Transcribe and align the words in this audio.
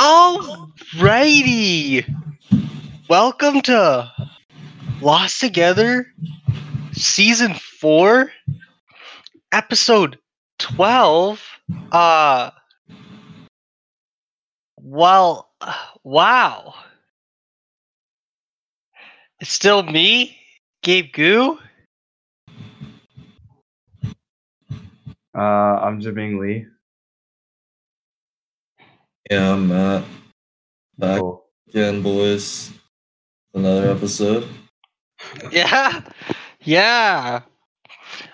Alrighty. 0.00 1.92
Welcome 3.10 3.60
to 3.60 4.10
Lost 5.02 5.40
Together, 5.40 6.06
Season 6.92 7.52
4, 7.52 8.32
Episode 9.52 10.18
12. 10.58 11.44
Uh, 11.92 12.50
well, 14.78 15.50
wow. 16.02 16.72
It's 19.38 19.52
still 19.52 19.82
me, 19.82 20.38
Gabe 20.82 21.12
Goo. 21.12 21.58
Uh, 25.34 25.38
I'm 25.38 26.00
Jabing 26.00 26.40
Lee. 26.40 26.64
Yeah, 29.30 29.52
I'm 29.52 29.68
Matt. 29.68 30.02
Back 30.98 31.20
Cool. 31.20 31.44
again, 31.68 32.02
boys. 32.02 32.72
Another 33.54 33.92
episode. 33.92 34.48
Yeah. 35.52 36.02
Yeah. 36.62 37.42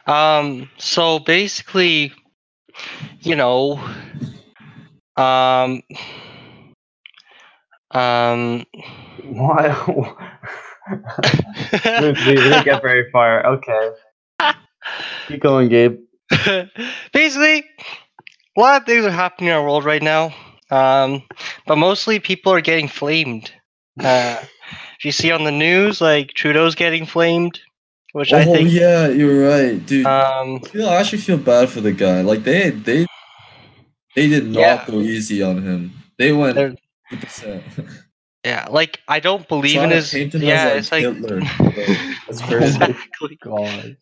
Um 0.06 0.70
so 0.78 1.18
basically 1.18 2.14
you 3.20 3.36
know 3.36 3.78
um 5.18 5.82
um 7.90 8.64
Why? 9.24 9.84
we, 12.00 12.08
we 12.08 12.34
didn't 12.36 12.64
get 12.64 12.80
very 12.80 13.10
far. 13.10 13.44
Okay. 13.44 13.90
Keep 15.28 15.42
going, 15.42 15.68
Gabe. 15.68 15.98
basically 17.12 17.66
a 18.56 18.60
lot 18.60 18.80
of 18.80 18.86
things 18.86 19.04
are 19.04 19.10
happening 19.10 19.48
in 19.48 19.54
our 19.54 19.62
world 19.62 19.84
right 19.84 20.02
now. 20.02 20.32
Um 20.70 21.22
but 21.66 21.76
mostly 21.76 22.18
people 22.20 22.52
are 22.52 22.60
getting 22.60 22.88
flamed. 22.88 23.52
Uh 24.00 24.42
if 24.98 25.04
you 25.04 25.12
see 25.12 25.30
on 25.30 25.44
the 25.44 25.52
news 25.52 26.00
like 26.00 26.28
Trudeau's 26.34 26.74
getting 26.74 27.06
flamed, 27.06 27.60
which 28.12 28.32
oh 28.32 28.38
I 28.38 28.44
think 28.44 28.70
yeah, 28.72 29.08
you're 29.08 29.48
right, 29.48 29.84
dude. 29.84 30.06
um 30.06 30.60
I, 30.64 30.68
feel, 30.68 30.88
I 30.88 30.96
actually 30.96 31.18
feel 31.18 31.38
bad 31.38 31.68
for 31.68 31.80
the 31.80 31.92
guy. 31.92 32.22
Like 32.22 32.44
they 32.44 32.70
they 32.70 33.06
they 34.14 34.28
did 34.28 34.46
not 34.46 34.60
Yeah. 34.60 34.84
go 34.86 35.00
easy 35.00 35.42
on 35.42 35.62
him. 35.62 35.92
They 36.18 36.32
went 36.32 36.78
yeah, 38.44 38.66
like 38.70 39.00
I 39.08 39.20
don't 39.20 39.46
believe 39.48 39.82
in 39.82 39.90
his 39.90 40.14
yeah, 40.14 40.68
it's 40.68 40.92
like, 40.92 41.02
Hitler. 41.02 41.42
Exactly. 42.28 43.38
God. 43.42 43.96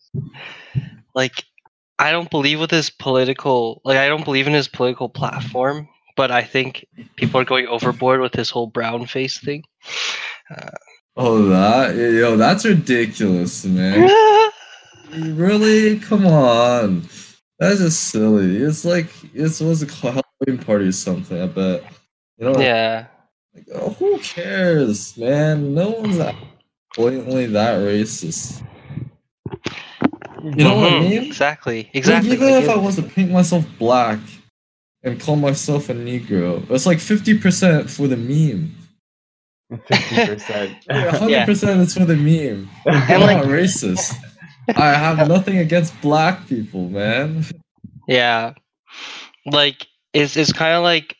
like 1.15 1.45
I 1.99 2.11
don't 2.13 2.31
believe 2.31 2.61
with 2.61 2.71
his 2.71 2.91
political 2.91 3.81
like 3.85 3.97
I 3.97 4.09
don't 4.09 4.25
believe 4.25 4.47
in 4.47 4.53
his 4.53 4.69
political 4.69 5.09
platform, 5.09 5.89
but 6.17 6.31
I 6.31 6.43
think 6.43 6.87
people 7.17 7.41
are 7.41 7.45
going 7.45 7.67
overboard 7.67 8.21
with 8.21 8.33
this 8.33 8.51
whole 8.51 8.67
brown 8.67 9.07
face 9.07 9.39
thing. 9.39 9.65
Oh, 11.17 11.45
that 11.49 11.95
yo, 11.97 12.37
that's 12.37 12.65
ridiculous, 12.65 13.65
man. 13.65 14.09
Really? 15.17 16.01
Come 16.01 16.27
on. 16.27 17.03
That's 17.61 17.79
just 17.79 18.01
silly. 18.09 18.57
It's 18.57 18.85
like 18.85 19.07
it's 19.33 19.61
was 19.61 19.81
a 19.81 19.87
Halloween 19.87 20.65
party 20.65 20.87
or 20.87 20.93
something. 20.93 21.41
I 21.41 21.47
bet. 21.47 21.85
You 22.39 22.51
know? 22.51 22.59
yeah. 22.61 23.07
Like, 23.55 23.67
oh, 23.75 23.91
who 23.91 24.19
cares, 24.19 25.17
man? 25.17 25.73
No 25.73 25.91
one's 25.91 26.17
that 26.19 26.35
blatantly 26.97 27.47
that 27.47 27.79
racist. 27.79 28.65
You 30.43 30.51
know 30.65 30.75
what 30.79 30.93
I 30.95 30.97
Mhm, 30.97 31.01
mean? 31.11 31.23
Exactly. 31.27 31.85
Like, 31.85 31.91
Exactly. 31.95 32.33
even 32.33 32.51
like 32.51 32.65
if 32.65 32.69
I 32.71 32.75
it- 32.75 32.83
was 32.83 32.97
to 32.97 33.03
paint 33.03 33.31
myself 33.31 33.65
black 33.79 34.19
and 35.05 35.21
call 35.21 35.37
myself 35.37 35.89
a 35.89 35.95
Negro, 35.95 36.69
it's 36.71 36.87
like 36.87 36.99
fifty 36.99 37.39
percent 37.39 37.89
for 37.91 38.09
the 38.09 38.17
meme. 38.17 38.75
Fifty 39.89 40.27
percent. 40.27 40.77
hundred 40.91 41.47
percent 41.47 41.81
is 41.81 41.95
for 41.95 42.05
the 42.05 42.17
meme. 42.17 42.69
I'm 42.87 43.11
And, 43.13 43.23
like- 43.23 43.37
not 43.39 43.47
racist. 43.47 44.15
I 44.77 44.95
have 44.95 45.29
nothing 45.29 45.59
against 45.59 45.99
black 46.01 46.49
people, 46.49 46.89
man. 46.89 47.45
yeah. 48.09 48.55
Like 49.47 49.87
it's 50.15 50.37
it's 50.39 50.53
kind 50.55 50.75
of 50.75 50.83
like 50.83 51.17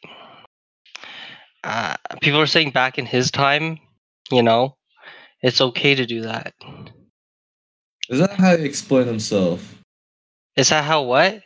uh, 1.63 1.95
people 2.23 2.41
are 2.41 2.47
saying 2.47 2.71
back 2.71 2.97
in 2.99 3.05
his 3.07 3.31
time, 3.31 3.79
you 4.31 4.43
know, 4.43 4.77
it's 5.43 5.61
okay 5.61 5.95
to 5.95 6.07
do 6.07 6.23
that. 6.23 6.55
Is 8.09 8.19
that 8.21 8.33
how 8.33 8.57
he 8.57 8.65
explained 8.65 9.09
himself? 9.09 9.83
Is 10.57 10.69
that 10.71 10.85
how 10.85 11.03
what? 11.03 11.41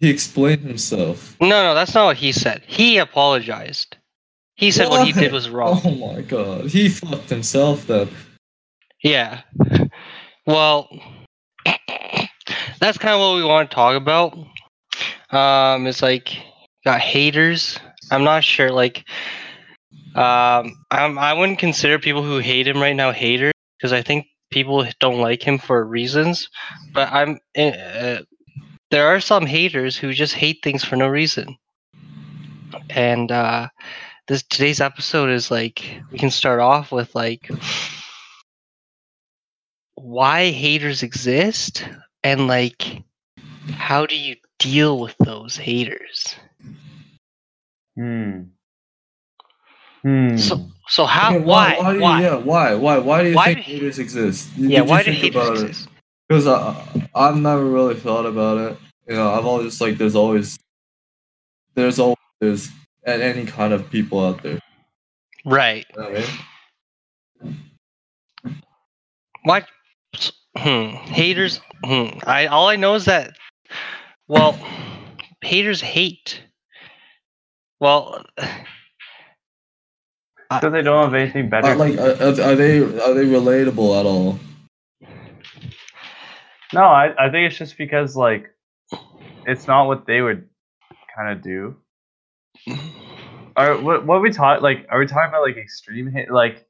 He 0.00 0.10
explained 0.10 0.62
himself. 0.62 1.36
No, 1.40 1.48
no, 1.48 1.74
that's 1.74 1.94
not 1.94 2.06
what 2.06 2.16
he 2.16 2.32
said. 2.32 2.62
He 2.66 2.98
apologized. 2.98 3.96
He 4.54 4.70
said 4.70 4.88
what 4.88 5.06
he 5.06 5.12
did 5.12 5.32
was 5.32 5.50
wrong. 5.50 5.80
Oh 5.84 5.90
my 5.90 6.20
god. 6.22 6.66
He 6.66 6.88
fucked 6.88 7.30
himself 7.30 7.86
then. 7.86 8.08
Yeah. 9.02 9.42
Well, 10.46 10.88
that's 12.80 12.98
kind 12.98 13.14
of 13.14 13.20
what 13.20 13.36
we 13.36 13.44
want 13.44 13.70
to 13.70 13.74
talk 13.74 13.96
about. 13.96 14.36
Um, 15.30 15.86
it's 15.86 16.02
like 16.02 16.36
got 16.84 17.00
haters. 17.00 17.78
I'm 18.10 18.24
not 18.24 18.42
sure. 18.42 18.70
Like, 18.70 19.04
um, 20.14 20.72
I'm, 20.90 21.18
I 21.18 21.34
wouldn't 21.34 21.58
consider 21.58 21.98
people 21.98 22.22
who 22.22 22.38
hate 22.38 22.66
him 22.66 22.80
right 22.80 22.96
now 22.96 23.12
haters 23.12 23.52
because 23.76 23.92
I 23.92 24.02
think 24.02 24.26
people 24.50 24.86
don't 24.98 25.20
like 25.20 25.42
him 25.42 25.58
for 25.58 25.84
reasons. 25.84 26.48
But 26.92 27.12
I'm. 27.12 27.38
Uh, 27.56 28.22
there 28.90 29.06
are 29.08 29.20
some 29.20 29.46
haters 29.46 29.96
who 29.96 30.12
just 30.12 30.34
hate 30.34 30.58
things 30.62 30.84
for 30.84 30.96
no 30.96 31.06
reason. 31.08 31.56
And 32.90 33.30
uh, 33.32 33.68
this 34.28 34.42
today's 34.44 34.80
episode 34.80 35.30
is 35.30 35.50
like 35.50 35.84
we 36.10 36.18
can 36.18 36.30
start 36.30 36.60
off 36.60 36.92
with 36.92 37.14
like 37.14 37.50
why 39.94 40.50
haters 40.50 41.02
exist 41.02 41.86
and 42.22 42.46
like 42.46 43.02
how 43.72 44.06
do 44.06 44.16
you 44.16 44.36
deal 44.58 44.98
with 45.00 45.16
those 45.18 45.56
haters 45.56 46.36
Hmm. 47.96 48.42
Hmm. 50.02 50.36
so 50.36 50.68
so 50.86 51.04
how 51.04 51.36
why 51.36 51.76
why, 51.76 51.90
do 51.92 51.96
you, 51.96 52.02
why 52.02 52.20
yeah, 52.22 52.34
why? 52.36 52.74
Why? 52.74 52.98
Why 52.98 53.22
do 53.24 53.28
you 53.30 53.34
Why 53.34 53.54
think 53.54 53.66
do- 53.66 53.72
haters 53.72 53.98
exist? 53.98 54.50
Yeah 54.56 54.82
why 54.82 55.02
do 55.02 55.10
haters 55.10 55.48
about 55.48 55.58
it? 55.58 55.86
Exist 56.30 56.46
Because 56.46 56.46
I, 56.46 57.08
I've 57.14 57.36
never 57.36 57.64
really 57.64 57.94
thought 57.94 58.26
about 58.26 58.58
it. 58.58 58.78
You 59.08 59.16
know, 59.16 59.32
I've 59.32 59.46
always 59.46 59.66
just 59.68 59.80
like, 59.80 59.98
there's 59.98 60.16
always, 60.16 60.58
there's 61.74 61.98
always 61.98 62.16
there's 62.40 62.70
any 63.06 63.46
kind 63.46 63.72
of 63.72 63.90
people 63.90 64.24
out 64.24 64.42
there. 64.42 64.58
right 65.44 65.86
You 65.96 66.02
know 66.02 66.08
what 66.10 66.16
I 66.18 66.20
mean? 66.20 66.28
why 69.44 69.64
hmm, 70.56 70.88
haters 71.12 71.60
hmm, 71.84 72.08
i 72.26 72.46
all 72.46 72.68
i 72.68 72.76
know 72.76 72.94
is 72.94 73.06
that 73.06 73.36
well 74.28 74.58
haters 75.42 75.80
hate 75.80 76.42
well 77.80 78.24
Because 80.50 80.72
they 80.72 80.82
don't 80.82 81.04
have 81.04 81.14
anything 81.14 81.50
better. 81.50 81.68
Uh, 81.68 81.76
like, 81.76 81.98
are, 81.98 82.22
are 82.22 82.50
are 82.52 82.56
they 82.56 82.78
are 82.80 83.14
they 83.14 83.26
relatable 83.26 84.00
at 84.00 84.06
all? 84.06 84.38
No, 86.72 86.82
I, 86.82 87.26
I 87.26 87.30
think 87.30 87.48
it's 87.50 87.58
just 87.58 87.76
because 87.78 88.16
like 88.16 88.50
it's 89.46 89.66
not 89.66 89.86
what 89.86 90.06
they 90.06 90.20
would 90.20 90.48
kind 91.14 91.32
of 91.36 91.42
do. 91.42 91.76
Are 93.56 93.80
what 93.80 94.06
what 94.06 94.22
we 94.22 94.30
taught 94.30 94.62
like 94.62 94.86
are 94.90 94.98
we 94.98 95.06
talking 95.06 95.28
about 95.28 95.42
like 95.42 95.56
extreme 95.56 96.10
hate 96.10 96.30
like 96.30 96.66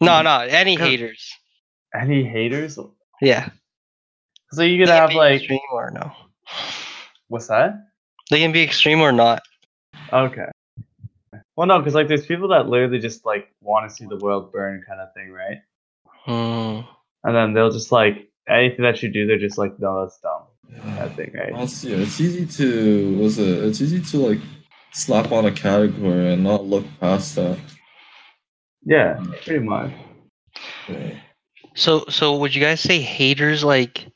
no 0.00 0.22
no 0.22 0.40
any 0.40 0.76
haters 0.76 1.32
any 1.94 2.24
haters? 2.24 2.78
yeah 3.20 3.50
So 4.52 4.62
you 4.62 4.78
could 4.78 4.88
They 4.88 4.92
can 4.92 5.00
have 5.00 5.10
be 5.10 5.16
like 5.16 5.40
extreme 5.40 5.60
or 5.72 5.90
no 5.90 6.12
what's 7.28 7.48
that? 7.48 7.86
they 8.30 8.38
can 8.40 8.52
be 8.52 8.62
extreme 8.62 9.00
or 9.00 9.12
not 9.12 9.42
Okay. 10.12 10.46
Well, 11.56 11.66
no, 11.66 11.78
because 11.78 11.94
like 11.94 12.08
there's 12.08 12.26
people 12.26 12.48
that 12.48 12.68
literally 12.68 12.98
just 12.98 13.24
like 13.24 13.48
want 13.60 13.88
to 13.88 13.94
see 13.94 14.04
the 14.06 14.16
world 14.16 14.52
burn, 14.52 14.82
kind 14.86 15.00
of 15.00 15.12
thing, 15.14 15.30
right? 15.30 15.58
Hmm. 16.06 16.86
And 17.24 17.34
then 17.34 17.52
they'll 17.52 17.70
just 17.70 17.92
like 17.92 18.28
anything 18.48 18.82
that 18.84 19.02
you 19.02 19.08
do, 19.08 19.26
they're 19.26 19.38
just 19.38 19.58
like, 19.58 19.78
no, 19.78 20.02
that's 20.02 20.18
dumb, 20.20 20.42
kind 20.82 20.98
of 21.00 21.14
thing, 21.14 21.32
right? 21.34 21.52
Honestly, 21.52 21.92
yeah, 21.92 21.98
it's 21.98 22.20
easy 22.20 22.46
to 22.46 23.18
was 23.18 23.38
it? 23.38 23.64
It's 23.64 23.80
easy 23.80 24.00
to 24.00 24.16
like 24.18 24.40
slap 24.92 25.32
on 25.32 25.46
a 25.46 25.52
category 25.52 26.32
and 26.32 26.42
not 26.42 26.64
look 26.64 26.84
past 27.00 27.36
that. 27.36 27.58
Yeah, 28.84 29.22
pretty 29.44 29.64
much. 29.64 29.92
Yeah. 30.88 31.14
So 31.74 32.04
so 32.08 32.36
would 32.36 32.54
you 32.54 32.60
guys 32.60 32.80
say 32.80 33.00
haters 33.00 33.64
like 33.64 34.06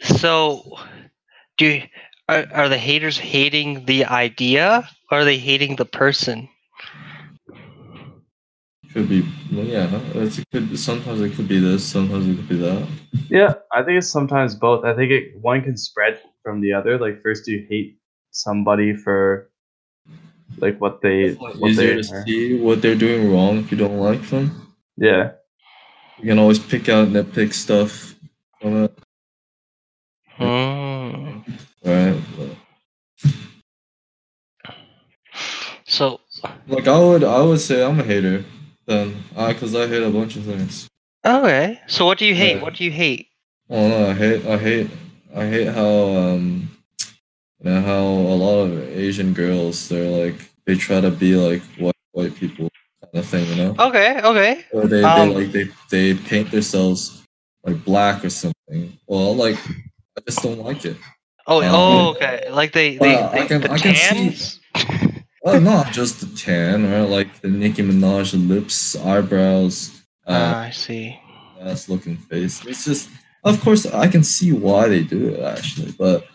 so 0.00 0.78
do 1.58 1.82
are, 2.28 2.46
are 2.52 2.68
the 2.68 2.78
haters 2.78 3.18
hating 3.18 3.84
the 3.86 4.06
idea 4.06 4.88
or 5.10 5.18
are 5.18 5.24
they 5.24 5.38
hating 5.38 5.76
the 5.76 5.84
person? 5.84 6.48
Could 8.92 9.08
be, 9.08 9.22
well, 9.52 9.64
yeah. 9.64 9.88
It's, 10.14 10.38
it 10.38 10.46
could 10.50 10.76
sometimes 10.76 11.20
it 11.20 11.34
could 11.34 11.46
be 11.46 11.60
this, 11.60 11.86
sometimes 11.86 12.26
it 12.26 12.34
could 12.34 12.48
be 12.48 12.56
that. 12.56 12.88
Yeah, 13.28 13.54
I 13.72 13.84
think 13.84 13.98
it's 13.98 14.10
sometimes 14.10 14.56
both. 14.56 14.84
I 14.84 14.94
think 14.94 15.12
it 15.12 15.38
one 15.40 15.62
can 15.62 15.76
spread 15.76 16.18
from 16.42 16.60
the 16.60 16.72
other. 16.72 16.98
Like 16.98 17.22
first 17.22 17.46
you 17.46 17.64
hate 17.68 17.98
somebody 18.32 18.94
for 18.96 19.50
like 20.58 20.80
what 20.80 21.00
they 21.02 21.22
It's 21.22 21.40
like 21.40 21.54
what 21.54 21.70
easier 21.70 21.94
they 21.94 22.02
to 22.02 22.22
see 22.24 22.58
what 22.58 22.82
they're 22.82 22.96
doing 22.96 23.32
wrong 23.32 23.58
if 23.58 23.70
you 23.70 23.78
don't 23.78 23.98
like 23.98 24.22
them. 24.28 24.74
Yeah. 24.96 25.32
You 26.18 26.26
can 26.26 26.40
always 26.40 26.58
pick 26.58 26.88
out 26.88 27.08
nitpick 27.08 27.54
stuff 27.54 28.16
from 28.60 28.84
it, 28.84 28.98
Mm. 30.38 31.44
right? 31.84 32.20
So 35.86 36.20
like 36.66 36.88
I 36.88 36.98
would, 36.98 37.22
I 37.22 37.40
would 37.42 37.60
say 37.60 37.84
I'm 37.84 38.00
a 38.00 38.02
hater 38.02 38.44
then, 38.90 39.16
because 39.48 39.74
I 39.74 39.86
hate 39.86 40.02
a 40.02 40.10
bunch 40.10 40.36
of 40.36 40.44
things. 40.44 40.88
okay. 41.24 41.80
So 41.86 42.04
what 42.06 42.18
do 42.18 42.26
you 42.26 42.34
hate? 42.34 42.56
Yeah. 42.56 42.62
What 42.62 42.74
do 42.74 42.84
you 42.84 42.90
hate? 42.90 43.28
Oh 43.70 43.88
no, 43.88 44.10
I 44.10 44.14
hate, 44.14 44.44
I 44.46 44.56
hate, 44.58 44.90
I 45.34 45.46
hate 45.46 45.68
how 45.68 45.88
um, 46.22 46.70
you 47.62 47.70
know, 47.70 47.80
how 47.82 48.02
a 48.02 48.36
lot 48.44 48.58
of 48.64 48.70
Asian 48.98 49.32
girls 49.32 49.88
they're 49.88 50.10
like 50.26 50.50
they 50.66 50.74
try 50.74 51.00
to 51.00 51.10
be 51.10 51.36
like 51.36 51.62
white 51.78 51.94
white 52.12 52.34
people 52.34 52.68
kind 53.02 53.24
of 53.24 53.26
thing, 53.26 53.46
you 53.48 53.56
know? 53.56 53.74
Okay. 53.78 54.20
Okay. 54.22 54.64
Or 54.72 54.86
they, 54.88 55.04
Um, 55.04 55.28
they 55.30 55.34
like 55.34 55.52
they 55.52 55.68
they 55.90 56.14
paint 56.14 56.50
themselves 56.50 57.22
like 57.64 57.84
black 57.84 58.24
or 58.24 58.30
something. 58.30 58.98
Well, 59.06 59.36
like 59.36 59.56
I 60.18 60.20
just 60.26 60.42
don't 60.42 60.58
like 60.58 60.84
it. 60.84 60.96
Oh. 61.46 61.62
Um, 61.62 61.70
oh. 61.74 62.10
Okay. 62.16 62.48
Like 62.50 62.72
they. 62.72 62.96
They. 62.96 63.14
Well, 63.14 63.30
I 63.32 63.46
can- 63.46 63.60
the 63.60 63.70
I 63.72 63.78
can 63.78 63.94
see-. 63.94 65.09
Well, 65.42 65.60
not 65.60 65.92
just 65.92 66.20
the 66.20 66.36
tan, 66.36 66.90
right? 66.90 67.08
Like 67.08 67.40
the 67.40 67.48
Nicki 67.48 67.82
Minaj 67.82 68.46
lips, 68.48 68.94
eyebrows, 68.96 70.02
uh, 70.26 70.52
Ah, 70.54 70.60
I 70.62 70.70
see. 70.70 71.18
ass 71.60 71.88
looking 71.88 72.16
face. 72.16 72.64
It's 72.66 72.84
just, 72.84 73.08
of 73.44 73.60
course, 73.60 73.86
I 73.86 74.06
can 74.08 74.22
see 74.22 74.52
why 74.52 74.88
they 74.88 75.02
do 75.02 75.28
it 75.34 75.40
actually, 75.40 75.92
but 75.92 76.26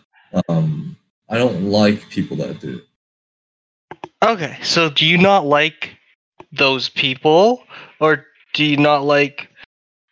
um, 0.49 0.95
I 1.29 1.37
don't 1.37 1.69
like 1.69 2.09
people 2.09 2.37
that 2.37 2.59
do 2.59 2.79
it. 2.79 2.83
Okay. 4.23 4.57
So 4.63 4.89
do 4.89 5.05
you 5.05 5.17
not 5.17 5.45
like 5.45 5.97
those 6.51 6.89
people, 6.89 7.63
or 7.99 8.25
do 8.53 8.63
you 8.65 8.77
not 8.77 9.03
like? 9.03 9.49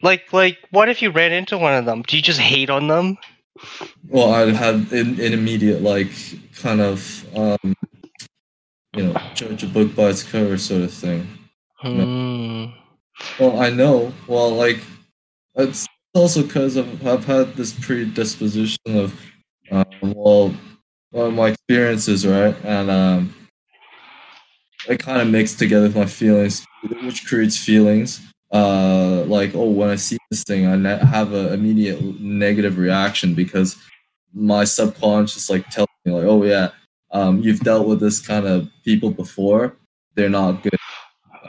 Like, 0.03 0.33
like, 0.33 0.57
what 0.71 0.89
if 0.89 1.01
you 1.01 1.09
ran 1.11 1.31
into 1.31 1.57
one 1.57 1.73
of 1.73 1.85
them? 1.85 2.01
Do 2.03 2.17
you 2.17 2.21
just 2.21 2.39
hate 2.39 2.69
on 2.69 2.87
them? 2.89 3.17
Well, 4.09 4.33
I'd 4.33 4.53
have 4.53 4.91
an, 4.91 5.19
an 5.21 5.31
immediate 5.31 5.81
like 5.81 6.09
kind 6.59 6.81
of 6.81 7.25
um, 7.37 7.75
you 8.95 9.03
know, 9.03 9.21
judge 9.33 9.63
a 9.63 9.67
book 9.67 9.95
by 9.95 10.09
its 10.09 10.23
cover 10.23 10.57
sort 10.57 10.83
of 10.83 10.93
thing. 10.93 11.27
Hmm. 11.77 12.65
Well, 13.39 13.59
I 13.59 13.69
know. 13.69 14.13
Well, 14.27 14.51
like 14.51 14.79
it's 15.55 15.87
also 16.13 16.43
because 16.43 16.77
I've, 16.77 17.05
I've 17.05 17.25
had 17.25 17.55
this 17.55 17.73
predisposition 17.73 18.77
of, 18.87 19.19
um, 19.71 19.85
well, 20.01 20.53
well, 21.11 21.31
my 21.31 21.49
experiences, 21.49 22.25
right, 22.25 22.55
and 22.63 22.89
um, 22.89 23.35
it 24.87 24.99
kind 24.99 25.21
of 25.21 25.27
mixed 25.27 25.59
together 25.59 25.87
with 25.87 25.95
my 25.95 26.05
feelings, 26.05 26.65
which 27.03 27.25
creates 27.25 27.57
feelings. 27.57 28.21
Uh, 28.51 29.23
like 29.25 29.55
oh, 29.55 29.69
when 29.69 29.89
I 29.89 29.95
see 29.95 30.17
this 30.29 30.43
thing, 30.43 30.67
I 30.67 30.75
ne- 30.75 31.05
have 31.05 31.33
an 31.33 31.53
immediate 31.53 32.19
negative 32.19 32.77
reaction 32.77 33.33
because 33.33 33.77
my 34.33 34.63
subconscious 34.63 35.49
like 35.49 35.67
tells 35.69 35.89
me 36.05 36.11
like, 36.11 36.25
oh 36.25 36.43
yeah, 36.43 36.69
um, 37.13 37.39
you've 37.41 37.59
dealt 37.61 37.87
with 37.87 37.99
this 37.99 38.19
kind 38.19 38.45
of 38.45 38.69
people 38.83 39.11
before. 39.11 39.75
They're 40.15 40.29
not 40.29 40.61
good 40.63 40.79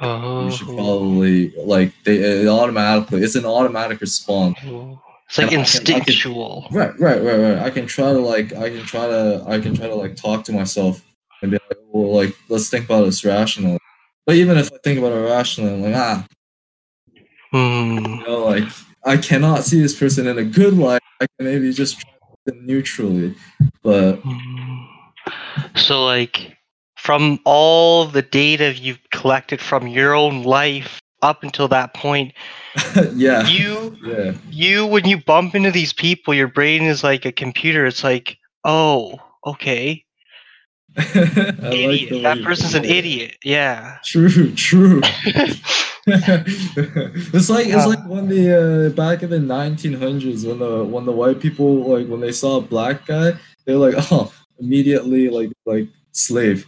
Oh. 0.03 0.47
you 0.47 0.51
should 0.51 0.67
probably 0.67 1.53
like 1.57 1.93
they 2.05 2.17
it 2.17 2.49
automatically 2.49 3.23
it's 3.23 3.37
an 3.37 3.45
automatic 3.47 4.01
response 4.01 4.59
Oh. 4.67 5.01
It's 5.29 5.39
like 5.39 5.53
And 5.53 5.63
I 5.63 5.65
can- 5.65 5.65
I 5.65 5.65
can- 5.65 5.89
instinctual. 6.01 6.67
right 6.73 6.99
right 6.99 7.23
right 7.23 7.39
right 7.39 7.59
i 7.61 7.71
can 7.71 7.87
try 7.87 8.13
to 8.13 8.19
like 8.19 8.53
i 8.55 8.69
can 8.71 8.83
try 8.85 9.07
to 9.07 9.45
i 9.47 9.61
can 9.61 9.73
try 9.75 9.87
to 9.87 9.95
like 9.95 10.17
talk 10.17 10.43
to 10.47 10.53
myself 10.53 11.01
and 11.43 11.53
be 11.53 11.59
like 11.71 11.79
well 11.93 12.13
like 12.13 12.35
let's 12.49 12.69
think 12.69 12.87
about 12.87 13.05
this 13.05 13.25
rationally 13.25 13.79
but 14.27 14.35
even 14.35 14.59
if 14.59 14.73
i 14.73 14.79
think 14.83 14.99
about 14.99 15.13
it 15.13 15.21
rationally 15.31 15.73
i'm 15.75 15.83
like 15.83 15.95
ah 15.95 16.27
Hmm. 17.53 17.99
you 18.05 18.25
know 18.27 18.45
like 18.45 18.65
i 19.05 19.17
cannot 19.17 19.63
see 19.63 19.81
this 19.81 19.97
person 19.99 20.27
in 20.27 20.39
a 20.39 20.45
good 20.45 20.75
light 20.75 21.03
i 21.21 21.27
can 21.39 21.47
maybe 21.47 21.73
just 21.73 22.01
try 22.01 22.11
them 22.47 22.67
neutrally 22.67 23.35
but 23.83 24.17
Hmm. 24.17 24.74
So, 25.77 26.05
like, 26.05 26.57
from 26.97 27.39
all 27.45 28.07
the 28.07 28.23
data 28.23 28.75
you've 28.75 29.01
collected 29.11 29.61
from 29.61 29.87
your 29.87 30.15
own 30.15 30.43
life 30.43 31.01
up 31.23 31.43
until 31.43 31.69
that 31.69 31.95
point, 31.95 32.33
yeah 33.15 33.47
you, 33.47 33.97
yeah 34.05 34.33
you, 34.51 34.87
when 34.87 35.07
you 35.07 35.23
bump 35.23 35.55
into 35.55 35.71
these 35.71 35.93
people, 35.93 36.35
your 36.35 36.49
brain 36.49 36.83
is 36.83 37.05
like 37.05 37.25
a 37.25 37.33
computer. 37.33 37.87
It's 37.87 38.05
like, 38.05 38.39
oh, 38.65 39.19
okay, 39.47 40.05
I 40.97 41.03
like 41.61 42.03
idiot. 42.03 42.23
that 42.23 42.43
person's 42.45 42.75
an 42.75 42.85
idiot. 42.85 43.37
Yeah. 43.43 43.99
true 44.05 44.53
true 44.55 45.01
it's 46.07 47.51
like 47.51 47.67
it's 47.67 47.87
like 47.87 48.07
when 48.07 48.29
the 48.29 48.87
uh, 48.87 48.89
back 48.91 49.23
in 49.23 49.31
the 49.31 49.39
1900s 49.39 50.47
when 50.47 50.59
the 50.59 50.85
when 50.85 51.05
the 51.05 51.13
white 51.13 51.41
people 51.41 51.89
like 51.89 52.07
when 52.07 52.21
they 52.21 52.31
saw 52.31 52.59
a 52.59 52.61
black 52.61 53.07
guy 53.07 53.33
they're 53.65 53.77
like 53.77 53.95
oh 54.13 54.33
immediately 54.65 55.29
like 55.29 55.53
like 55.67 55.89
slave 56.13 56.67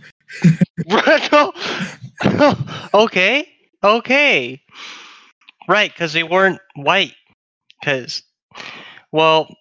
okay. 2.95 3.49
Okay. 3.83 4.61
Right, 5.69 5.93
because 5.93 6.13
they 6.13 6.23
weren't 6.23 6.61
white. 6.75 7.15
Because, 7.81 8.23
well, 9.13 9.55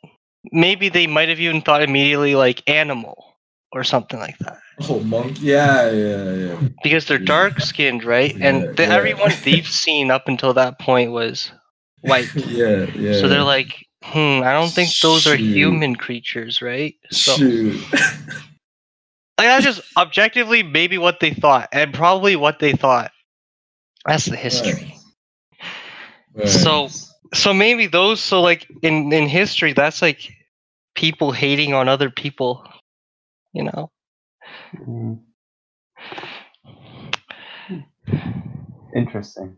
maybe 0.51 0.89
they 0.89 1.07
might 1.07 1.29
have 1.29 1.39
even 1.39 1.61
thought 1.61 1.81
immediately 1.83 2.35
like 2.35 2.61
animal 2.67 3.35
or 3.71 3.83
something 3.83 4.19
like 4.19 4.37
that. 4.39 4.57
oh 4.89 4.99
monk 5.01 5.37
yeah 5.41 5.89
yeah 5.91 6.33
yeah 6.33 6.59
Because 6.83 7.05
they're 7.05 7.19
Yeah. 7.19 7.25
dark 7.25 7.59
skinned, 7.61 8.03
right? 8.03 8.35
Yeah, 8.37 8.47
and 8.47 8.77
the, 8.77 8.83
yeah. 8.83 8.95
everyone 8.95 9.31
they've 9.43 9.67
seen 9.67 10.11
up 10.11 10.27
until 10.27 10.53
that 10.53 10.79
point 10.79 11.11
was 11.11 11.51
white. 12.01 12.33
yeah 12.35 12.85
yeah 12.95 13.13
So 13.19 13.27
they're 13.27 13.43
like, 13.43 13.85
hmm, 14.11 14.43
I 14.43 14.53
don't 14.53 14.71
think 14.71 14.89
those 15.01 15.27
are 15.27 15.35
human 15.35 15.95
creatures, 15.95 16.61
right? 16.61 16.95
So, 17.11 17.37
shoot 17.37 17.81
like, 17.93 19.47
that's 19.47 19.65
just 19.65 19.81
objectively 19.97 20.63
maybe 20.63 20.97
what 20.97 21.19
they 21.19 21.31
thought, 21.33 21.69
and 21.71 21.93
probably 21.93 22.35
what 22.35 22.59
they 22.59 22.73
thought. 22.73 23.11
That's 24.05 24.25
the 24.25 24.35
history. 24.35 24.97
Right. 26.33 26.47
So, 26.47 26.89
so 27.33 27.53
maybe 27.53 27.87
those. 27.87 28.19
So, 28.21 28.41
like 28.41 28.67
in 28.81 29.11
in 29.11 29.27
history, 29.27 29.73
that's 29.73 30.01
like 30.01 30.31
people 30.95 31.31
hating 31.31 31.73
on 31.73 31.89
other 31.89 32.09
people. 32.09 32.67
You 33.53 33.63
know. 33.63 33.91
Mm. 34.75 35.19
Interesting. 38.95 39.57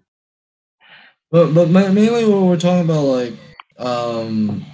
But 1.30 1.54
but 1.54 1.70
mainly 1.70 2.25
what 2.25 2.44
we're 2.44 2.58
talking 2.58 2.89
about, 2.89 3.04
like, 3.04 3.34
um, 3.77 4.65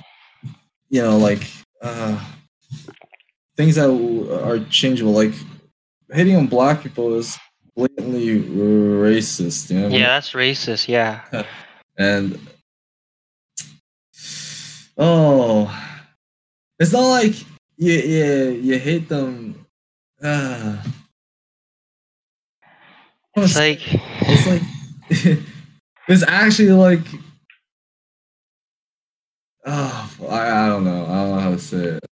you 0.90 1.02
know, 1.02 1.18
like 1.18 1.46
uh, 1.82 2.20
things 3.58 3.76
that 3.76 3.90
are 3.90 4.60
changeable. 4.70 5.12
Like 5.12 5.34
hitting 6.12 6.36
on 6.36 6.48
black 6.48 6.82
people 6.82 7.16
is 7.16 7.38
blatantly 7.76 8.42
racist. 8.42 9.70
You 9.70 9.80
know. 9.80 9.88
Yeah, 9.90 10.08
that's 10.08 10.32
racist. 10.32 10.88
Yeah. 10.88 11.22
And 11.96 12.40
oh, 14.98 15.72
it's 16.80 16.92
not 16.92 17.08
like 17.08 17.40
you 17.78 17.94
you 17.94 18.50
you 18.64 18.80
hate 18.80 19.08
them. 19.08 19.64
Uh, 20.22 20.78
It's 23.36 23.56
like. 23.56 23.82
it's 24.22 24.48
like 24.48 24.62
it's 26.08 26.24
actually 26.24 26.72
like 26.72 27.06
oh 29.66 30.12
I, 30.30 30.66
I 30.66 30.68
don't 30.70 30.84
know 30.84 31.06
I 31.06 31.16
don't 31.16 31.30
know 31.36 31.40
how 31.40 31.52
to 31.52 31.60
say 31.60 31.78
it. 31.78 32.04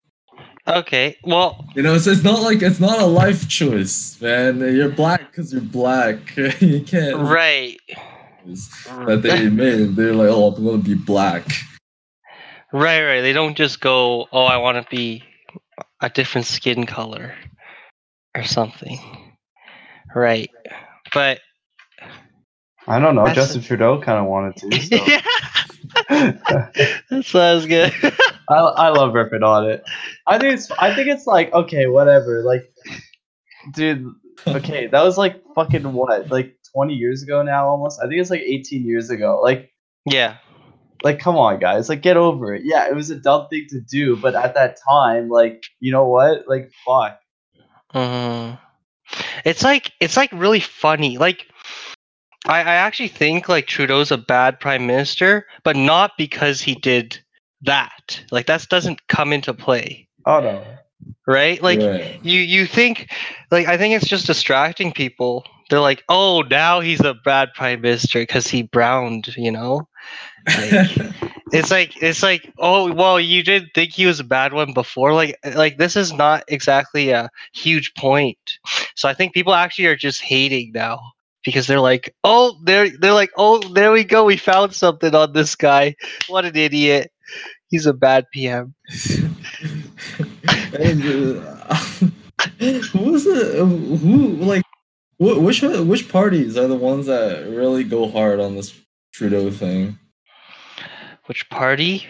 Okay. 0.68 1.18
Well, 1.24 1.66
You 1.76 1.82
know, 1.82 1.96
it's, 1.96 2.06
it's 2.06 2.24
not 2.24 2.42
like 2.44 2.62
it's 2.62 2.80
not 2.80 3.00
a 3.00 3.06
life 3.06 3.50
choice, 3.50 4.22
man. 4.22 4.60
You're 4.60 4.90
black 4.90 5.32
because 5.32 5.52
you're 5.52 5.62
black. 5.62 6.36
you 6.62 6.82
can't 6.82 7.18
right. 7.18 7.80
that 8.46 9.22
they 9.24 9.50
made. 9.50 9.96
They're 9.96 10.14
like, 10.14 10.30
oh, 10.30 10.54
I'm 10.54 10.64
gonna 10.64 10.78
be 10.78 10.94
black. 10.94 11.48
Right, 12.72 13.04
right. 13.04 13.22
They 13.22 13.34
don't 13.34 13.58
just 13.58 13.82
go, 13.82 14.28
"Oh, 14.32 14.46
I 14.46 14.58
want 14.58 14.82
to 14.82 14.90
be 14.96 15.24
a 16.02 16.10
different 16.10 16.48
skin 16.48 16.86
color 16.86 17.36
or 18.36 18.44
something." 18.44 18.98
Right. 20.16 20.50
But 21.14 21.42
I 22.88 23.00
don't 23.00 23.16
know. 23.16 23.26
That's- 23.26 23.48
Justin 23.48 23.62
Trudeau 23.64 24.00
kind 24.00 24.20
of 24.20 24.26
wanted 24.26 24.56
to. 24.58 24.82
So. 24.82 24.96
yeah, 25.06 25.22
that 26.10 27.24
sounds 27.26 27.66
good. 27.66 27.94
I, 28.50 28.56
I 28.56 28.90
love 28.90 29.14
ripping 29.14 29.44
on 29.44 29.70
it. 29.70 29.84
I 30.28 30.38
think 30.38 30.54
it's 30.54 30.72
I 30.72 30.94
think 30.94 31.08
it's 31.08 31.28
like 31.28 31.52
okay, 31.54 31.88
whatever. 31.88 32.44
Like, 32.44 32.72
dude, 33.74 34.08
okay, 34.48 34.88
that 34.92 35.04
was 35.04 35.18
like 35.18 35.42
fucking 35.56 35.94
what, 35.94 36.30
like 36.30 36.58
twenty 36.74 36.96
years 36.96 37.24
ago 37.24 37.44
now, 37.44 37.68
almost. 37.68 38.00
I 38.02 38.08
think 38.08 38.22
it's 38.22 38.30
like 38.30 38.42
eighteen 38.42 38.86
years 38.86 39.10
ago. 39.10 39.40
Like, 39.42 39.72
yeah. 40.06 40.38
like 41.04 41.20
come 41.20 41.38
on, 41.38 41.60
guys, 41.60 41.90
like 41.90 42.02
get 42.02 42.18
over 42.18 42.54
it. 42.54 42.64
Yeah, 42.66 42.88
it 42.88 42.96
was 42.96 43.10
a 43.10 43.16
dumb 43.16 43.48
thing 43.50 43.68
to 43.70 43.80
do, 43.82 44.16
but 44.16 44.36
at 44.36 44.54
that 44.56 44.78
time, 44.88 45.30
like, 45.30 45.64
you 45.80 45.92
know 45.92 46.08
what? 46.08 46.48
Like, 46.48 46.72
fuck. 46.86 47.20
Mhm. 47.94 48.58
it's 49.44 49.64
like 49.64 49.92
it's 50.00 50.16
like 50.16 50.32
really 50.32 50.62
funny. 50.62 51.18
Like 51.18 51.48
I, 52.48 52.60
I 52.62 52.76
actually 52.76 53.10
think 53.10 53.48
like 53.50 53.68
Trudeau's 53.68 54.12
a 54.12 54.18
bad 54.18 54.60
prime 54.60 54.86
minister, 54.88 55.46
but 55.64 55.76
not 55.76 56.12
because 56.18 56.62
he 56.62 56.76
did 56.76 57.20
that. 57.64 58.24
Like 58.32 58.48
that 58.48 58.68
doesn't 58.70 59.08
come 59.08 59.32
into 59.34 59.54
play, 59.54 60.08
Oh 60.26 60.40
no. 60.40 60.64
right? 61.28 61.62
Like 61.62 61.90
Right. 61.90 62.20
you 62.22 62.40
you 62.40 62.66
think 62.66 63.10
like 63.52 63.68
I 63.68 63.78
think 63.78 63.96
it's 63.96 64.08
just 64.08 64.28
distracting 64.28 64.92
people. 64.92 65.46
They're 65.70 65.80
like, 65.80 66.04
oh, 66.10 66.44
now 66.50 66.80
he's 66.82 67.02
a 67.02 67.14
bad 67.14 67.54
prime 67.54 67.82
minister 67.82 68.20
because 68.20 68.48
he 68.48 68.64
browned, 68.64 69.36
you 69.38 69.52
know. 69.52 69.88
Like, 70.56 70.82
it's 71.52 71.72
like 71.72 72.02
it's 72.02 72.24
like 72.24 72.52
oh 72.60 72.92
well 72.94 73.20
you 73.20 73.44
did 73.44 73.68
think 73.74 73.92
he 73.94 74.06
was 74.06 74.20
a 74.20 74.24
bad 74.24 74.54
one 74.54 74.74
before 74.74 75.14
like 75.14 75.38
uh, 75.46 75.52
like 75.56 75.78
this 75.78 75.96
is 75.96 76.12
not 76.14 76.44
exactly 76.48 77.10
a 77.12 77.30
huge 77.54 77.94
point 77.96 78.38
so 78.96 79.08
i 79.08 79.14
think 79.14 79.34
people 79.34 79.54
actually 79.54 79.86
are 79.86 79.96
just 79.96 80.22
hating 80.22 80.72
now 80.74 81.00
because 81.46 81.68
they're 81.68 81.80
like 81.80 82.14
oh 82.24 82.58
they're 82.64 82.90
they're 83.00 83.14
like 83.14 83.32
oh 83.38 83.60
there 83.74 83.92
we 83.92 84.04
go 84.04 84.26
we 84.26 84.38
found 84.38 84.74
something 84.74 85.14
on 85.16 85.34
this 85.34 85.56
guy 85.56 85.96
what 86.28 86.46
an 86.46 86.56
idiot 86.56 87.12
he's 87.70 87.86
a 87.86 87.94
bad 87.94 88.26
pm 88.34 88.74
and, 90.74 91.04
uh, 91.04 91.76
who 92.60 93.16
is 93.16 93.26
it? 93.28 93.58
Who 93.58 94.36
like 94.38 94.64
wh- 95.18 95.42
which 95.42 95.62
which 95.62 96.10
parties 96.10 96.58
are 96.58 96.68
the 96.68 96.76
ones 96.76 97.06
that 97.08 97.48
really 97.48 97.84
go 97.84 98.10
hard 98.10 98.40
on 98.40 98.56
this 98.56 98.74
Trudeau 99.14 99.52
thing? 99.52 99.98
which 101.26 101.48
party 101.50 102.06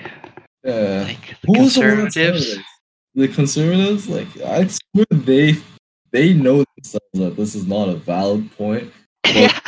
Yeah. 0.64 1.04
like 1.08 1.38
the 1.42 1.48
Who 1.48 1.60
was 1.64 1.76
the 1.76 1.82
one 1.82 1.90
that 2.06 2.14
said 2.14 2.34
conservatives? 2.34 2.66
The 3.14 3.28
conservatives, 3.28 4.08
like 4.10 4.28
I 4.42 4.68
swear 4.68 5.06
they 5.12 5.56
they 6.12 6.34
know 6.34 6.64
themselves 6.78 7.06
that 7.16 7.36
this 7.36 7.56
is 7.56 7.68
not 7.68 7.90
a 7.90 7.96
valid 7.96 8.56
point. 8.58 8.92
yeah 9.34 9.60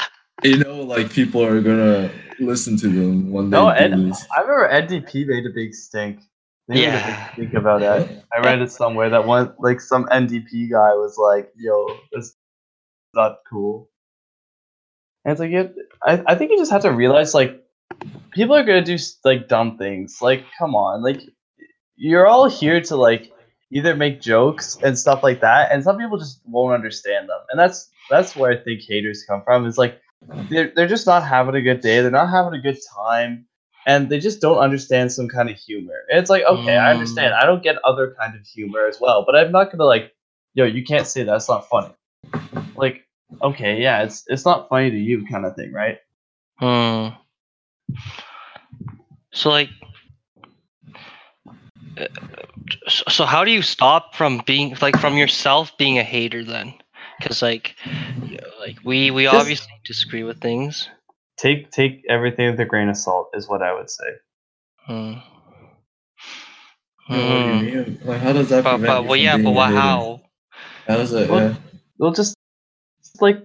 They 0.42 0.58
know 0.58 0.82
like 0.82 1.12
people 1.12 1.44
are 1.44 1.62
gonna 1.62 2.12
listen 2.40 2.76
to 2.78 2.88
them 2.88 3.32
one 3.32 3.50
day. 3.50 3.58
No, 3.58 3.66
do 3.70 3.76
Ed. 3.78 3.94
I 4.36 4.42
remember 4.42 4.70
NDP 4.72 5.28
made 5.28 5.46
a 5.46 5.50
big 5.54 5.74
stink. 5.74 6.20
They 6.68 6.76
made 6.76 6.84
a 6.84 6.92
Yeah. 6.92 7.30
big 7.36 7.48
stink 7.50 7.54
about 7.54 7.82
that. 7.82 8.24
I 8.34 8.40
read 8.40 8.62
it 8.62 8.72
somewhere 8.72 9.10
that 9.10 9.26
one 9.26 9.54
like 9.60 9.80
some 9.80 10.06
NDP 10.06 10.70
guy 10.72 10.94
was 10.96 11.18
like, 11.18 11.52
"Yo, 11.56 11.86
this 12.12 12.26
is 12.28 12.36
not 13.14 13.40
cool." 13.50 13.90
And 15.26 15.32
it's 15.32 15.40
like, 15.40 15.52
you 15.52 15.74
I, 16.04 16.22
I 16.28 16.36
think 16.36 16.52
you 16.52 16.58
just 16.58 16.72
have 16.72 16.82
to 16.82 16.92
realize 16.92 17.34
like 17.34 17.64
people 18.32 18.56
are 18.56 18.64
gonna 18.64 18.84
do 18.84 18.98
like 19.24 19.48
dumb 19.48 19.78
things. 19.78 20.18
Like, 20.22 20.44
come 20.58 20.76
on, 20.76 21.02
like 21.04 21.22
you're 21.96 22.28
all 22.28 22.50
here 22.50 22.82
to 22.82 22.96
like 22.98 23.32
either 23.72 23.96
make 23.96 24.20
jokes 24.22 24.78
and 24.84 24.98
stuff 24.98 25.24
like 25.24 25.40
that, 25.42 25.72
and 25.72 25.84
some 25.84 25.98
people 25.98 26.18
just 26.18 26.42
won't 26.46 26.74
understand 26.74 27.30
them. 27.30 27.40
And 27.52 27.60
that's 27.60 27.90
that's 28.10 28.36
where 28.36 28.52
I 28.52 28.58
think 28.58 28.82
haters 28.82 29.24
come 29.28 29.42
from. 29.44 29.66
Is 29.66 29.78
like 29.78 30.00
they're 30.50 30.72
they're 30.76 30.88
just 30.88 31.06
not 31.06 31.24
having 31.24 31.56
a 31.56 31.62
good 31.62 31.82
day. 31.82 32.02
They're 32.02 32.12
not 32.12 32.30
having 32.30 32.54
a 32.54 32.62
good 32.62 32.78
time, 32.96 33.46
and 33.86 34.10
they 34.10 34.20
just 34.20 34.42
don't 34.42 34.58
understand 34.58 35.12
some 35.12 35.28
kind 35.28 35.50
of 35.50 35.58
humor. 35.58 35.96
And 36.10 36.20
it's 36.20 36.30
like, 36.30 36.44
okay, 36.44 36.78
I 36.78 36.92
understand. 36.92 37.34
I 37.34 37.46
don't 37.46 37.64
get 37.64 37.78
other 37.84 38.16
kind 38.20 38.36
of 38.36 38.46
humor 38.46 38.88
as 38.88 39.00
well, 39.00 39.24
but 39.26 39.36
I'm 39.36 39.52
not 39.52 39.72
gonna 39.72 39.86
like, 39.86 40.14
yo, 40.54 40.66
you 40.66 40.84
can't 40.84 41.08
say 41.08 41.24
that's 41.24 41.50
not 41.50 41.68
funny. 41.68 41.94
Like, 42.76 43.06
okay, 43.42 43.82
yeah, 43.82 44.04
it's 44.04 44.24
it's 44.28 44.46
not 44.46 44.70
funny 44.70 44.92
to 44.92 44.98
you, 44.98 45.26
kind 45.28 45.46
of 45.46 45.56
thing, 45.56 45.72
right? 45.72 45.98
Hmm. 46.58 47.10
So 49.32 49.50
like, 49.50 49.70
uh, 51.98 52.06
so 52.88 53.26
how 53.26 53.44
do 53.44 53.52
you 53.52 53.62
stop 53.62 54.16
from 54.16 54.42
being 54.46 54.76
like 54.82 54.98
from 55.00 55.18
yourself 55.18 55.76
being 55.78 55.98
a 55.98 56.04
hater 56.04 56.44
then? 56.44 56.74
Because 57.20 57.41
like, 57.41 57.75
you 58.25 58.38
know, 58.38 58.48
like 58.60 58.77
we 58.84 59.12
we 59.12 59.24
Just- 59.24 59.36
obviously 59.36 59.74
disagree 59.86 60.24
with 60.24 60.39
things. 60.41 60.89
Take 61.38 61.72
take 61.72 62.03
everything 62.10 62.51
with 62.51 62.60
a 62.60 62.65
grain 62.65 62.89
of 62.89 62.98
salt 62.98 63.29
is 63.34 63.48
what 63.50 63.62
I 63.63 63.74
would 63.74 63.89
say. 63.89 64.05
Hmm. 64.86 65.13
Yeah, 67.10 67.17
what 67.17 67.17
do 67.17 67.17
you 67.17 67.53
Hmm. 67.53 67.65
mean? 67.65 68.00
Like, 68.05 68.22
how 68.22 68.34
does 68.34 68.50
that 68.50 68.63
But, 68.63 68.77
prevent 68.77 68.88
but 68.88 69.01
you 69.03 69.08
well, 69.10 69.17
from 69.17 69.24
yeah, 69.24 69.36
being 69.38 69.43
but 69.46 69.50
a 69.50 69.53
wha- 69.53 69.65
how? 69.67 70.22
How 70.88 70.96
does 70.98 71.13
it? 71.13 71.29
Well, 71.29 71.50
yeah. 71.50 71.55
They'll 72.00 72.12
just 72.12 72.36
like 73.20 73.38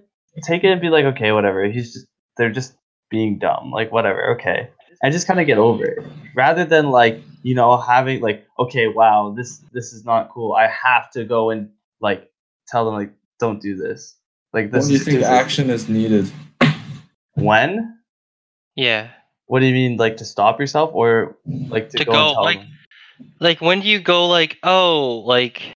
take 0.44 0.64
it 0.64 0.68
and 0.68 0.80
be 0.80 0.88
like, 0.90 1.04
okay, 1.06 1.32
whatever. 1.32 1.64
He's 1.64 1.92
just 1.92 2.06
they're 2.36 2.50
just 2.52 2.74
being 3.10 3.38
dumb, 3.38 3.70
like 3.72 3.90
whatever, 3.90 4.34
okay, 4.34 4.68
and 5.02 5.12
just 5.12 5.26
kind 5.26 5.40
of 5.40 5.46
get 5.46 5.58
over 5.58 5.84
it, 5.84 6.04
rather 6.36 6.64
than 6.64 6.90
like 6.90 7.20
you 7.42 7.54
know 7.54 7.76
having 7.78 8.20
like, 8.20 8.46
okay, 8.58 8.86
wow, 8.88 9.34
this 9.36 9.58
this 9.72 9.92
is 9.92 10.04
not 10.04 10.30
cool. 10.30 10.52
I 10.52 10.68
have 10.68 11.10
to 11.12 11.24
go 11.24 11.50
and 11.50 11.70
like 12.00 12.30
tell 12.68 12.84
them 12.84 12.94
like, 12.94 13.12
don't 13.38 13.60
do 13.60 13.76
this. 13.76 14.16
Like 14.52 14.70
this 14.70 14.84
When 14.84 14.88
do 14.88 14.92
you 14.94 14.98
is 15.00 15.04
think 15.04 15.18
stupid. 15.20 15.32
action 15.32 15.70
is 15.70 15.88
needed? 15.88 16.30
When? 17.34 17.98
Yeah. 18.74 19.10
What 19.46 19.60
do 19.60 19.66
you 19.66 19.74
mean, 19.74 19.96
like 19.96 20.16
to 20.18 20.24
stop 20.24 20.58
yourself 20.60 20.90
or 20.92 21.36
like 21.46 21.90
to, 21.90 21.98
To 21.98 22.04
go, 22.04 22.12
go, 22.12 22.18
and 22.26 22.34
tell 22.34 22.44
like- 22.44 22.58
them? 22.58 22.68
Like 23.40 23.60
when 23.60 23.80
do 23.80 23.88
you 23.88 23.98
go 23.98 24.28
like 24.28 24.58
oh 24.62 25.24
like 25.26 25.74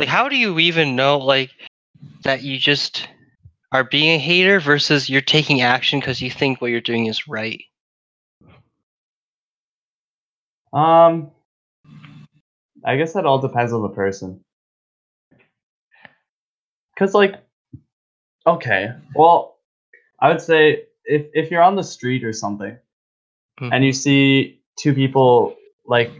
like 0.00 0.08
how 0.08 0.28
do 0.28 0.36
you 0.36 0.58
even 0.58 0.96
know 0.96 1.18
like 1.18 1.50
that 2.24 2.42
you 2.42 2.58
just 2.58 3.08
are 3.70 3.84
being 3.84 4.10
a 4.16 4.18
hater 4.18 4.58
versus 4.58 5.08
you're 5.08 5.20
taking 5.20 5.60
action 5.60 6.00
because 6.00 6.20
you 6.20 6.32
think 6.32 6.60
what 6.60 6.72
you're 6.72 6.80
doing 6.80 7.06
is 7.06 7.28
right? 7.28 7.62
Um, 10.72 11.30
I 12.84 12.96
guess 12.96 13.12
that 13.12 13.24
all 13.26 13.38
depends 13.38 13.72
on 13.72 13.82
the 13.82 13.88
person. 13.88 14.40
Cause 17.00 17.14
like, 17.14 17.36
okay, 18.46 18.92
well, 19.14 19.56
I 20.20 20.28
would 20.28 20.42
say 20.42 20.84
if 21.06 21.24
if 21.32 21.50
you're 21.50 21.62
on 21.62 21.74
the 21.74 21.82
street 21.82 22.22
or 22.24 22.34
something, 22.34 22.76
hmm. 23.58 23.72
and 23.72 23.82
you 23.82 23.94
see 23.94 24.60
two 24.78 24.92
people 24.92 25.56
like 25.86 26.10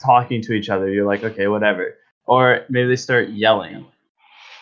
talking 0.00 0.40
to 0.42 0.52
each 0.52 0.68
other, 0.68 0.88
you're 0.88 1.06
like, 1.06 1.24
okay, 1.24 1.48
whatever. 1.48 1.96
Or 2.26 2.64
maybe 2.68 2.88
they 2.88 2.94
start 2.94 3.30
yelling, 3.30 3.84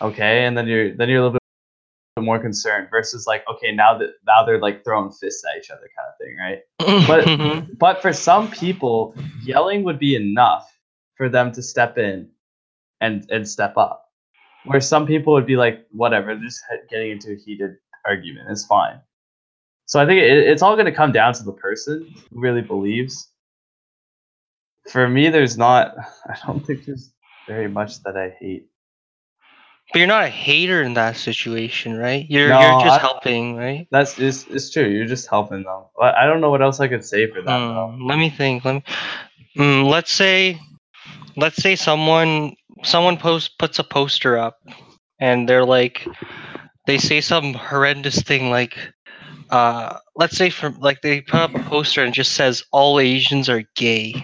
okay, 0.01 0.45
and 0.45 0.57
then 0.57 0.65
you're 0.65 0.95
then 0.95 1.09
you're 1.09 1.19
a 1.19 1.25
little 1.25 1.39
bit 2.15 2.23
more 2.23 2.39
concerned. 2.39 2.87
Versus 2.89 3.27
like, 3.27 3.43
okay, 3.47 3.71
now 3.71 3.95
that 3.99 4.13
now 4.25 4.43
they're 4.43 4.59
like 4.59 4.83
throwing 4.83 5.11
fists 5.11 5.43
at 5.45 5.63
each 5.63 5.69
other, 5.69 5.87
kind 5.95 6.09
of 6.09 6.17
thing, 6.17 6.37
right? 6.41 7.67
But 7.69 7.77
But 7.77 8.01
for 8.01 8.13
some 8.13 8.49
people, 8.49 9.13
yelling 9.43 9.83
would 9.83 9.99
be 9.99 10.15
enough 10.15 10.75
for 11.13 11.29
them 11.29 11.51
to 11.51 11.61
step 11.61 11.99
in 11.99 12.29
and 12.99 13.29
and 13.29 13.47
step 13.47 13.77
up. 13.77 14.06
Where 14.67 14.81
some 14.81 15.05
people 15.05 15.33
would 15.33 15.45
be 15.45 15.55
like, 15.55 15.85
whatever, 15.91 16.35
just 16.35 16.61
getting 16.89 17.11
into 17.11 17.31
a 17.31 17.35
heated 17.35 17.77
argument 18.05 18.49
is 18.51 18.65
fine. 18.65 18.99
So 19.85 19.99
I 20.01 20.05
think 20.05 20.21
it, 20.21 20.37
it's 20.47 20.61
all 20.61 20.75
going 20.75 20.85
to 20.85 20.91
come 20.91 21.11
down 21.11 21.33
to 21.33 21.43
the 21.43 21.53
person 21.53 22.13
who 22.31 22.39
really 22.39 22.61
believes. 22.61 23.29
For 24.91 25.07
me, 25.07 25.29
there's 25.29 25.57
not. 25.57 25.95
I 26.29 26.35
don't 26.45 26.65
think 26.65 26.85
there's 26.85 27.11
very 27.47 27.67
much 27.67 28.03
that 28.03 28.17
I 28.17 28.35
hate. 28.39 28.67
But 29.93 29.99
you're 29.99 30.07
not 30.07 30.25
a 30.25 30.29
hater 30.29 30.83
in 30.83 30.95
that 30.95 31.15
situation, 31.15 31.97
right? 31.97 32.25
You're 32.29 32.49
No, 32.49 32.59
you're 32.59 32.81
just 32.81 32.99
I- 32.99 33.01
helping, 33.01 33.55
right? 33.55 33.87
That's 33.89 34.19
it's, 34.19 34.45
it's 34.47 34.69
true. 34.69 34.85
You're 34.85 35.05
just 35.05 35.29
helping 35.29 35.63
them. 35.63 35.83
I 36.01 36.11
I 36.11 36.25
don't 36.25 36.41
know 36.41 36.49
what 36.49 36.61
else 36.61 36.81
I 36.81 36.89
could 36.89 37.05
say 37.05 37.31
for 37.31 37.41
that. 37.41 37.49
Um, 37.51 38.01
let 38.05 38.17
me 38.17 38.29
think. 38.29 38.65
Let 38.65 38.75
me. 38.75 38.83
Mm, 39.57 39.89
let's 39.89 40.11
say, 40.11 40.59
let's 41.37 41.55
say 41.55 41.75
someone 41.77 42.55
someone 42.87 43.17
post 43.17 43.57
puts 43.59 43.79
a 43.79 43.83
poster 43.83 44.37
up, 44.37 44.57
and 45.19 45.47
they're 45.47 45.65
like, 45.65 46.07
they 46.87 46.97
say 46.97 47.21
some 47.21 47.53
horrendous 47.53 48.21
thing 48.23 48.49
like, 48.49 48.77
uh, 49.49 49.97
let's 50.15 50.37
say 50.37 50.49
from 50.49 50.77
like 50.79 51.01
they 51.01 51.21
put 51.21 51.35
up 51.39 51.55
a 51.55 51.59
poster 51.59 52.03
and 52.03 52.13
just 52.13 52.33
says 52.33 52.63
all 52.71 52.99
Asians 52.99 53.49
are 53.49 53.63
gay, 53.75 54.15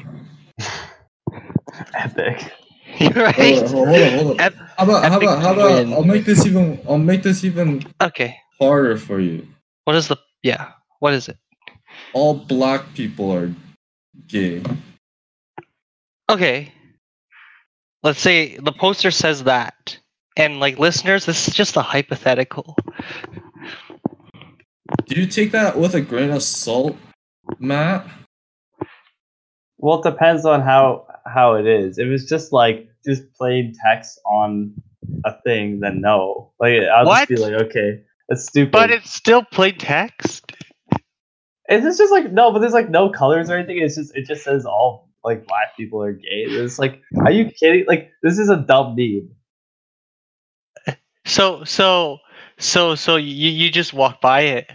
Epic. 1.95 2.51
right? 3.15 3.35
Hold 3.35 3.63
on, 3.63 3.69
hold 3.71 4.01
on, 4.01 4.11
hold 4.13 4.31
on. 4.31 4.39
Ep- 4.39 4.55
How 4.77 4.83
about 4.83 5.11
how 5.11 5.17
about 5.19 5.41
how 5.41 5.53
about 5.53 5.85
win. 5.85 5.93
I'll 5.93 6.03
make 6.03 6.25
this 6.25 6.45
even 6.45 6.79
I'll 6.87 6.97
make 6.97 7.23
this 7.23 7.43
even 7.43 7.83
Okay. 8.01 8.37
harder 8.59 8.97
for 8.97 9.19
you. 9.19 9.47
What 9.85 9.95
is 9.95 10.07
the 10.07 10.17
yeah? 10.43 10.71
What 10.99 11.13
is 11.13 11.27
it? 11.27 11.37
All 12.13 12.35
black 12.35 12.93
people 12.93 13.31
are 13.31 13.51
gay. 14.27 14.61
Okay. 16.29 16.71
Let's 18.03 18.19
say 18.19 18.57
the 18.57 18.71
poster 18.73 19.11
says 19.11 19.43
that. 19.45 19.97
And 20.35 20.59
like 20.59 20.79
listeners, 20.79 21.25
this 21.25 21.47
is 21.47 21.53
just 21.53 21.77
a 21.77 21.81
hypothetical. 21.81 22.75
Do 25.05 25.19
you 25.19 25.27
take 25.27 25.51
that 25.51 25.77
with 25.77 25.95
a 25.95 26.01
grain 26.01 26.31
of 26.31 26.43
salt, 26.43 26.97
Matt? 27.59 28.05
Well, 29.77 30.01
it 30.01 30.09
depends 30.09 30.45
on 30.45 30.61
how 30.61 31.05
how 31.25 31.55
it 31.55 31.67
is. 31.67 31.97
If 31.97 32.07
it's 32.07 32.25
just 32.25 32.51
like 32.51 32.87
just 33.05 33.23
plain 33.35 33.73
text 33.85 34.19
on 34.25 34.73
a 35.25 35.35
thing, 35.41 35.79
then 35.79 36.01
no. 36.01 36.51
Like 36.59 36.81
I'll 36.83 37.05
What? 37.05 37.27
just 37.27 37.29
be 37.29 37.35
like, 37.37 37.61
okay, 37.63 38.01
that's 38.27 38.45
stupid. 38.45 38.71
But 38.71 38.91
it's 38.91 39.13
still 39.13 39.43
plain 39.43 39.77
text. 39.77 40.51
Is 41.69 41.83
this 41.83 41.97
just 41.97 42.11
like 42.11 42.31
no? 42.31 42.51
But 42.51 42.59
there's 42.59 42.73
like 42.73 42.89
no 42.89 43.09
colors 43.09 43.49
or 43.49 43.57
anything. 43.57 43.77
It's 43.77 43.95
just 43.95 44.15
it 44.15 44.25
just 44.25 44.43
says 44.43 44.65
all 44.65 45.09
like 45.23 45.45
black 45.47 45.75
people 45.77 46.01
are 46.01 46.13
gay. 46.13 46.45
It's 46.47 46.79
like, 46.79 47.01
are 47.19 47.31
you 47.31 47.45
kidding? 47.51 47.85
Like 47.87 48.11
this 48.21 48.39
is 48.39 48.49
a 48.49 48.57
dumb 48.57 48.95
meme. 48.95 49.29
So 51.25 51.63
so 51.63 52.19
So 52.59 52.95
so 52.95 53.15
you 53.17 53.49
you 53.49 53.69
just 53.69 53.93
walk 53.93 54.21
by 54.21 54.41
it. 54.41 54.71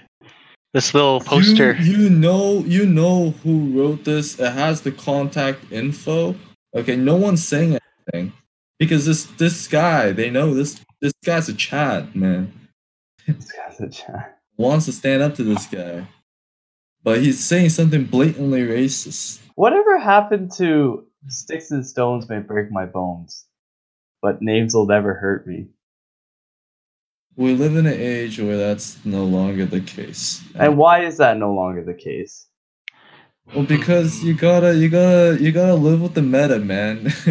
This 0.74 0.92
little 0.92 1.20
poster. 1.20 1.74
You, 1.80 1.96
you 1.96 2.10
know, 2.10 2.58
you 2.60 2.84
know 2.84 3.30
who 3.42 3.70
wrote 3.78 4.04
this. 4.04 4.38
It 4.38 4.52
has 4.52 4.82
the 4.82 4.92
contact 4.92 5.72
info. 5.72 6.34
Okay, 6.74 6.96
no 6.96 7.16
one's 7.16 7.46
saying 7.46 7.78
anything 8.12 8.32
because 8.78 9.06
this 9.06 9.24
this 9.24 9.66
guy, 9.66 10.12
they 10.12 10.28
know 10.30 10.52
this 10.54 10.80
this 11.00 11.12
guy's 11.24 11.48
a 11.48 11.54
Chad 11.54 12.14
man. 12.14 12.52
This 13.26 13.50
guy's 13.52 13.80
a 13.80 13.88
chat. 13.88 14.38
Wants 14.56 14.86
to 14.86 14.92
stand 14.92 15.22
up 15.22 15.34
to 15.36 15.44
this 15.44 15.66
guy, 15.66 16.06
but 17.02 17.20
he's 17.20 17.42
saying 17.42 17.70
something 17.70 18.04
blatantly 18.04 18.62
racist. 18.62 19.40
Whatever 19.58 19.98
happened 19.98 20.52
to 20.58 21.04
sticks 21.26 21.72
and 21.72 21.84
stones 21.84 22.28
may 22.28 22.38
break 22.38 22.70
my 22.70 22.86
bones, 22.86 23.44
but 24.22 24.40
names 24.40 24.72
will 24.72 24.86
never 24.86 25.14
hurt 25.14 25.48
me. 25.48 25.66
We 27.34 27.56
live 27.56 27.74
in 27.74 27.84
an 27.84 27.92
age 27.92 28.38
where 28.38 28.56
that's 28.56 29.04
no 29.04 29.24
longer 29.24 29.66
the 29.66 29.80
case. 29.80 30.44
And 30.54 30.76
why 30.76 31.04
is 31.04 31.16
that 31.16 31.38
no 31.38 31.52
longer 31.52 31.82
the 31.82 31.94
case? 31.94 32.46
Well, 33.52 33.64
because 33.64 34.22
you 34.22 34.32
gotta, 34.32 34.76
you 34.76 34.88
gotta, 34.88 35.38
you 35.40 35.50
gotta 35.50 35.74
live 35.74 36.02
with 36.02 36.14
the 36.14 36.22
meta, 36.22 36.60
man. 36.60 37.02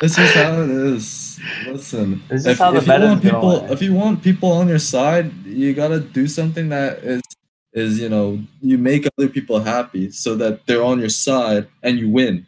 this 0.00 0.18
is 0.18 0.34
how 0.34 0.60
it 0.60 0.68
is. 0.68 1.40
Listen, 1.66 2.22
This 2.28 2.42
is 2.42 2.46
if, 2.48 2.58
how 2.58 2.72
the 2.72 2.76
if 2.76 2.86
you 2.86 2.92
want 3.00 3.22
people, 3.22 3.40
going. 3.60 3.72
if 3.72 3.80
you 3.80 3.94
want 3.94 4.22
people 4.22 4.52
on 4.52 4.68
your 4.68 4.78
side, 4.78 5.32
you 5.46 5.72
gotta 5.72 6.00
do 6.00 6.28
something 6.28 6.68
that 6.68 6.98
is, 6.98 7.22
is 7.72 8.00
you 8.00 8.08
know, 8.08 8.38
you 8.60 8.78
make 8.78 9.06
other 9.18 9.28
people 9.28 9.60
happy 9.60 10.10
so 10.10 10.34
that 10.36 10.66
they're 10.66 10.82
on 10.82 11.00
your 11.00 11.08
side 11.08 11.68
and 11.82 11.98
you 11.98 12.08
win. 12.08 12.46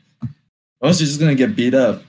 Or 0.80 0.88
else 0.88 1.00
you're 1.00 1.06
just 1.06 1.20
gonna 1.20 1.34
get 1.34 1.56
beat 1.56 1.74
up, 1.74 2.02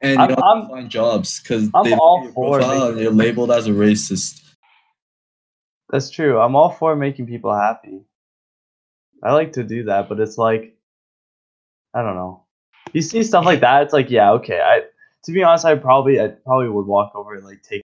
and 0.00 0.14
you 0.14 0.20
I'm- 0.20 0.28
don't 0.28 0.42
I'm- 0.44 0.68
find 0.68 0.90
jobs 0.90 1.40
because 1.40 1.70
they 1.84 1.94
all 1.94 2.22
your 2.24 2.32
profile 2.32 2.88
and 2.88 3.00
you're 3.00 3.12
labeled 3.12 3.50
as 3.50 3.66
a 3.66 3.70
racist. 3.70 4.42
That's 5.88 6.10
true. 6.10 6.38
I'm 6.38 6.54
all 6.54 6.70
for 6.70 6.94
making 6.94 7.26
people 7.26 7.54
happy. 7.54 8.04
I 9.22 9.32
like 9.32 9.52
to 9.52 9.64
do 9.64 9.84
that, 9.84 10.08
but 10.08 10.20
it's 10.20 10.38
like 10.38 10.76
I 11.94 12.02
don't 12.02 12.14
know. 12.14 12.44
You 12.92 13.02
see 13.02 13.22
stuff 13.24 13.44
like 13.44 13.60
that, 13.60 13.82
it's 13.82 13.92
like, 13.92 14.10
yeah, 14.10 14.30
okay. 14.32 14.60
I 14.60 14.82
to 15.24 15.32
be 15.32 15.42
honest, 15.42 15.64
I 15.64 15.74
probably 15.74 16.20
I 16.20 16.28
probably 16.28 16.68
would 16.68 16.86
walk 16.86 17.12
over 17.14 17.34
and 17.34 17.44
like 17.44 17.62
take 17.62 17.82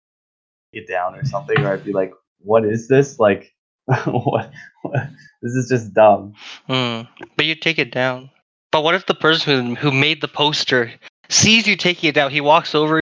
it 0.74 0.88
down 0.88 1.16
or 1.16 1.24
something, 1.26 1.58
or 1.60 1.74
I'd 1.74 1.86
be 1.86 1.94
like, 1.94 2.14
what 2.40 2.66
is 2.66 2.88
this? 2.88 3.20
Like 3.20 3.54
what, 4.06 4.52
what 4.82 5.10
this 5.42 5.54
is 5.54 5.68
just 5.70 5.94
dumb. 5.94 6.34
Hmm. 6.68 7.02
But 7.36 7.46
you 7.46 7.56
take 7.56 7.80
it 7.80 7.92
down. 7.92 8.30
But 8.72 8.84
what 8.84 8.96
if 8.96 9.06
the 9.06 9.14
person 9.14 9.76
who, 9.76 9.90
who 9.90 9.92
made 9.92 10.22
the 10.22 10.28
poster 10.28 10.92
sees 11.30 11.68
you 11.68 11.76
taking 11.76 12.10
it 12.10 12.16
down? 12.16 12.32
He 12.32 12.42
walks 12.42 12.74
over. 12.74 13.00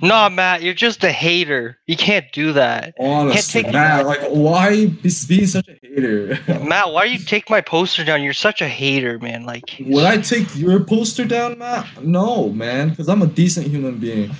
Nah, 0.00 0.28
Matt, 0.28 0.62
you're 0.62 0.74
just 0.74 1.04
a 1.04 1.12
hater. 1.12 1.78
You 1.86 1.96
can't 1.96 2.24
do 2.32 2.52
that. 2.54 2.94
Honestly, 2.98 3.62
take- 3.62 3.72
Matt, 3.72 4.04
like, 4.04 4.20
why 4.30 4.86
be 4.86 5.10
being 5.28 5.46
such 5.46 5.68
a 5.68 5.76
hater? 5.80 6.38
Matt, 6.64 6.92
why 6.92 7.06
do 7.06 7.12
you 7.12 7.20
take 7.20 7.48
my 7.48 7.60
poster 7.60 8.04
down? 8.04 8.22
You're 8.22 8.32
such 8.32 8.60
a 8.60 8.68
hater, 8.68 9.20
man. 9.20 9.44
Like, 9.44 9.76
Would 9.80 10.04
I 10.04 10.16
take 10.20 10.56
your 10.56 10.82
poster 10.82 11.24
down, 11.24 11.58
Matt? 11.58 12.02
No, 12.02 12.48
man, 12.48 12.90
because 12.90 13.08
I'm 13.08 13.22
a 13.22 13.28
decent 13.28 13.68
human 13.68 13.98
being. 13.98 14.34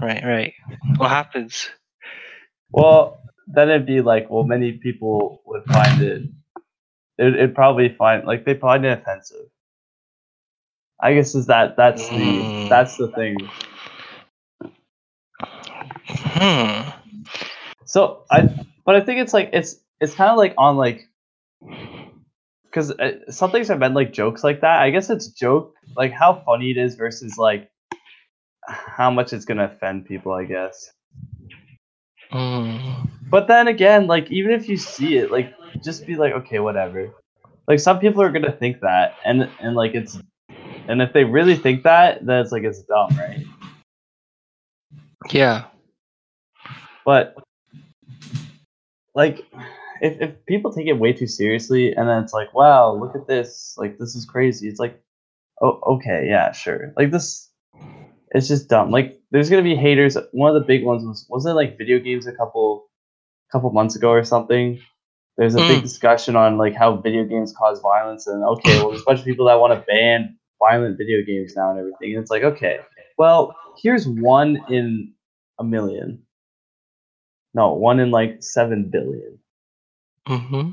right, 0.00 0.24
right. 0.24 0.52
What 0.96 1.10
happens? 1.10 1.68
Well, 2.70 3.20
then 3.46 3.68
it'd 3.70 3.86
be 3.86 4.00
like, 4.00 4.30
well, 4.30 4.44
many 4.44 4.72
people 4.72 5.42
would 5.46 5.64
find 5.64 6.02
it 6.02 6.22
it 7.18 7.34
it'd 7.34 7.54
probably 7.54 7.88
find 7.90 8.24
like 8.26 8.44
they 8.44 8.54
find 8.54 8.84
it 8.84 8.98
offensive. 8.98 9.46
I 11.00 11.14
guess 11.14 11.34
is 11.34 11.46
that 11.46 11.76
that's 11.76 12.08
the 12.08 12.14
Mm. 12.16 12.68
that's 12.68 12.96
the 12.96 13.08
thing. 13.08 13.36
Hmm. 16.18 16.90
So 17.84 18.24
I, 18.30 18.48
but 18.84 18.96
I 18.96 19.00
think 19.00 19.20
it's 19.20 19.34
like 19.34 19.50
it's 19.52 19.76
it's 20.00 20.14
kind 20.14 20.30
of 20.30 20.38
like 20.38 20.54
on 20.58 20.76
like 20.76 21.08
because 22.64 22.92
some 23.30 23.50
things 23.52 23.70
are 23.70 23.78
meant 23.78 23.94
like 23.94 24.12
jokes 24.12 24.42
like 24.42 24.62
that. 24.62 24.80
I 24.80 24.90
guess 24.90 25.10
it's 25.10 25.28
joke 25.28 25.74
like 25.96 26.12
how 26.12 26.42
funny 26.44 26.70
it 26.70 26.76
is 26.78 26.96
versus 26.96 27.38
like 27.38 27.70
how 28.66 29.10
much 29.10 29.32
it's 29.32 29.44
gonna 29.44 29.66
offend 29.66 30.06
people. 30.06 30.32
I 30.32 30.44
guess. 30.44 30.90
But 32.34 33.46
then 33.46 33.68
again, 33.68 34.06
like 34.08 34.30
even 34.30 34.52
if 34.52 34.68
you 34.68 34.76
see 34.76 35.18
it, 35.18 35.30
like 35.30 35.54
just 35.82 36.06
be 36.06 36.16
like, 36.16 36.32
okay, 36.32 36.58
whatever. 36.58 37.10
Like 37.68 37.78
some 37.78 37.98
people 37.98 38.20
are 38.22 38.30
gonna 38.30 38.52
think 38.52 38.80
that, 38.80 39.16
and 39.24 39.48
and 39.60 39.76
like 39.76 39.94
it's, 39.94 40.18
and 40.88 41.00
if 41.00 41.12
they 41.12 41.24
really 41.24 41.54
think 41.56 41.84
that, 41.84 42.26
then 42.26 42.40
it's 42.40 42.52
like 42.52 42.64
it's 42.64 42.82
dumb, 42.82 43.16
right? 43.16 43.44
Yeah. 45.30 45.64
But 47.04 47.36
like 49.14 49.46
if 50.00 50.20
if 50.20 50.46
people 50.46 50.72
take 50.72 50.88
it 50.88 50.98
way 50.98 51.12
too 51.12 51.28
seriously 51.28 51.94
and 51.94 52.08
then 52.08 52.22
it's 52.22 52.32
like, 52.32 52.52
wow, 52.52 52.92
look 52.92 53.14
at 53.14 53.28
this, 53.28 53.74
like 53.78 53.98
this 53.98 54.14
is 54.16 54.24
crazy. 54.24 54.68
It's 54.68 54.80
like, 54.80 55.00
oh 55.62 55.80
okay, 55.86 56.26
yeah, 56.28 56.50
sure. 56.52 56.92
Like 56.96 57.10
this 57.12 57.50
it's 58.32 58.48
just 58.48 58.68
dumb. 58.68 58.90
Like 58.90 59.20
there's 59.34 59.50
gonna 59.50 59.62
be 59.62 59.74
haters. 59.74 60.16
One 60.30 60.54
of 60.54 60.62
the 60.62 60.64
big 60.66 60.84
ones 60.84 61.04
was 61.04 61.26
wasn't 61.28 61.54
it 61.54 61.56
like 61.56 61.76
video 61.76 61.98
games 61.98 62.28
a 62.28 62.32
couple 62.32 62.86
couple 63.50 63.68
months 63.72 63.96
ago 63.96 64.10
or 64.10 64.22
something? 64.22 64.80
There's 65.36 65.56
a 65.56 65.58
big 65.58 65.80
Mm. 65.80 65.82
discussion 65.82 66.36
on 66.36 66.56
like 66.56 66.74
how 66.74 66.96
video 66.98 67.24
games 67.24 67.52
cause 67.52 67.80
violence 67.80 68.28
and 68.28 68.44
okay, 68.44 68.78
well 68.78 68.90
there's 68.90 69.02
a 69.02 69.04
bunch 69.04 69.18
of 69.18 69.24
people 69.24 69.46
that 69.46 69.58
want 69.58 69.72
to 69.74 69.84
ban 69.90 70.38
violent 70.60 70.96
video 70.96 71.18
games 71.26 71.56
now 71.56 71.70
and 71.70 71.80
everything. 71.80 72.14
And 72.14 72.22
it's 72.22 72.30
like, 72.30 72.44
okay, 72.44 72.78
well, 73.18 73.56
here's 73.82 74.06
one 74.06 74.64
in 74.68 75.12
a 75.58 75.64
million. 75.64 76.22
No, 77.54 77.72
one 77.72 77.98
in 77.98 78.12
like 78.12 78.40
seven 78.40 78.88
billion. 78.88 79.40
Mm-hmm. 80.28 80.70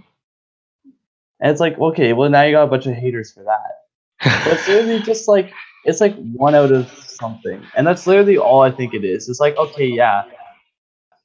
And 1.40 1.52
it's 1.52 1.60
like, 1.60 1.80
okay, 1.80 2.14
well 2.14 2.30
now 2.30 2.44
you 2.44 2.52
got 2.52 2.64
a 2.66 2.68
bunch 2.68 2.86
of 2.86 2.94
haters 2.94 3.32
for 3.32 3.44
that. 3.44 3.72
But 4.46 4.54
it's 4.54 4.68
really 4.68 5.02
just 5.02 5.28
like 5.28 5.52
it's 5.86 6.02
like 6.02 6.16
one 6.16 6.56
out 6.56 6.72
of 6.72 6.90
something. 7.08 7.66
And 7.76 7.86
that's 7.88 8.06
literally 8.08 8.38
all 8.38 8.62
I 8.62 8.72
think 8.72 8.94
it 8.94 9.04
is. 9.04 9.30
It's 9.30 9.40
like, 9.40 9.56
okay, 9.58 9.86
yeah. 9.86 10.24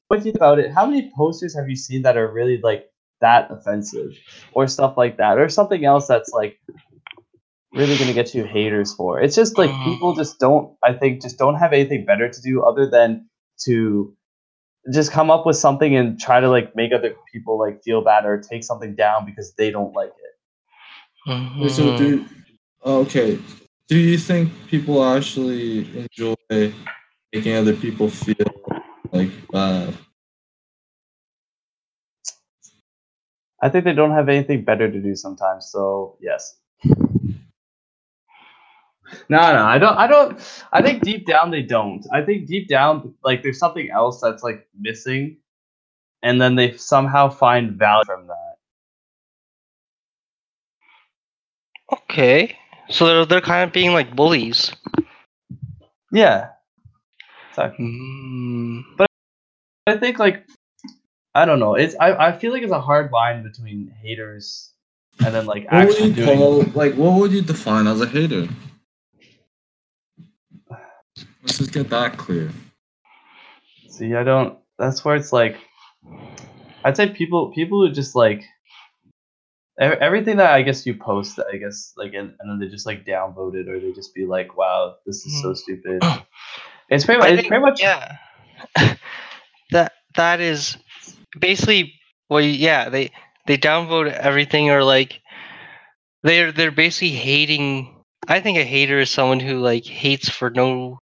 But 0.08 0.18
if 0.18 0.24
you 0.26 0.32
think 0.32 0.36
about 0.36 0.58
it, 0.58 0.72
how 0.72 0.86
many 0.86 1.10
posters 1.16 1.54
have 1.56 1.68
you 1.68 1.76
seen 1.76 2.02
that 2.02 2.16
are 2.16 2.30
really 2.32 2.58
like 2.62 2.88
that 3.20 3.50
offensive? 3.50 4.12
Or 4.52 4.66
stuff 4.66 4.96
like 4.96 5.16
that. 5.18 5.38
Or 5.38 5.48
something 5.48 5.84
else 5.84 6.06
that's 6.06 6.30
like 6.30 6.58
really 7.72 7.96
gonna 7.98 8.12
get 8.12 8.34
you 8.34 8.44
haters 8.44 8.94
for. 8.94 9.20
It's 9.20 9.34
just 9.34 9.58
like 9.58 9.70
Mm. 9.70 9.84
people 9.84 10.14
just 10.14 10.38
don't 10.38 10.74
I 10.82 10.92
think 10.94 11.22
just 11.22 11.38
don't 11.38 11.56
have 11.56 11.72
anything 11.72 12.04
better 12.06 12.28
to 12.28 12.40
do 12.40 12.62
other 12.62 12.88
than 12.88 13.28
to 13.64 14.14
just 14.92 15.10
come 15.10 15.30
up 15.30 15.44
with 15.44 15.56
something 15.56 15.96
and 15.96 16.18
try 16.20 16.40
to 16.40 16.48
like 16.48 16.74
make 16.76 16.92
other 16.92 17.14
people 17.32 17.58
like 17.58 17.82
feel 17.82 18.02
bad 18.02 18.24
or 18.24 18.40
take 18.40 18.62
something 18.64 18.94
down 18.94 19.26
because 19.26 19.52
they 19.54 19.70
don't 19.70 19.92
like 19.94 20.10
it. 20.10 21.30
Mhm. 21.30 21.70
So, 21.70 21.96
do 21.98 22.24
okay. 22.84 23.38
Do 23.88 23.98
you 23.98 24.18
think 24.18 24.50
people 24.68 25.04
actually 25.04 25.86
enjoy 25.96 26.34
making 27.32 27.54
other 27.54 27.74
people 27.74 28.10
feel 28.10 28.34
like 29.12 29.30
bad? 29.52 29.94
I 33.62 33.68
think 33.68 33.84
they 33.84 33.94
don't 33.94 34.10
have 34.10 34.28
anything 34.28 34.64
better 34.64 34.90
to 34.90 35.00
do 35.00 35.14
sometimes, 35.14 35.66
so 35.70 36.18
yes. 36.20 36.58
No, 39.28 39.38
no, 39.52 39.64
I 39.64 39.78
don't. 39.78 39.96
I 39.96 40.06
don't. 40.08 40.40
I 40.72 40.82
think 40.82 41.02
deep 41.02 41.26
down 41.26 41.52
they 41.52 41.62
don't. 41.62 42.04
I 42.12 42.22
think 42.22 42.46
deep 42.46 42.68
down, 42.68 43.14
like 43.22 43.42
there's 43.42 43.58
something 43.58 43.88
else 43.90 44.20
that's 44.20 44.42
like 44.42 44.66
missing, 44.78 45.36
and 46.22 46.40
then 46.40 46.56
they 46.56 46.76
somehow 46.76 47.28
find 47.28 47.78
value 47.78 48.04
from 48.04 48.26
that. 48.26 48.56
Okay. 51.92 52.58
So 52.90 53.06
they're, 53.06 53.26
they're 53.26 53.40
kind 53.40 53.66
of 53.66 53.72
being 53.72 53.92
like 53.92 54.14
bullies. 54.14 54.72
Yeah. 56.12 56.50
So 57.54 57.72
Mm. 57.78 58.82
I 59.86 59.96
think 59.96 60.18
like 60.18 60.44
I 61.34 61.44
don't 61.44 61.58
know. 61.60 61.74
It's 61.74 61.94
I, 62.00 62.28
I 62.28 62.38
feel 62.38 62.52
like 62.52 62.62
it's 62.62 62.72
a 62.72 62.80
hard 62.80 63.12
line 63.12 63.42
between 63.42 63.92
haters 64.02 64.72
and 65.24 65.34
then 65.34 65.46
like 65.46 65.64
What 65.64 65.72
actually 65.74 66.12
doing. 66.12 66.38
call 66.38 66.62
like? 66.74 66.94
What 66.94 67.18
would 67.18 67.32
you 67.32 67.42
define 67.42 67.86
as 67.86 68.00
a 68.00 68.06
hater? 68.06 68.48
Let's 71.42 71.58
just 71.58 71.72
get 71.72 71.88
that 71.90 72.16
clear. 72.16 72.50
See, 73.88 74.14
I 74.14 74.22
don't. 74.24 74.58
That's 74.78 75.04
where 75.04 75.16
it's 75.16 75.32
like, 75.32 75.56
I'd 76.84 76.96
say 76.96 77.08
people 77.08 77.52
people 77.52 77.86
who 77.86 77.92
just 77.92 78.14
like 78.14 78.40
ev- 78.40 78.55
everything 79.78 80.36
that 80.38 80.52
I 80.52 80.62
guess 80.62 80.86
you 80.86 80.94
post, 80.94 81.38
I 81.52 81.56
guess 81.56 81.92
like, 81.96 82.14
and, 82.14 82.34
and 82.38 82.50
then 82.50 82.58
they 82.58 82.68
just 82.68 82.86
like 82.86 83.04
downvote 83.04 83.54
it, 83.54 83.68
or 83.68 83.78
they 83.78 83.92
just 83.92 84.14
be 84.14 84.26
like, 84.26 84.56
"Wow, 84.56 84.96
this 85.04 85.24
is 85.26 85.42
so 85.42 85.50
mm. 85.50 85.56
stupid." 85.56 86.02
It's 86.88 87.04
pretty 87.04 87.18
much. 87.18 87.30
It's 87.30 87.40
think- 87.40 87.48
pretty 87.48 87.62
much. 87.62 87.82
yeah. 87.82 88.16
that 89.72 89.92
that 90.14 90.40
is 90.40 90.76
basically 91.36 91.94
well, 92.30 92.40
yeah. 92.40 92.88
They 92.88 93.10
they 93.46 93.58
downvote 93.58 94.12
everything 94.12 94.70
or 94.70 94.84
like 94.84 95.20
they're 96.22 96.52
they're 96.52 96.70
basically 96.70 97.10
hating. 97.10 98.04
I 98.28 98.40
think 98.40 98.58
a 98.58 98.64
hater 98.64 99.00
is 99.00 99.10
someone 99.10 99.40
who 99.40 99.58
like 99.58 99.84
hates 99.84 100.28
for 100.28 100.48
no 100.50 100.98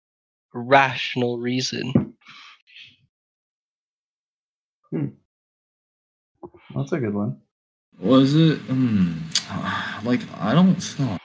rational 0.52 1.38
reason. 1.38 2.16
Hmm. 4.90 5.06
That's 6.74 6.92
a 6.92 6.98
good 6.98 7.14
one. 7.14 7.40
Was 8.00 8.34
it? 8.34 8.60
Um, 8.68 9.22
like 10.04 10.20
I 10.38 10.54
don't 10.54 10.98
know. 10.98 11.16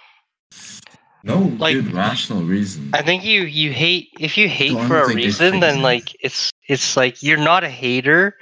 No 1.25 1.38
Like- 1.57 1.75
good 1.75 1.93
rational 1.93 2.43
reason. 2.43 2.89
I 2.93 3.01
think 3.01 3.23
you 3.23 3.41
you 3.43 3.71
hate 3.71 4.09
if 4.19 4.38
you 4.38 4.49
hate 4.49 4.77
for 4.88 5.01
a 5.01 5.13
reason, 5.13 5.59
then 5.62 5.81
like 5.81 6.15
it's 6.19 6.51
it's 6.67 6.97
like 6.97 7.23
you're 7.23 7.38
not 7.38 7.63
a 7.63 7.69
hater. 7.69 8.38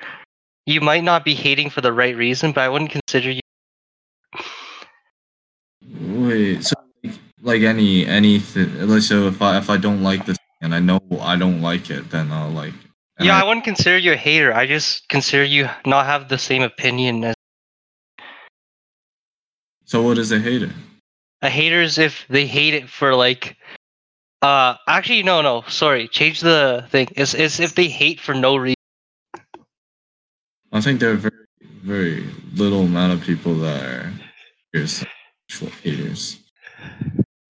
You 0.65 0.81
might 0.81 1.03
not 1.03 1.25
be 1.25 1.33
hating 1.35 1.69
for 1.69 1.81
the 1.81 1.91
right 1.93 2.15
reason, 2.15 2.51
but 2.51 2.61
I 2.61 2.69
wouldn't 2.69 2.91
consider 2.91 3.31
you. 3.31 3.41
Wait, 5.99 6.63
so 6.63 6.75
like, 7.03 7.13
like 7.41 7.61
any 7.61 8.05
anything. 8.05 8.87
Like 8.87 9.01
so, 9.01 9.27
if 9.27 9.41
I 9.41 9.57
if 9.57 9.69
I 9.69 9.77
don't 9.77 10.01
like 10.01 10.25
this 10.25 10.37
and 10.61 10.73
I 10.73 10.79
know 10.79 10.99
I 11.19 11.35
don't 11.35 11.61
like 11.61 11.89
it, 11.89 12.09
then 12.09 12.31
I'll 12.31 12.49
like. 12.49 12.73
Yeah, 13.19 13.37
I- 13.37 13.41
I 13.41 13.43
wouldn't 13.43 13.65
consider 13.65 13.97
you 13.97 14.13
a 14.13 14.17
hater. 14.17 14.53
I 14.53 14.65
just 14.65 15.07
consider 15.09 15.43
you 15.43 15.69
not 15.85 16.05
have 16.07 16.29
the 16.29 16.37
same 16.37 16.63
opinion 16.63 17.23
as 17.25 17.35
so 19.91 20.01
what 20.01 20.17
is 20.17 20.31
a 20.31 20.39
hater? 20.39 20.71
a 21.41 21.49
hater 21.49 21.81
is 21.81 21.97
if 21.97 22.25
they 22.29 22.45
hate 22.45 22.73
it 22.73 22.89
for 22.89 23.13
like. 23.13 23.57
Uh, 24.41 24.75
actually, 24.87 25.21
no, 25.21 25.41
no, 25.41 25.63
sorry. 25.67 26.07
Change 26.07 26.39
the 26.39 26.85
thing. 26.89 27.09
It's, 27.11 27.33
it's 27.33 27.59
if 27.59 27.75
they 27.75 27.89
hate 27.89 28.21
for 28.21 28.33
no 28.33 28.55
reason. 28.55 28.77
I 30.71 30.79
think 30.79 31.01
there 31.01 31.11
are 31.11 31.15
very 31.15 31.35
very 31.83 32.25
little 32.53 32.83
amount 32.83 33.11
of 33.11 33.21
people 33.21 33.53
that 33.55 33.83
are 33.83 34.13
here's 34.71 35.03
actual 35.49 35.67
haters. 35.83 36.39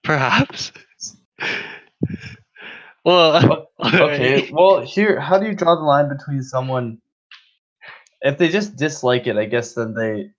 Perhaps. 0.04 0.72
well, 3.06 3.68
Okay, 3.80 4.50
well, 4.52 4.82
here, 4.82 5.20
how 5.20 5.38
do 5.38 5.46
you 5.46 5.54
draw 5.54 5.76
the 5.76 5.82
line 5.84 6.10
between 6.10 6.42
someone? 6.42 6.98
If 8.22 8.40
they 8.40 8.50
just 8.50 8.78
dislike 8.78 9.28
it, 9.28 9.38
I 9.38 9.46
guess 9.46 9.76
then 9.76 9.94
they 9.94 10.32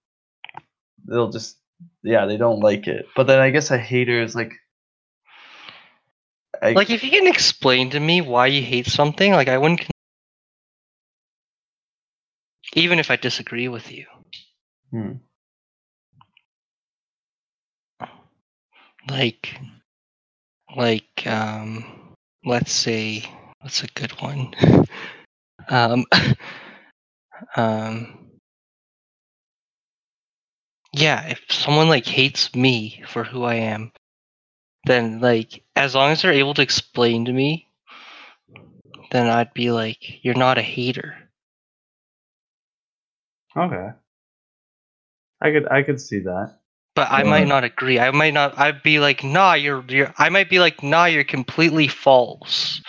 they'll 1.07 1.31
just 1.31 1.62
yeah 2.03 2.27
they 2.27 2.37
don't 2.37 2.61
like 2.61 2.87
it. 2.87 3.07
But 3.17 3.27
then 3.27 3.41
I 3.41 3.51
guess 3.51 3.71
a 3.71 3.79
hater 3.79 4.23
is 4.23 4.35
like 4.35 4.53
I, 6.61 6.73
like 6.73 6.91
if 6.91 7.03
you 7.03 7.11
can 7.11 7.27
explain 7.27 7.91
to 7.91 8.01
me 8.01 8.21
why 8.21 8.47
you 8.47 8.63
hate 8.63 8.87
something, 8.87 9.33
like 9.33 9.49
I 9.49 9.59
wouldn't. 9.59 9.81
Con- 9.81 9.91
even 12.75 12.99
if 12.99 13.11
I 13.11 13.17
disagree 13.17 13.69
with 13.69 13.91
you. 13.93 14.07
Hmm. 14.91 15.13
Like, 19.09 19.59
like, 20.77 21.27
um, 21.27 22.15
let's 22.45 22.73
say, 22.73 23.25
what's 23.61 23.83
a 23.83 23.89
good 23.89 24.13
one? 24.23 24.55
um, 25.69 26.05
um, 27.57 28.31
yeah, 30.93 31.27
if 31.29 31.41
someone 31.51 31.89
like 31.89 32.07
hates 32.07 32.55
me 32.55 33.03
for 33.09 33.25
who 33.25 33.45
I 33.45 33.57
am, 33.57 33.93
then 34.87 35.21
like, 35.21 35.65
as 35.77 35.95
long 35.95 36.13
as 36.13 36.23
they're 36.23 36.33
able 36.33 36.55
to 36.55 36.63
explain 36.63 37.25
to 37.27 37.33
me, 37.33 37.69
then 39.11 39.29
I'd 39.29 39.55
be 39.55 39.71
like, 39.71 40.25
you're 40.25 40.35
not 40.35 40.59
a 40.59 40.63
hater. 40.63 41.17
okay. 43.57 43.91
I 45.41 45.51
could 45.53 45.69
I 45.69 45.83
could 45.83 46.01
see 46.01 46.21
that. 46.21 46.59
But 46.95 47.09
I 47.11 47.23
Yeah. 47.23 47.31
might 47.31 47.49
not 47.49 47.65
agree. 47.65 47.99
I 47.99 48.11
might 48.11 48.35
not. 48.35 48.59
I'd 48.59 48.83
be 48.83 48.99
like, 49.01 49.25
nah, 49.25 49.55
you're, 49.55 49.85
you're. 49.89 50.13
I 50.19 50.29
might 50.29 50.51
be 50.51 50.59
like, 50.61 50.83
nah, 50.83 51.07
you're 51.07 51.25
completely 51.25 51.89
false. 51.89 52.83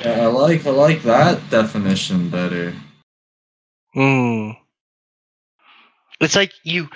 Yeah, 0.00 0.22
I 0.22 0.26
like 0.26 0.66
I 0.66 0.70
like 0.70 1.02
that 1.04 1.48
definition 1.50 2.28
better. 2.30 2.74
Hmm. 3.94 4.50
It's 6.20 6.36
like 6.36 6.52
you. 6.64 6.88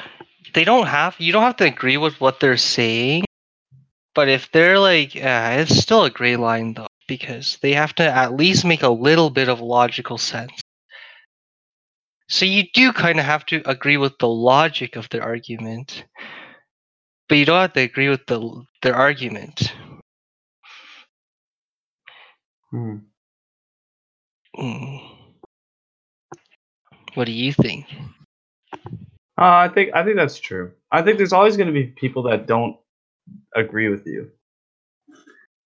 They 0.54 0.64
don't 0.64 0.86
have. 0.86 1.16
You 1.18 1.32
don't 1.32 1.42
have 1.44 1.56
to 1.58 1.64
agree 1.66 1.96
with 1.96 2.20
what 2.20 2.40
they're 2.40 2.56
saying. 2.56 3.24
But 4.14 4.28
if 4.28 4.50
they're 4.52 4.78
like, 4.78 5.16
uh, 5.16 5.56
it's 5.60 5.76
still 5.78 6.04
a 6.04 6.10
gray 6.10 6.36
line 6.36 6.74
though, 6.74 6.88
because 7.08 7.58
they 7.62 7.72
have 7.74 7.94
to 7.96 8.04
at 8.04 8.34
least 8.36 8.64
make 8.64 8.82
a 8.82 8.88
little 8.88 9.30
bit 9.30 9.48
of 9.48 9.60
logical 9.60 10.18
sense. 10.18 10.52
So 12.28 12.44
you 12.46 12.64
do 12.74 12.92
kind 12.92 13.18
of 13.18 13.26
have 13.26 13.46
to 13.46 13.62
agree 13.68 13.96
with 13.96 14.18
the 14.18 14.28
logic 14.28 14.96
of 14.96 15.08
their 15.10 15.22
argument, 15.22 16.04
but 17.28 17.38
you 17.38 17.44
don't 17.44 17.60
have 17.60 17.72
to 17.74 17.80
agree 17.82 18.08
with 18.08 18.26
the 18.26 18.64
their 18.82 18.94
argument. 18.96 19.72
Hmm. 22.70 22.96
Mm. 24.56 25.00
What 27.14 27.26
do 27.26 27.32
you 27.32 27.52
think? 27.52 27.86
Uh, 29.40 29.44
I 29.44 29.68
think 29.68 29.90
I 29.94 30.04
think 30.04 30.16
that's 30.16 30.38
true. 30.38 30.72
I 30.92 31.02
think 31.02 31.16
there's 31.16 31.32
always 31.32 31.56
going 31.56 31.68
to 31.68 31.72
be 31.72 31.84
people 31.86 32.24
that 32.24 32.46
don't 32.46 32.76
agree 33.56 33.88
with 33.88 34.06
you. 34.06 34.30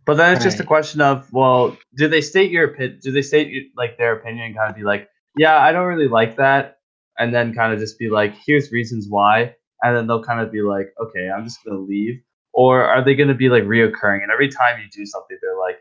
But 0.07 0.19
then 0.19 0.35
it's 0.35 0.45
just 0.45 0.61
a 0.61 0.65
question 0.65 1.01
of, 1.01 1.33
well, 1.33 1.77
do 1.97 2.09
they 2.09 2.21
state 2.21 2.51
your 2.51 2.65
opinion? 2.65 3.01
Do 3.03 3.11
they 3.11 3.23
state 3.23 3.73
like 3.77 3.97
their 3.97 4.13
opinion? 4.15 4.47
and 4.47 4.57
Kind 4.57 4.71
of 4.71 4.77
be 4.77 4.83
like, 4.83 5.09
yeah, 5.37 5.59
I 5.59 5.73
don't 5.73 5.87
really 5.87 6.09
like 6.09 6.37
that, 6.37 6.79
and 7.19 7.35
then 7.35 7.55
kind 7.55 7.73
of 7.73 7.79
just 7.79 7.99
be 7.99 8.11
like, 8.11 8.35
here's 8.47 8.71
reasons 8.71 9.07
why, 9.09 9.55
and 9.83 9.97
then 9.97 10.07
they'll 10.07 10.23
kind 10.23 10.41
of 10.41 10.53
be 10.53 10.63
like, 10.63 10.93
okay, 11.01 11.31
I'm 11.31 11.45
just 11.45 11.65
gonna 11.65 11.81
leave. 11.81 12.21
Or 12.53 12.85
are 12.85 13.05
they 13.05 13.17
going 13.17 13.29
to 13.29 13.35
be 13.35 13.49
like 13.49 13.65
reoccurring? 13.65 14.23
And 14.23 14.31
every 14.33 14.49
time 14.49 14.79
you 14.81 14.89
do 14.89 15.05
something, 15.05 15.37
they're 15.43 15.59
like, 15.59 15.79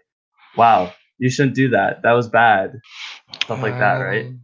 wow, 0.58 0.92
you 1.20 1.30
shouldn't 1.30 1.54
do 1.56 1.70
that. 1.70 2.02
That 2.02 2.14
was 2.14 2.28
bad. 2.28 2.80
Stuff 3.44 3.62
like 3.62 3.78
that, 3.78 3.98
right? 3.98 4.26
Um, 4.26 4.42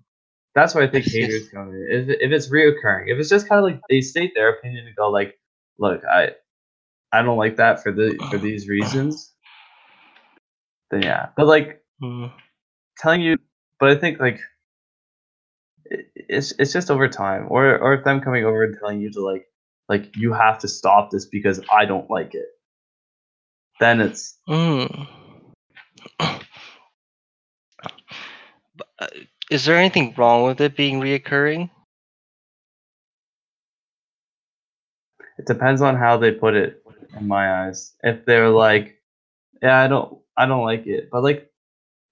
That's 0.59 0.75
why 0.75 0.83
I 0.83 0.87
think 0.87 1.05
haters 1.07 1.49
come 1.49 1.69
in. 1.69 1.87
If, 1.89 2.09
if 2.09 2.31
it's 2.31 2.49
reoccurring, 2.49 3.05
if 3.07 3.17
it's 3.17 3.29
just 3.29 3.47
kind 3.47 3.59
of 3.59 3.63
like 3.63 3.79
they 3.89 4.01
state 4.01 4.33
their 4.35 4.49
opinion 4.49 4.85
and 4.87 4.95
go 4.95 5.09
like, 5.09 5.39
"Look, 5.77 6.03
I, 6.05 6.31
I 7.13 7.21
don't 7.21 7.37
like 7.37 7.55
that 7.57 7.81
for 7.81 7.91
the 7.91 8.17
for 8.29 8.37
these 8.47 8.67
reasons," 8.67 9.33
then 10.91 11.03
yeah. 11.03 11.29
But 11.37 11.47
like 11.47 11.81
mm. 12.03 12.31
telling 12.97 13.21
you, 13.21 13.37
but 13.79 13.89
I 13.89 13.95
think 13.95 14.19
like 14.19 14.41
it, 15.85 16.07
it's 16.15 16.53
it's 16.59 16.73
just 16.73 16.91
over 16.91 17.07
time, 17.07 17.47
or 17.49 17.77
or 17.77 17.93
if 17.93 18.03
them 18.03 18.19
coming 18.19 18.43
over 18.43 18.65
and 18.65 18.75
telling 18.77 18.99
you 18.99 19.11
to 19.11 19.21
like 19.21 19.45
like 19.87 20.15
you 20.17 20.33
have 20.33 20.59
to 20.59 20.67
stop 20.67 21.09
this 21.09 21.25
because 21.25 21.61
I 21.71 21.85
don't 21.85 22.09
like 22.09 22.35
it. 22.35 22.47
Then 23.79 24.01
it's 24.01 24.37
Mm. 24.49 25.07
Is 29.49 29.65
there 29.65 29.77
anything 29.77 30.13
wrong 30.17 30.43
with 30.45 30.61
it 30.61 30.75
being 30.75 30.99
reoccurring? 31.01 31.69
it 35.39 35.45
depends 35.47 35.81
on 35.81 35.95
how 35.95 36.17
they 36.17 36.31
put 36.31 36.53
it 36.53 36.83
in 37.17 37.25
my 37.27 37.63
eyes 37.65 37.93
if 38.03 38.25
they're 38.25 38.49
like 38.49 39.01
yeah 39.61 39.79
i 39.79 39.87
don't 39.87 40.19
i 40.37 40.45
don't 40.45 40.65
like 40.65 40.85
it 40.85 41.09
but 41.11 41.23
like 41.23 41.49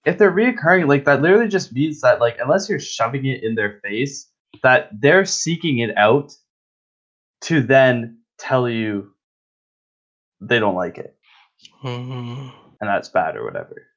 if 0.06 0.16
they're 0.16 0.32
reoccurring 0.32 0.88
like 0.88 1.04
that 1.04 1.20
literally 1.20 1.46
just 1.48 1.72
means 1.72 2.00
that 2.00 2.20
like 2.20 2.38
unless 2.42 2.68
you're 2.70 2.80
shoving 2.80 3.26
it 3.26 3.42
in 3.44 3.54
their 3.54 3.80
face 3.84 4.30
that 4.62 4.88
they're 4.98 5.26
seeking 5.26 5.78
it 5.78 5.94
out 5.98 6.34
to 7.42 7.60
then 7.60 8.18
tell 8.38 8.66
you 8.68 9.12
they 10.40 10.58
don't 10.58 10.74
like 10.74 10.96
it 10.98 11.14
Mm. 11.84 12.50
and 12.80 12.88
that's 12.88 13.10
bad 13.10 13.36
or 13.36 13.44
whatever 13.44 13.87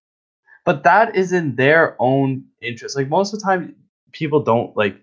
but 0.72 0.84
that 0.84 1.16
is 1.16 1.34
in 1.34 1.56
their 1.56 1.96
own 2.00 2.46
interest 2.62 2.96
like 2.96 3.10
most 3.10 3.34
of 3.34 3.40
the 3.40 3.46
time 3.46 3.76
people 4.14 4.42
don't 4.44 4.76
like 4.78 4.96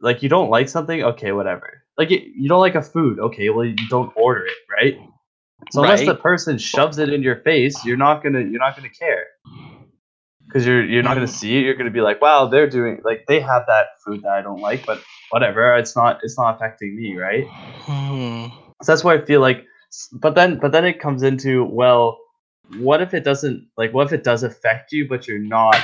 like 0.00 0.22
you 0.22 0.28
don't 0.28 0.50
like 0.50 0.68
something 0.68 1.02
okay 1.02 1.32
whatever. 1.32 1.82
Like 1.98 2.10
you, 2.10 2.20
you 2.42 2.48
don't 2.48 2.60
like 2.60 2.76
a 2.76 2.82
food 2.82 3.18
okay 3.18 3.50
well 3.50 3.64
you 3.64 3.76
don't 3.90 4.12
order 4.16 4.46
it 4.46 4.58
right? 4.70 4.94
So 5.72 5.82
unless 5.82 6.04
the 6.04 6.14
person 6.14 6.58
shoves 6.58 6.98
it 6.98 7.12
in 7.12 7.22
your 7.22 7.36
face 7.36 7.84
you're 7.84 7.96
not 7.96 8.22
gonna 8.22 8.40
you're 8.40 8.60
not 8.66 8.76
gonna 8.76 8.88
care. 8.90 9.26
Because 10.46 10.66
you're 10.66 10.84
you're 10.84 11.02
not 11.02 11.14
gonna 11.14 11.26
Mm. 11.26 11.40
see 11.40 11.58
it 11.58 11.62
you're 11.62 11.74
gonna 11.74 11.90
be 11.90 12.00
like 12.00 12.22
wow 12.22 12.46
they're 12.46 12.70
doing 12.70 13.00
like 13.04 13.24
they 13.28 13.40
have 13.40 13.64
that 13.66 13.88
food 14.04 14.22
that 14.22 14.32
i 14.32 14.42
don't 14.42 14.60
like 14.60 14.84
but 14.86 15.02
whatever 15.30 15.76
it's 15.76 15.96
not 15.96 16.20
it's 16.22 16.38
not 16.38 16.54
affecting 16.56 16.96
me 16.96 17.16
right? 17.16 17.46
Mm. 17.88 18.52
so 18.82 18.92
that's 18.92 19.04
why 19.04 19.14
I 19.14 19.24
feel 19.24 19.40
like, 19.40 19.64
but 20.12 20.34
then, 20.36 20.58
but 20.60 20.72
then 20.72 20.84
it 20.86 21.00
comes 21.00 21.22
into 21.24 21.64
well, 21.64 22.18
what 22.76 23.00
if 23.00 23.14
it 23.14 23.24
doesn't 23.24 23.68
like? 23.76 23.92
What 23.92 24.06
if 24.06 24.12
it 24.12 24.24
does 24.24 24.42
affect 24.42 24.92
you, 24.92 25.08
but 25.08 25.26
you're 25.26 25.38
not 25.38 25.76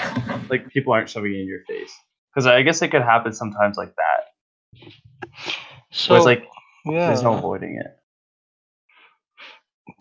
like 0.51 0.69
people 0.69 0.93
aren't 0.93 1.09
shoving 1.09 1.33
it 1.33 1.41
in 1.41 1.49
your 1.49 1.65
face? 1.65 1.93
Because 2.33 2.47
I 2.47 2.63
guess 2.63 2.83
it 2.83 2.89
could 2.89 3.03
happen 3.03 3.33
sometimes 3.33 3.77
like 3.77 3.95
that. 3.97 4.91
So 5.91 6.15
it's 6.17 6.25
like 6.25 6.47
yeah. 6.85 7.07
there's 7.07 7.23
no 7.23 7.35
avoiding 7.35 7.81
it. 7.81 7.99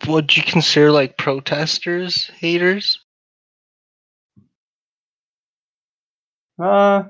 Would 0.08 0.36
you 0.36 0.42
consider 0.42 0.90
like 0.90 1.16
protesters 1.16 2.30
haters? 2.38 2.98
Uh, 6.60 7.04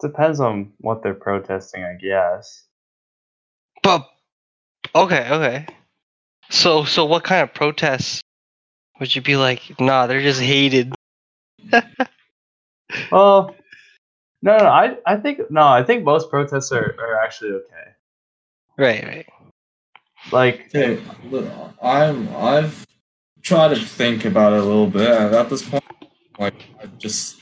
depends 0.00 0.40
on 0.40 0.72
what 0.78 1.02
they're 1.02 1.14
protesting, 1.14 1.84
I 1.84 1.94
guess. 1.94 2.64
But 3.82 4.08
okay, 4.94 5.28
okay. 5.30 5.66
So 6.50 6.84
so 6.84 7.04
what 7.04 7.24
kind 7.24 7.42
of 7.42 7.52
protests 7.54 8.20
Would 9.00 9.14
you 9.14 9.22
be 9.22 9.36
like, 9.36 9.78
nah, 9.80 10.06
they're 10.06 10.22
just 10.22 10.40
hated? 10.40 10.92
Well, 13.12 13.54
no, 14.42 14.56
no, 14.56 14.64
I, 14.66 14.96
I 15.06 15.16
think 15.16 15.50
no, 15.50 15.62
I 15.62 15.82
think 15.82 16.04
most 16.04 16.30
protests 16.30 16.72
are, 16.72 16.96
are 16.98 17.22
actually 17.22 17.50
okay. 17.50 17.92
Right, 18.78 19.04
right. 19.04 19.26
Like, 20.32 20.74
Okay, 20.74 21.02
I'm 21.82 22.34
I've 22.34 22.86
tried 23.42 23.74
to 23.74 23.76
think 23.76 24.24
about 24.24 24.52
it 24.54 24.60
a 24.60 24.64
little 24.64 24.86
bit, 24.86 25.08
and 25.10 25.34
at 25.34 25.50
this 25.50 25.68
point, 25.68 25.84
like 26.38 26.64
I 26.82 26.86
just 26.98 27.40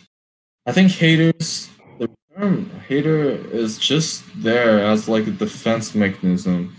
I 0.67 0.73
think 0.73 0.93
haters 0.93 1.71
the 1.99 2.11
term 2.37 2.71
hater 2.89 3.31
is 3.31 3.79
just 3.79 4.25
there 4.43 4.81
as 4.81 5.09
like 5.09 5.27
a 5.27 5.33
defense 5.33 5.95
mechanism, 5.95 6.76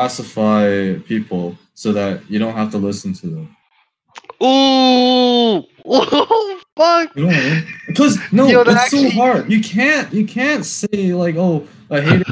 pacify 0.00 0.94
people 1.06 1.56
so 1.74 1.92
that 1.92 2.28
you 2.30 2.38
don't 2.38 2.54
have 2.54 2.70
to 2.70 2.78
listen 2.78 3.12
to 3.12 3.26
them. 3.26 3.56
Ooh, 4.42 5.58
Ooh, 5.86 6.60
fuck. 6.76 7.14
You 7.14 7.22
know 7.22 7.26
what 7.28 7.36
I 7.36 7.50
mean? 7.50 7.66
Because 7.88 8.18
no, 8.32 8.46
Yo, 8.48 8.62
it's 8.62 8.70
actually- 8.70 9.10
so 9.10 9.16
hard. 9.16 9.52
You 9.52 9.60
can't 9.60 10.12
you 10.12 10.26
can't 10.26 10.64
say 10.64 11.12
like, 11.12 11.36
oh, 11.36 11.66
a 11.90 12.00
hater, 12.00 12.24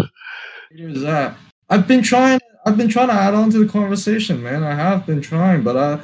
hater 0.71 0.89
is 0.89 1.03
that. 1.03 1.37
I've 1.69 1.87
been 1.87 2.03
trying. 2.03 2.41
I've 2.65 2.77
been 2.77 2.89
trying 2.89 3.09
to 3.09 3.15
add 3.15 3.35
on 3.35 3.51
to 3.51 3.59
the 3.65 3.71
conversation, 3.71 4.43
man. 4.43 4.63
I 4.63 4.75
have 4.75 5.07
been 5.07 5.21
trying, 5.21 5.63
but 5.63 5.77
I 5.77 6.01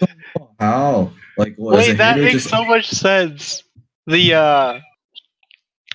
don't 0.00 0.10
know 0.38 0.50
how. 0.58 1.12
Like, 1.36 1.54
what, 1.56 1.76
Wait, 1.76 1.98
that 1.98 2.18
makes 2.18 2.32
just- 2.44 2.48
so 2.48 2.64
much 2.64 2.88
sense. 2.88 3.62
The 4.06 4.34
uh 4.34 4.80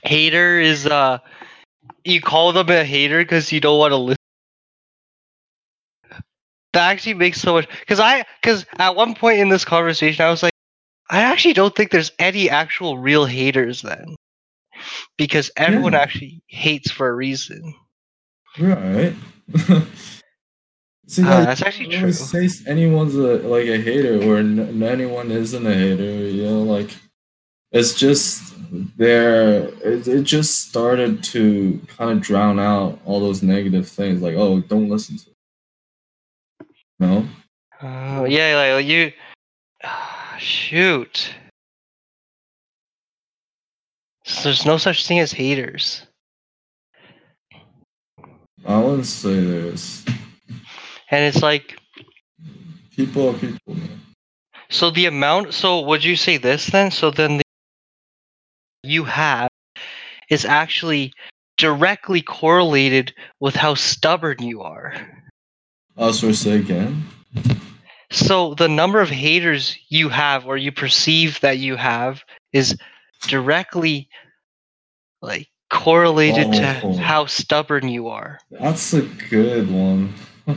hater 0.03 0.59
is 0.59 0.85
uh 0.87 1.19
you 2.03 2.21
call 2.21 2.53
them 2.53 2.69
a 2.69 2.83
hater 2.83 3.19
because 3.19 3.51
you 3.51 3.59
don't 3.59 3.77
want 3.79 3.91
to 3.91 3.97
listen. 3.97 4.18
That 6.73 6.91
actually 6.91 7.15
makes 7.15 7.41
so 7.41 7.53
much 7.53 7.67
because 7.79 7.99
I 7.99 8.23
because 8.41 8.65
at 8.77 8.95
one 8.95 9.15
point 9.15 9.39
in 9.39 9.49
this 9.49 9.65
conversation 9.65 10.23
I 10.23 10.29
was 10.29 10.43
like, 10.43 10.53
I 11.09 11.21
actually 11.21 11.53
don't 11.53 11.75
think 11.75 11.89
there's 11.91 12.11
any 12.19 12.49
actual 12.49 12.99
real 12.99 13.25
haters 13.25 13.81
then, 13.81 14.15
because 15.17 15.49
everyone 15.57 15.93
Yeah. 15.93 15.99
actually 16.01 16.41
hates 16.47 16.91
for 16.91 17.09
a 17.09 17.15
reason. 17.15 17.73
right? 18.59 19.13
See, 21.07 21.23
Ah, 21.23 21.37
like, 21.37 21.45
that's 21.47 21.63
actually 21.63 21.87
true. 21.97 22.11
say 22.11 22.47
anyone's 22.67 23.15
a, 23.15 23.37
like 23.47 23.65
a 23.65 23.77
hater, 23.81 24.21
or 24.21 24.37
n- 24.37 24.83
anyone 24.83 25.31
isn't 25.31 25.65
a 25.65 25.73
hater. 25.73 26.03
You 26.03 26.43
know, 26.43 26.61
like 26.61 26.91
it's 27.71 27.95
just 27.95 28.53
there. 28.95 29.63
It, 29.83 30.07
it 30.07 30.21
just 30.23 30.69
started 30.69 31.23
to 31.23 31.81
kind 31.97 32.11
of 32.11 32.21
drown 32.21 32.59
out 32.59 32.99
all 33.05 33.19
those 33.19 33.41
negative 33.41 33.87
things. 33.89 34.21
Like, 34.21 34.35
oh, 34.35 34.59
don't 34.61 34.87
listen 34.87 35.17
to. 35.17 35.29
It. 35.31 35.35
No. 36.99 37.25
Uh, 37.81 38.25
yeah, 38.27 38.75
like 38.77 38.85
you. 38.85 39.11
shoot. 40.37 41.33
So 44.25 44.43
there's 44.43 44.65
no 44.65 44.77
such 44.77 45.07
thing 45.07 45.19
as 45.19 45.31
haters. 45.31 46.05
I 48.65 48.77
wouldn't 48.77 49.05
say 49.05 49.43
there's 49.43 50.05
And 51.09 51.23
it's 51.23 51.41
like, 51.41 51.79
people 52.95 53.29
are 53.29 53.33
people. 53.33 53.57
Man. 53.67 54.01
so 54.69 54.91
the 54.91 55.05
amount, 55.05 55.53
so 55.53 55.81
would 55.81 56.03
you 56.03 56.15
say 56.15 56.37
this 56.37 56.67
then? 56.67 56.91
So 56.91 57.09
then 57.09 57.37
the 57.37 57.43
you 58.83 59.03
have 59.05 59.49
is 60.29 60.45
actually 60.45 61.13
directly 61.57 62.21
correlated 62.21 63.13
with 63.39 63.55
how 63.55 63.73
stubborn 63.73 64.41
you 64.41 64.61
are. 64.61 64.93
I'll 65.99 66.13
sort 66.13 66.35
say 66.35 66.57
again. 66.57 67.03
So 68.09 68.53
the 68.55 68.67
number 68.69 69.01
of 69.01 69.09
haters 69.09 69.77
you 69.89 70.09
have 70.09 70.47
or 70.47 70.57
you 70.57 70.71
perceive 70.71 71.39
that 71.41 71.59
you 71.59 71.75
have 71.75 72.23
is 72.53 72.75
directly 73.27 74.09
like 75.21 75.47
correlated 75.69 76.51
to 76.53 76.81
Oh. 76.83 76.97
how 76.97 77.25
stubborn 77.27 77.89
you 77.89 78.07
are. 78.07 78.39
That's 78.49 78.93
a 78.93 79.01
good 79.29 79.69
one. 79.71 80.13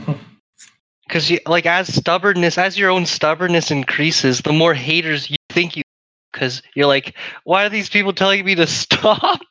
Because 1.05 1.29
you 1.29 1.39
like 1.45 1.67
as 1.67 1.93
stubbornness, 1.93 2.57
as 2.57 2.75
your 2.79 2.89
own 2.89 3.05
stubbornness 3.05 3.69
increases, 3.69 4.39
the 4.41 4.53
more 4.53 4.73
haters 4.73 5.29
you 5.29 5.35
think 5.49 5.75
you. 5.75 5.83
Because 6.31 6.63
you're 6.75 6.87
like, 6.87 7.15
why 7.43 7.65
are 7.65 7.69
these 7.69 7.89
people 7.89 8.13
telling 8.13 8.43
me 8.43 8.55
to 8.55 8.65
stop? 8.83 9.41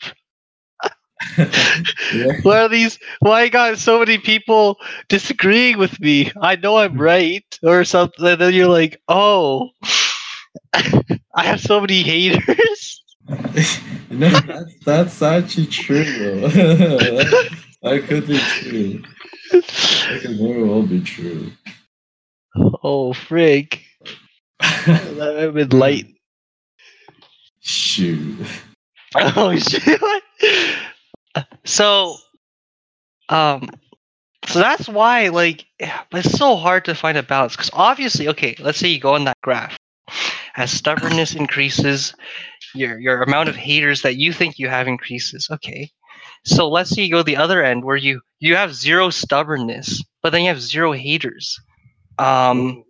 Yeah. 1.38 2.32
Why 2.42 2.62
are 2.62 2.68
these? 2.68 2.98
Why 3.20 3.42
I 3.42 3.48
got 3.48 3.78
so 3.78 3.98
many 3.98 4.18
people 4.18 4.76
disagreeing 5.08 5.78
with 5.78 6.00
me? 6.00 6.30
I 6.40 6.56
know 6.56 6.78
I'm 6.78 6.98
right, 6.98 7.44
or 7.62 7.84
something. 7.84 8.26
And 8.26 8.40
then 8.40 8.54
you're 8.54 8.68
like, 8.68 9.00
oh, 9.08 9.70
I 10.74 11.44
have 11.44 11.60
so 11.60 11.80
many 11.80 12.02
haters. 12.02 13.02
no, 14.10 14.28
that's, 14.28 14.84
that's 14.84 15.22
actually 15.22 15.66
true, 15.66 16.04
though. 16.04 16.48
that, 16.48 17.56
that 17.82 18.04
could 18.04 18.26
be 18.26 18.38
true. 18.38 19.02
That 19.50 20.20
could 20.22 20.38
very 20.38 20.62
well 20.64 20.82
be 20.82 21.00
true. 21.00 21.52
oh. 22.82 23.14
I've 24.60 25.54
been 25.54 25.68
light. 25.70 26.06
Shoot. 27.60 28.46
Oh 29.14 29.56
shit. 29.56 30.00
So 31.64 32.16
um 33.28 33.68
so 34.46 34.58
that's 34.58 34.88
why 34.88 35.28
like 35.28 35.64
it's 35.80 36.36
so 36.36 36.56
hard 36.56 36.84
to 36.86 36.94
find 36.94 37.16
a 37.16 37.22
balance 37.22 37.56
cuz 37.56 37.70
obviously 37.72 38.28
okay, 38.28 38.56
let's 38.58 38.78
say 38.78 38.88
you 38.88 39.00
go 39.00 39.14
on 39.14 39.24
that 39.24 39.40
graph. 39.42 39.76
As 40.56 40.70
stubbornness 40.70 41.34
increases, 41.42 42.14
your 42.74 42.98
your 42.98 43.22
amount 43.22 43.48
of 43.48 43.56
haters 43.56 44.02
that 44.02 44.16
you 44.16 44.32
think 44.32 44.58
you 44.58 44.68
have 44.68 44.88
increases. 44.88 45.48
Okay. 45.50 45.90
So 46.44 46.68
let's 46.68 46.90
say 46.90 47.02
you 47.02 47.10
go 47.10 47.22
the 47.22 47.36
other 47.36 47.62
end 47.62 47.84
where 47.84 47.96
you 47.96 48.20
you 48.40 48.56
have 48.56 48.74
zero 48.74 49.10
stubbornness, 49.10 50.02
but 50.22 50.30
then 50.30 50.42
you 50.42 50.48
have 50.48 50.60
zero 50.60 50.92
haters. 50.92 51.58
Um 52.18 52.84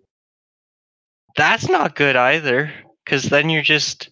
that's 1.36 1.68
not 1.68 1.94
good 1.94 2.16
either 2.16 2.72
cuz 3.06 3.24
then 3.24 3.48
you're 3.48 3.62
just 3.62 4.10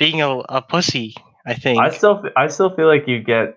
being 0.00 0.22
a, 0.22 0.38
a 0.48 0.62
pussy, 0.62 1.14
I 1.46 1.54
think. 1.54 1.78
I 1.80 1.90
still, 1.90 2.24
I 2.36 2.48
still 2.48 2.74
feel 2.74 2.88
like 2.88 3.06
you 3.06 3.22
get 3.22 3.54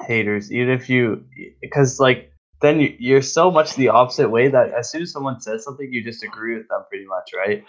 haters, 0.00 0.52
even 0.52 0.70
if 0.70 0.88
you, 0.88 1.24
because 1.60 2.00
like 2.00 2.32
then 2.60 2.80
you, 2.80 2.96
you're 2.98 3.22
so 3.22 3.50
much 3.50 3.74
the 3.74 3.88
opposite 3.88 4.30
way 4.30 4.48
that 4.48 4.72
as 4.72 4.90
soon 4.90 5.02
as 5.02 5.12
someone 5.12 5.40
says 5.40 5.64
something, 5.64 5.92
you 5.92 6.02
just 6.02 6.22
agree 6.22 6.56
with 6.56 6.68
them 6.68 6.82
pretty 6.88 7.04
much, 7.06 7.30
right? 7.36 7.64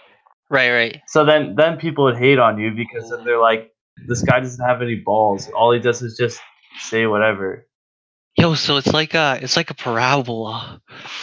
Right, 0.48 0.70
right. 0.70 1.02
So 1.06 1.24
then, 1.24 1.54
then 1.56 1.76
people 1.76 2.04
would 2.04 2.16
hate 2.16 2.38
on 2.38 2.58
you 2.58 2.70
because 2.70 3.10
then 3.10 3.24
they're 3.24 3.40
like, 3.40 3.72
this 4.06 4.22
guy 4.22 4.40
doesn't 4.40 4.64
have 4.64 4.82
any 4.82 4.96
balls. 4.96 5.50
All 5.50 5.72
he 5.72 5.80
does 5.80 6.02
is 6.02 6.16
just 6.16 6.40
say 6.80 7.06
whatever. 7.06 7.66
Yo, 8.36 8.54
so 8.54 8.76
it's 8.76 8.92
like 8.92 9.14
a 9.14 9.38
it's 9.40 9.56
like 9.56 9.70
a 9.70 9.74
parabola. 9.74 10.80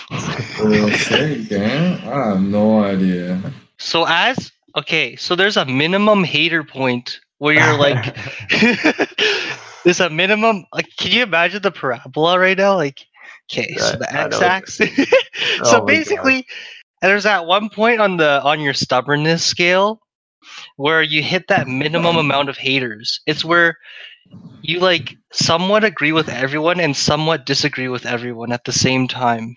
Well, 0.10 0.89
say 0.89 1.42
again? 1.42 2.02
I 2.08 2.30
have 2.30 2.42
no 2.42 2.84
idea. 2.84 3.39
So 3.78 4.06
as 4.08 4.52
okay, 4.76 5.16
so 5.16 5.36
there's 5.36 5.56
a 5.56 5.66
minimum 5.66 6.24
hater 6.24 6.63
point 6.63 7.20
where 7.38 7.54
you're 7.54 7.78
like 7.78 8.18
there's 9.84 10.00
a 10.00 10.10
minimum 10.10 10.65
like 10.74 10.88
can 10.98 11.12
you 11.12 11.24
imagine 11.24 11.62
the 11.62 11.72
parabola 11.72 12.39
right 12.39 12.58
now? 12.58 12.76
Like 12.76 13.06
okay, 13.52 13.76
so 13.78 13.98
the 13.98 14.12
I 14.13 14.28
know 14.28 14.39
x 14.39 14.41
what- 14.41 14.52
axis 14.52 14.89
Oh 15.60 15.63
So 15.63 15.80
my 15.80 15.93
basically 15.93 16.46
and 17.02 17.10
there's 17.12 17.24
that 17.24 17.46
one 17.46 17.69
point 17.69 18.02
on 18.02 18.17
the 18.17 18.41
on 18.43 18.60
your 18.62 18.74
stubbornness 18.74 19.43
scale 19.43 20.00
where 20.78 21.02
you 21.02 21.22
hit 21.22 21.48
that 21.48 21.67
minimum 21.67 22.17
amount 22.17 22.50
of 22.50 22.58
haters. 22.58 23.22
It's 23.26 23.43
where 23.46 23.78
you 24.62 24.80
like 24.80 25.15
somewhat 25.32 25.84
agree 25.84 26.12
with 26.12 26.30
everyone 26.30 26.80
and 26.80 26.96
somewhat 26.96 27.46
disagree 27.46 27.88
with 27.89 28.06
everyone 28.06 28.52
at 28.52 28.65
the 28.65 28.72
same 28.72 29.08
time. 29.08 29.56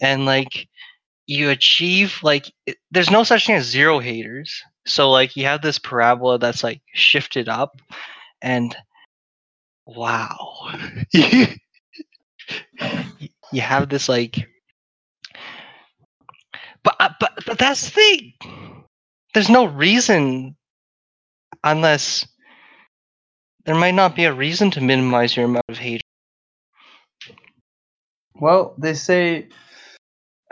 And 0.00 0.26
like 0.26 0.68
you 1.26 1.50
achieve 1.50 2.18
like 2.22 2.52
it, 2.66 2.76
there's 2.90 3.10
no 3.10 3.22
such 3.24 3.46
thing 3.46 3.56
as 3.56 3.64
zero 3.66 3.98
haters. 3.98 4.62
So 4.86 5.10
like 5.10 5.36
you 5.36 5.44
have 5.44 5.62
this 5.62 5.78
parabola 5.78 6.38
that's 6.38 6.62
like 6.64 6.82
shifted 6.94 7.48
up 7.48 7.80
and 8.42 8.76
wow. 9.86 10.72
you 11.12 11.46
have 13.60 13.88
this 13.88 14.08
like 14.08 14.48
but 16.86 16.96
uh, 17.00 17.08
but 17.18 17.32
but 17.44 17.58
that's 17.58 17.86
the 17.86 17.90
thing. 17.90 18.32
There's 19.34 19.50
no 19.50 19.64
reason 19.64 20.56
unless 21.64 22.26
there 23.64 23.74
might 23.74 23.94
not 23.94 24.14
be 24.14 24.24
a 24.24 24.32
reason 24.32 24.70
to 24.70 24.80
minimize 24.80 25.36
your 25.36 25.46
amount 25.46 25.64
of 25.68 25.78
hate. 25.78 26.02
Well, 28.34 28.76
they 28.78 28.94
say 28.94 29.48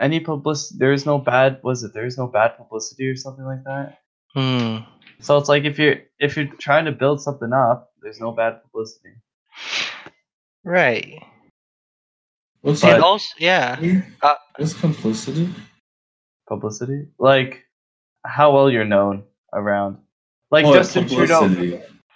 any 0.01 0.19
publicity, 0.19 0.77
there 0.77 0.91
is 0.91 1.05
no 1.05 1.17
bad, 1.17 1.59
was 1.63 1.83
it, 1.83 1.93
there 1.93 2.05
is 2.05 2.17
no 2.17 2.27
bad 2.27 2.57
publicity 2.57 3.07
or 3.07 3.15
something 3.15 3.45
like 3.45 3.63
that? 3.63 3.99
Hmm. 4.33 4.77
So 5.21 5.37
it's 5.37 5.47
like 5.47 5.63
if 5.63 5.79
you're 5.79 5.99
if 6.19 6.35
you're 6.35 6.51
trying 6.59 6.85
to 6.85 6.91
build 6.91 7.21
something 7.21 7.53
up, 7.53 7.93
there's 8.05 8.19
no 8.21 8.31
bad 8.31 8.61
publicity. 8.63 9.09
Right. 10.63 11.23
What's 12.61 12.81
But- 12.81 12.93
and 12.95 13.03
also, 13.03 13.27
yeah. 13.39 13.79
Uh, 14.21 14.35
What's 14.57 14.73
complicity? 14.79 15.49
publicity? 16.47 17.07
Like 17.17 17.65
how 18.23 18.53
well 18.53 18.69
you're 18.69 18.85
known 18.85 19.23
around. 19.53 19.97
Like 20.51 20.65
Oh, 20.65 20.73
Justin 20.75 21.09
Trudeau. 21.09 21.49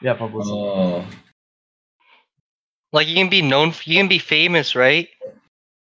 Yeah, 0.02 0.13
publicity. 0.13 0.56
Oh, 0.56 1.06
Like 2.93 3.08
you 3.08 3.15
can 3.15 3.30
be 3.30 3.41
known, 3.41 3.73
you 3.86 3.97
can 3.97 4.08
be 4.08 4.19
famous, 4.19 4.75
right? 4.75 5.10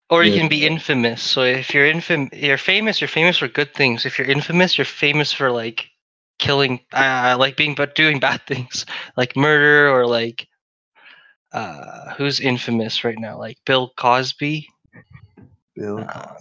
Or 0.09 0.23
you 0.23 0.31
Yeah. 0.31 0.39
can 0.39 0.49
be 0.49 0.65
infamous. 0.65 1.21
So 1.21 1.43
if 1.43 1.73
you're 1.73 1.85
infam, 1.91 2.29
you're 2.33 2.57
famous. 2.57 3.01
You're 3.01 3.07
famous 3.09 3.37
for 3.37 3.47
good 3.49 3.73
things. 3.75 4.05
If 4.05 4.17
you're 4.17 4.31
infamous, 4.31 4.77
you're 4.77 4.85
famous 4.85 5.33
for 5.33 5.51
like 5.51 5.89
killing, 6.39 6.79
uh, 6.93 7.35
like 7.39 7.55
being 7.57 7.75
but 7.75 7.95
doing 7.95 8.19
bad 8.27 8.41
things, 8.47 8.85
like 9.17 9.35
murder 9.37 9.89
or 9.91 10.05
like 10.07 10.47
uh, 11.53 12.13
who's 12.15 12.39
infamous 12.39 13.03
right 13.03 13.19
now? 13.19 13.37
Like 13.37 13.57
Bill 13.65 13.91
Cosby. 13.97 14.67
Bill. 15.75 16.05
Uh, 16.07 16.35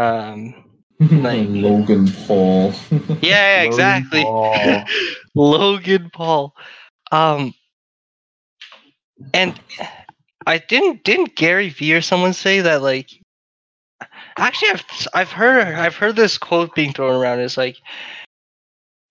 um, 0.00 0.54
Like- 1.00 1.46
Logan 1.50 2.08
Paul. 2.26 2.72
yeah, 3.22 3.58
Logan 3.58 3.66
exactly. 3.66 4.22
Paul. 4.22 4.84
Logan 5.34 6.10
Paul. 6.12 6.54
Um, 7.12 7.54
and 9.32 9.58
I 10.46 10.58
didn't 10.58 11.04
didn't 11.04 11.36
Gary 11.36 11.68
Vee 11.70 11.94
or 11.94 12.00
someone 12.00 12.32
say 12.32 12.60
that 12.60 12.82
like 12.82 13.10
actually 14.36 14.70
I've 14.70 14.84
I've 15.14 15.32
heard 15.32 15.74
I've 15.74 15.96
heard 15.96 16.16
this 16.16 16.38
quote 16.38 16.74
being 16.74 16.92
thrown 16.92 17.14
around. 17.14 17.40
It's 17.40 17.56
like 17.56 17.76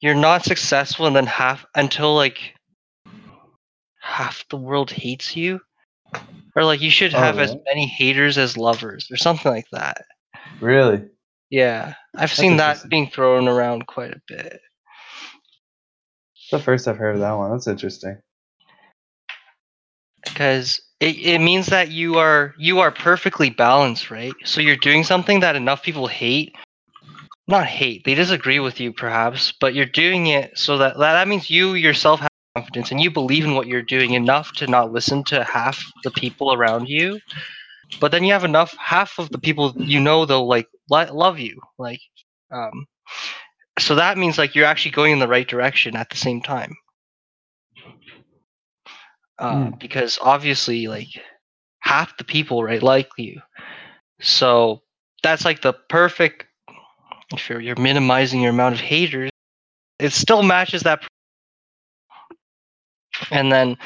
you're 0.05 0.15
not 0.15 0.43
successful 0.45 1.07
and 1.07 1.15
then 1.15 1.25
half 1.25 1.65
until 1.75 2.15
like 2.15 2.53
half 3.99 4.47
the 4.49 4.57
world 4.57 4.91
hates 4.91 5.35
you. 5.35 5.59
Or 6.55 6.63
like 6.63 6.81
you 6.81 6.89
should 6.91 7.13
Oh, 7.13 7.19
have 7.19 7.39
as 7.39 7.51
oh, 7.51 7.61
many 7.67 7.87
haters 7.87 8.37
as 8.37 8.55
lovers 8.57 9.07
or 9.11 9.17
something 9.17 9.51
like 9.51 9.67
that. 9.71 10.05
Really? 10.61 11.03
Yeah. 11.49 11.95
I've 12.15 12.31
seen 12.31 12.57
that 12.57 12.87
being 12.89 13.09
thrown 13.09 13.47
around 13.47 13.87
quite 13.87 14.11
a 14.13 14.21
bit. 14.27 14.61
It's 16.35 16.51
the 16.51 16.59
first 16.59 16.87
I've 16.87 16.97
heard 16.97 17.15
of 17.15 17.21
that 17.21 17.33
one. 17.33 17.51
That's 17.51 17.67
interesting. 17.67 18.17
because 20.23 20.81
it, 20.99 21.17
it 21.17 21.39
means 21.39 21.67
that 21.67 21.91
you 21.91 22.17
are 22.17 22.53
you 22.57 22.79
are 22.79 22.91
perfectly 22.91 23.49
balanced 23.49 24.09
right 24.11 24.33
so 24.43 24.61
you're 24.61 24.75
doing 24.75 25.03
something 25.03 25.39
that 25.41 25.55
enough 25.55 25.83
people 25.83 26.07
hate 26.07 26.55
not 27.47 27.65
hate 27.65 28.03
they 28.05 28.15
disagree 28.15 28.59
with 28.59 28.79
you 28.79 28.91
perhaps 28.91 29.53
but 29.59 29.73
you're 29.75 29.85
doing 29.85 30.27
it 30.27 30.57
so 30.57 30.77
that 30.77 30.97
that, 30.97 31.27
means 31.27 31.49
you 31.49 31.73
yourself 31.73 32.19
have 32.19 32.29
confidence 32.55 32.91
and 32.91 33.01
you 33.01 33.11
believe 33.11 33.43
in 33.43 33.53
what 33.53 33.67
you're 33.67 33.81
doing 33.81 34.13
enough 34.13 34.53
to 34.53 34.67
not 34.67 34.91
listen 34.91 35.23
to 35.25 35.43
half 35.43 35.83
the 36.03 36.11
people 36.11 36.53
around 36.53 36.87
you. 36.87 37.19
But 37.99 38.11
then 38.11 38.23
you 38.23 38.33
have 38.33 38.45
enough 38.45 38.75
half 38.79 39.19
of 39.19 39.29
the 39.29 39.37
people 39.37 39.73
you 39.77 39.99
know 39.99 40.25
though 40.25 40.43
like 40.43 40.67
li- 40.89 41.09
love 41.11 41.37
you 41.37 41.59
like 41.77 41.99
um 42.51 42.87
so 43.77 43.95
that 43.95 44.17
means 44.17 44.37
like 44.37 44.55
you're 44.55 44.65
actually 44.65 44.91
going 44.91 45.11
in 45.11 45.19
the 45.19 45.27
right 45.27 45.47
direction 45.47 45.95
at 45.95 46.09
the 46.09 46.15
same 46.15 46.41
time. 46.41 46.75
Uh, 49.37 49.69
because 49.81 50.17
obviously 50.21 50.87
like 50.87 51.09
half 51.79 52.15
the 52.17 52.23
people 52.23 52.63
right 52.63 52.81
like 52.81 53.09
you. 53.17 53.41
So 54.21 54.81
that's 55.23 55.43
like 55.43 55.61
the 55.61 55.73
perfect 55.73 56.45
if 57.33 57.49
you're, 57.49 57.61
you're 57.61 57.75
minimizing 57.79 58.41
your 58.41 58.51
amount 58.51 58.75
of 58.75 58.81
haters 58.81 59.31
it 59.99 60.11
still 60.11 60.43
matches 60.43 60.83
that 60.83 61.01
and 63.31 63.51
then 63.51 63.77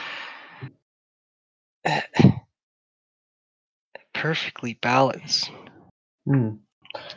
perfectly 4.14 4.74
balanced 4.82 5.52
Hmm. 6.30 6.50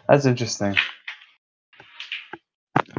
That's 0.08 0.24
interesting. 0.24 0.74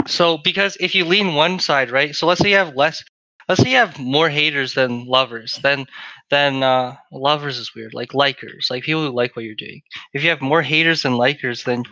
So 0.06 0.38
because 0.38 0.78
if 0.80 0.94
you 0.94 1.06
lean 1.06 1.34
one 1.34 1.60
side, 1.60 1.90
right? 1.90 2.16
So 2.16 2.28
let's 2.28 2.40
say 2.42 2.52
you 2.52 2.58
have 2.58 2.76
less 2.76 3.04
let's 3.50 3.62
say 3.62 3.72
you 3.72 3.78
have 3.78 4.00
more 4.00 4.30
haters 4.30 4.76
than 4.76 5.06
lovers, 5.06 5.60
then 5.64 5.86
then 6.30 6.62
uh 6.62 6.96
lovers 7.12 7.58
is 7.58 7.74
weird, 7.76 7.94
like 7.96 8.10
likers, 8.10 8.70
like 8.70 8.84
people 8.84 9.06
who 9.06 9.12
like 9.12 9.36
what 9.36 9.46
you're 9.46 9.56
doing. 9.56 9.82
If 10.14 10.24
you 10.24 10.30
have 10.30 10.42
more 10.42 10.62
haters 10.62 11.02
than 11.02 11.14
likers, 11.14 11.64
then 11.64 11.84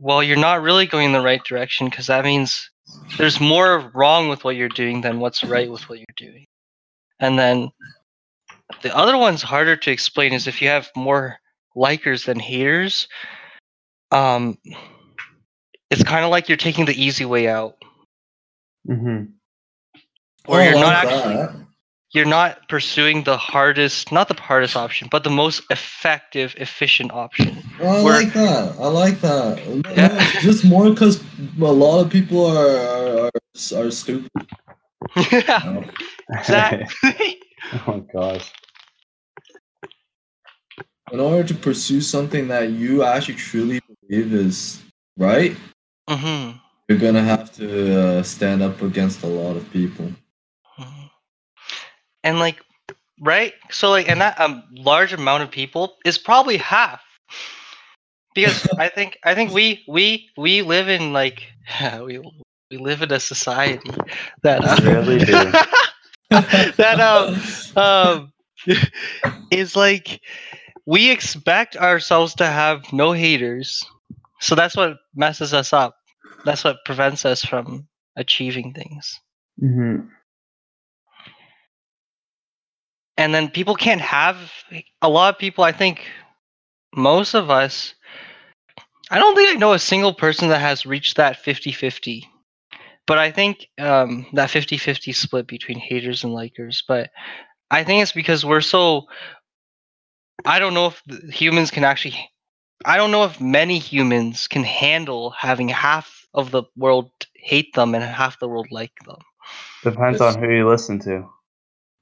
well, 0.00 0.22
you're 0.22 0.36
not 0.36 0.62
really 0.62 0.86
going 0.86 1.06
in 1.06 1.12
the 1.12 1.20
right 1.20 1.42
direction 1.44 1.88
because 1.88 2.06
that 2.06 2.24
means 2.24 2.70
there's 3.18 3.40
more 3.40 3.90
wrong 3.94 4.28
with 4.28 4.44
what 4.44 4.56
you're 4.56 4.68
doing 4.68 5.00
than 5.00 5.20
what's 5.20 5.44
right 5.44 5.70
with 5.70 5.88
what 5.88 5.98
you're 5.98 6.06
doing. 6.16 6.46
And 7.20 7.38
then 7.38 7.70
the 8.82 8.96
other 8.96 9.16
one's 9.16 9.42
harder 9.42 9.76
to 9.76 9.90
explain 9.90 10.32
is 10.32 10.46
if 10.46 10.62
you 10.62 10.68
have 10.68 10.90
more 10.94 11.38
likers 11.76 12.24
than 12.24 12.38
haters, 12.38 13.08
um 14.10 14.56
it's 15.90 16.02
kind 16.02 16.24
of 16.24 16.30
like 16.30 16.48
you're 16.48 16.56
taking 16.56 16.84
the 16.84 17.02
easy 17.02 17.24
way 17.24 17.48
out 17.48 17.76
hmm 18.86 19.24
or 20.46 20.60
Oh, 20.60 20.62
you're 20.62 20.74
not 20.74 20.94
actually 20.94 21.36
that. 21.36 21.67
You're 22.12 22.24
not 22.38 22.68
pursuing 22.68 23.24
the 23.24 23.36
hardest 23.36 24.10
not 24.12 24.28
the 24.28 24.34
hardest 24.40 24.76
option 24.76 25.08
but 25.10 25.24
the 25.24 25.30
most 25.30 25.62
effective 25.70 26.54
efficient 26.58 27.12
option 27.12 27.62
Oh, 27.80 27.86
I 27.86 28.02
Where- 28.02 28.14
like 28.24 28.32
that. 28.32 28.74
I 28.80 28.88
like 28.88 29.20
that. 29.20 29.58
Yeah. 29.96 30.08
no, 30.08 30.18
just 30.40 30.64
more 30.64 30.90
because 30.90 31.22
a 31.60 31.64
lot 31.84 32.00
of 32.04 32.10
people 32.10 32.44
are 32.46 32.66
are, 32.66 33.30
are, 33.30 33.84
are 33.86 33.90
stupid. 33.90 34.30
yeah 35.32 35.84
exactly 36.30 37.40
oh 37.72 37.82
my 37.86 37.98
gosh. 38.12 38.50
In 41.12 41.20
order 41.20 41.42
to 41.48 41.54
pursue 41.54 42.00
something 42.00 42.48
that 42.48 42.70
you 42.70 43.02
actually 43.02 43.36
truly 43.36 43.80
believe 44.08 44.32
is 44.34 44.82
right, 45.16 45.56
hmm 46.08 46.50
you're 46.88 46.98
gonna 46.98 47.22
have 47.22 47.52
to 47.56 47.68
uh, 48.18 48.22
stand 48.22 48.62
up 48.62 48.80
against 48.82 49.22
a 49.22 49.26
lot 49.26 49.56
of 49.56 49.70
people. 49.72 50.10
And 52.24 52.38
like 52.38 52.62
right? 53.20 53.54
So 53.70 53.90
like 53.90 54.08
and 54.08 54.20
that 54.20 54.38
a 54.38 54.62
large 54.72 55.12
amount 55.12 55.42
of 55.42 55.50
people 55.50 55.96
is 56.04 56.18
probably 56.18 56.56
half. 56.56 57.00
Because 58.34 58.68
i 58.78 58.88
think 58.88 59.18
i 59.24 59.34
think 59.34 59.52
we 59.52 59.82
we 59.88 60.28
we 60.36 60.62
live 60.62 60.88
in 60.88 61.12
like 61.12 61.42
we 62.04 62.20
we 62.70 62.76
live 62.76 63.02
in 63.02 63.10
a 63.10 63.18
society 63.18 63.90
that 64.42 64.64
uh, 64.64 64.76
really 64.82 65.18
do. 65.18 65.52
that 66.76 67.00
um 67.00 67.82
um 67.82 68.32
is 69.50 69.74
like 69.74 70.20
we 70.86 71.10
expect 71.10 71.76
ourselves 71.76 72.34
to 72.34 72.46
have 72.46 72.92
no 72.92 73.12
haters. 73.12 73.84
So 74.40 74.54
that's 74.54 74.76
what 74.76 74.98
messes 75.16 75.52
us 75.52 75.72
up. 75.72 75.96
That's 76.44 76.64
what 76.64 76.84
prevents 76.84 77.24
us 77.24 77.44
from 77.44 77.88
achieving 78.16 78.72
things. 78.72 79.18
Hmm 79.58 80.00
and 83.18 83.34
then 83.34 83.50
people 83.50 83.76
can't 83.76 84.00
have 84.00 84.38
a 85.02 85.10
lot 85.10 85.34
of 85.34 85.38
people 85.40 85.64
i 85.64 85.72
think 85.72 86.06
most 86.96 87.34
of 87.34 87.50
us 87.50 87.94
i 89.10 89.18
don't 89.18 89.36
think 89.36 89.50
i 89.50 89.58
know 89.58 89.74
a 89.74 89.80
single 89.80 90.14
person 90.14 90.48
that 90.48 90.60
has 90.60 90.86
reached 90.86 91.16
that 91.16 91.36
50-50 91.42 92.24
but 93.06 93.18
i 93.18 93.30
think 93.30 93.68
um, 93.78 94.26
that 94.34 94.50
50-50 94.50 95.14
split 95.14 95.46
between 95.46 95.78
haters 95.78 96.24
and 96.24 96.32
likers 96.34 96.82
but 96.88 97.10
i 97.70 97.84
think 97.84 98.02
it's 98.02 98.12
because 98.12 98.44
we're 98.46 98.62
so 98.62 99.06
i 100.46 100.58
don't 100.58 100.74
know 100.74 100.86
if 100.88 101.02
humans 101.34 101.70
can 101.70 101.84
actually 101.84 102.16
i 102.86 102.96
don't 102.96 103.12
know 103.12 103.24
if 103.24 103.40
many 103.40 103.78
humans 103.78 104.48
can 104.48 104.64
handle 104.64 105.30
having 105.30 105.68
half 105.68 106.26
of 106.34 106.50
the 106.52 106.64
world 106.76 107.10
hate 107.36 107.74
them 107.74 107.94
and 107.94 108.04
half 108.04 108.38
the 108.40 108.48
world 108.48 108.68
like 108.70 108.92
them 109.06 109.18
Depends 109.84 110.20
Yes. 110.20 110.22
on 110.22 110.42
who 110.42 110.50
you 110.50 110.68
listen 110.68 110.98
to. 111.00 111.28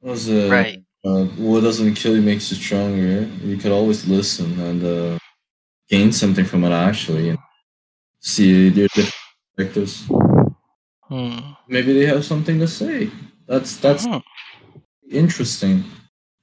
Was, 0.03 0.31
uh, 0.31 0.49
right 0.51 0.79
uh, 1.07 1.25
what 1.37 1.61
doesn't 1.63 1.95
kill 1.95 2.17
you 2.17 2.23
makes 2.23 2.51
you 2.51 2.57
stronger. 2.57 3.23
You 3.43 3.57
could 3.57 3.73
always 3.73 4.07
listen 4.09 4.59
and 4.61 4.85
uh, 4.85 5.19
gain 5.89 6.13
something 6.13 6.45
from 6.45 6.65
it. 6.65 6.73
Actually, 6.73 7.31
and 7.31 7.39
see 8.21 8.69
their 8.71 8.89
different 8.89 9.15
perspectives. 9.57 10.05
Hmm. 11.09 11.39
Maybe 11.69 11.93
they 11.93 12.07
have 12.07 12.25
something 12.25 12.59
to 12.59 12.67
say. 12.69 13.11
That's 13.47 13.77
that's 13.77 14.05
Hmm. 14.07 14.19
interesting. 15.11 15.85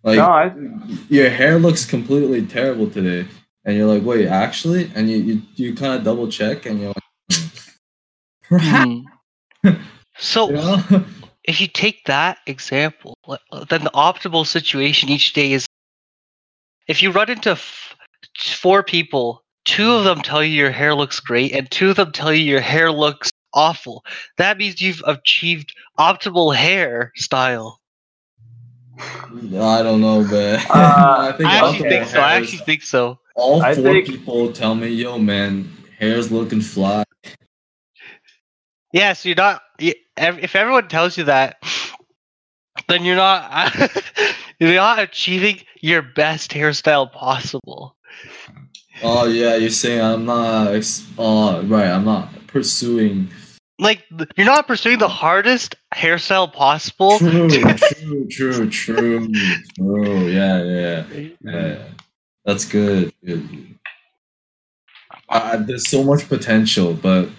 Like 0.04 0.18
no, 0.18 0.26
I, 0.26 0.54
your 1.10 1.30
hair 1.30 1.60
looks 1.60 1.86
completely 1.86 2.46
terrible 2.46 2.90
today, 2.90 3.28
and 3.66 3.76
you're 3.76 3.88
like, 3.88 4.04
wait, 4.04 4.28
actually, 4.28 4.92
and 4.96 5.10
you 5.10 5.18
you, 5.18 5.42
you 5.56 5.76
kind 5.76 5.94
of 5.94 6.04
double 6.04 6.28
check, 6.28 6.66
and 6.66 6.80
you're 6.80 6.94
like, 6.96 7.04
hmm, 7.32 7.48
perhaps. 8.50 9.02
Hmm. 9.64 9.72
so 10.18 10.50
You 10.50 10.56
know? 10.56 11.04
If 11.44 11.60
you 11.62 11.68
take 11.68 12.06
that 12.06 12.38
example, 12.48 13.18
uh, 13.28 13.66
then 13.66 13.84
the 13.84 13.92
optimal 13.92 14.46
situation 14.46 15.10
each 15.10 15.34
day 15.34 15.52
is 15.54 15.66
if 16.88 17.02
you 17.04 17.12
run 17.12 17.30
into 17.30 17.52
f- 17.52 17.96
four 18.38 18.84
people, 18.84 19.44
two 19.66 19.92
of 19.92 20.04
them 20.04 20.22
tell 20.22 20.44
you 20.44 20.54
your 20.54 20.72
hair 20.72 20.96
looks 20.96 21.20
great, 21.20 21.52
and 21.54 21.70
two 21.72 21.90
of 21.90 21.96
them 21.96 22.12
tell 22.12 22.34
you 22.34 22.44
your 22.44 22.62
hair 22.62 22.92
looks 22.92 23.30
awful. 23.54 24.04
That 24.38 24.58
means 24.58 24.82
you've 24.82 25.02
achieved 25.06 25.74
optimal 26.00 26.56
hair 26.56 27.12
style. 27.16 27.80
I 29.00 29.82
don't 29.84 30.02
know, 30.02 30.26
but 30.30 30.66
Uh, 30.70 30.70
I 31.34 31.34
think 31.38 31.50
I 31.50 31.70
actually 31.70 31.90
think 31.90 32.08
so. 32.08 32.20
I 32.20 32.34
actually 32.36 32.58
think 32.60 32.82
so. 32.84 33.20
all 33.36 33.62
I 33.62 33.76
four 33.76 33.84
think- 33.84 34.08
people 34.08 34.52
tell 34.52 34.76
me, 34.76 34.88
"Yo, 34.90 35.18
man, 35.18 35.72
hair's 36.00 36.32
looking 36.32 36.62
fly. 36.62 37.04
Yes, 38.92 39.26
you're 39.26 39.36
not. 39.36 39.62
If 40.18 40.56
everyone 40.56 40.88
tells 40.88 41.18
you 41.18 41.24
that, 41.26 41.58
then 42.88 43.04
you're 43.04 43.16
not. 43.16 43.74
you're 44.60 44.76
not 44.76 45.00
achieving 45.00 45.60
your 45.82 46.02
best 46.02 46.52
hairstyle 46.52 47.12
possible. 47.12 47.96
Oh 49.02 49.26
yeah, 49.26 49.56
you're 49.56 49.70
saying 49.70 50.02
I'm 50.02 50.26
not. 50.26 50.70
Oh 51.18 51.62
right, 51.64 51.90
I'm 51.90 52.06
not 52.06 52.30
pursuing. 52.48 53.30
Like 53.80 54.04
you're 54.38 54.46
not 54.46 54.68
pursuing 54.68 55.00
the 55.00 55.08
hardest 55.10 55.76
hairstyle 55.94 56.52
possible. 56.52 57.18
True, 57.18 57.50
true, 57.50 58.28
true, 58.30 58.70
true, 58.70 59.32
true. 59.76 60.28
Yeah, 60.28 60.64
yeah, 60.64 61.28
yeah. 61.42 61.78
That's 62.46 62.66
good. 62.66 63.14
good. 63.26 63.76
Uh, 65.30 65.58
there's 65.58 65.90
so 65.90 66.04
much 66.04 66.28
potential, 66.30 66.94
but 66.94 67.30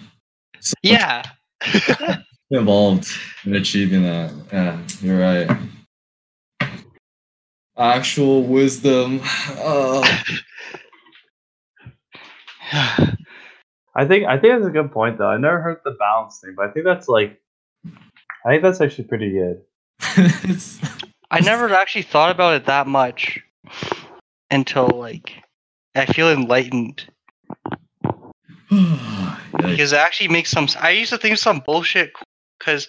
so 0.59 0.73
much 0.83 0.91
Yeah. 0.91 1.23
Involved 2.51 3.07
in 3.45 3.55
achieving 3.55 4.03
that. 4.03 4.33
Yeah, 4.51 4.79
you're 5.01 5.19
right. 5.19 5.49
Actual 7.77 8.43
wisdom. 8.43 9.21
Uh, 9.57 10.01
I 13.97 14.05
think 14.05 14.25
I 14.25 14.37
think 14.37 14.53
that's 14.53 14.65
a 14.65 14.71
good 14.71 14.91
point 14.91 15.17
though. 15.17 15.27
I 15.27 15.37
never 15.37 15.61
heard 15.61 15.79
the 15.83 15.91
balance 15.91 16.39
thing, 16.39 16.53
but 16.55 16.69
I 16.69 16.71
think 16.71 16.85
that's 16.85 17.07
like 17.07 17.39
I 18.45 18.49
think 18.49 18.63
that's 18.63 18.81
actually 18.81 19.05
pretty 19.05 19.31
good. 19.31 19.61
I 21.31 21.39
never 21.39 21.73
actually 21.73 22.03
thought 22.03 22.31
about 22.31 22.53
it 22.53 22.65
that 22.65 22.87
much 22.87 23.39
until 24.51 24.87
like 24.87 25.33
I 25.95 26.05
feel 26.05 26.31
enlightened 26.31 27.07
because 28.69 29.93
it 29.93 29.99
actually 29.99 30.29
makes 30.29 30.51
some. 30.51 30.67
I 30.79 30.91
used 30.91 31.11
to 31.11 31.17
think 31.17 31.37
some 31.37 31.61
bullshit 31.65 32.13
because 32.65 32.87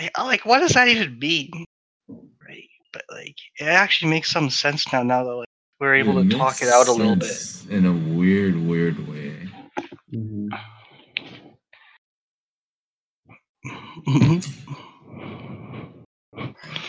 like, 0.00 0.18
like 0.18 0.46
what 0.46 0.60
does 0.60 0.72
that 0.72 0.88
even 0.88 1.18
mean, 1.18 1.64
right? 2.08 2.68
But 2.92 3.04
like 3.10 3.36
it 3.58 3.64
actually 3.64 4.10
makes 4.10 4.30
some 4.30 4.50
sense 4.50 4.92
now. 4.92 5.02
Now 5.02 5.24
that 5.24 5.34
like 5.34 5.48
we're 5.80 5.94
able 5.94 6.22
to 6.22 6.36
talk 6.36 6.62
it 6.62 6.68
out 6.68 6.88
a 6.88 6.92
little 6.92 7.16
bit. 7.16 7.28
bit 7.68 7.76
in 7.76 7.86
a 7.86 7.92
weird, 7.92 8.56
weird 8.56 9.08
way. 9.08 9.48
Mm-hmm. 10.12 10.48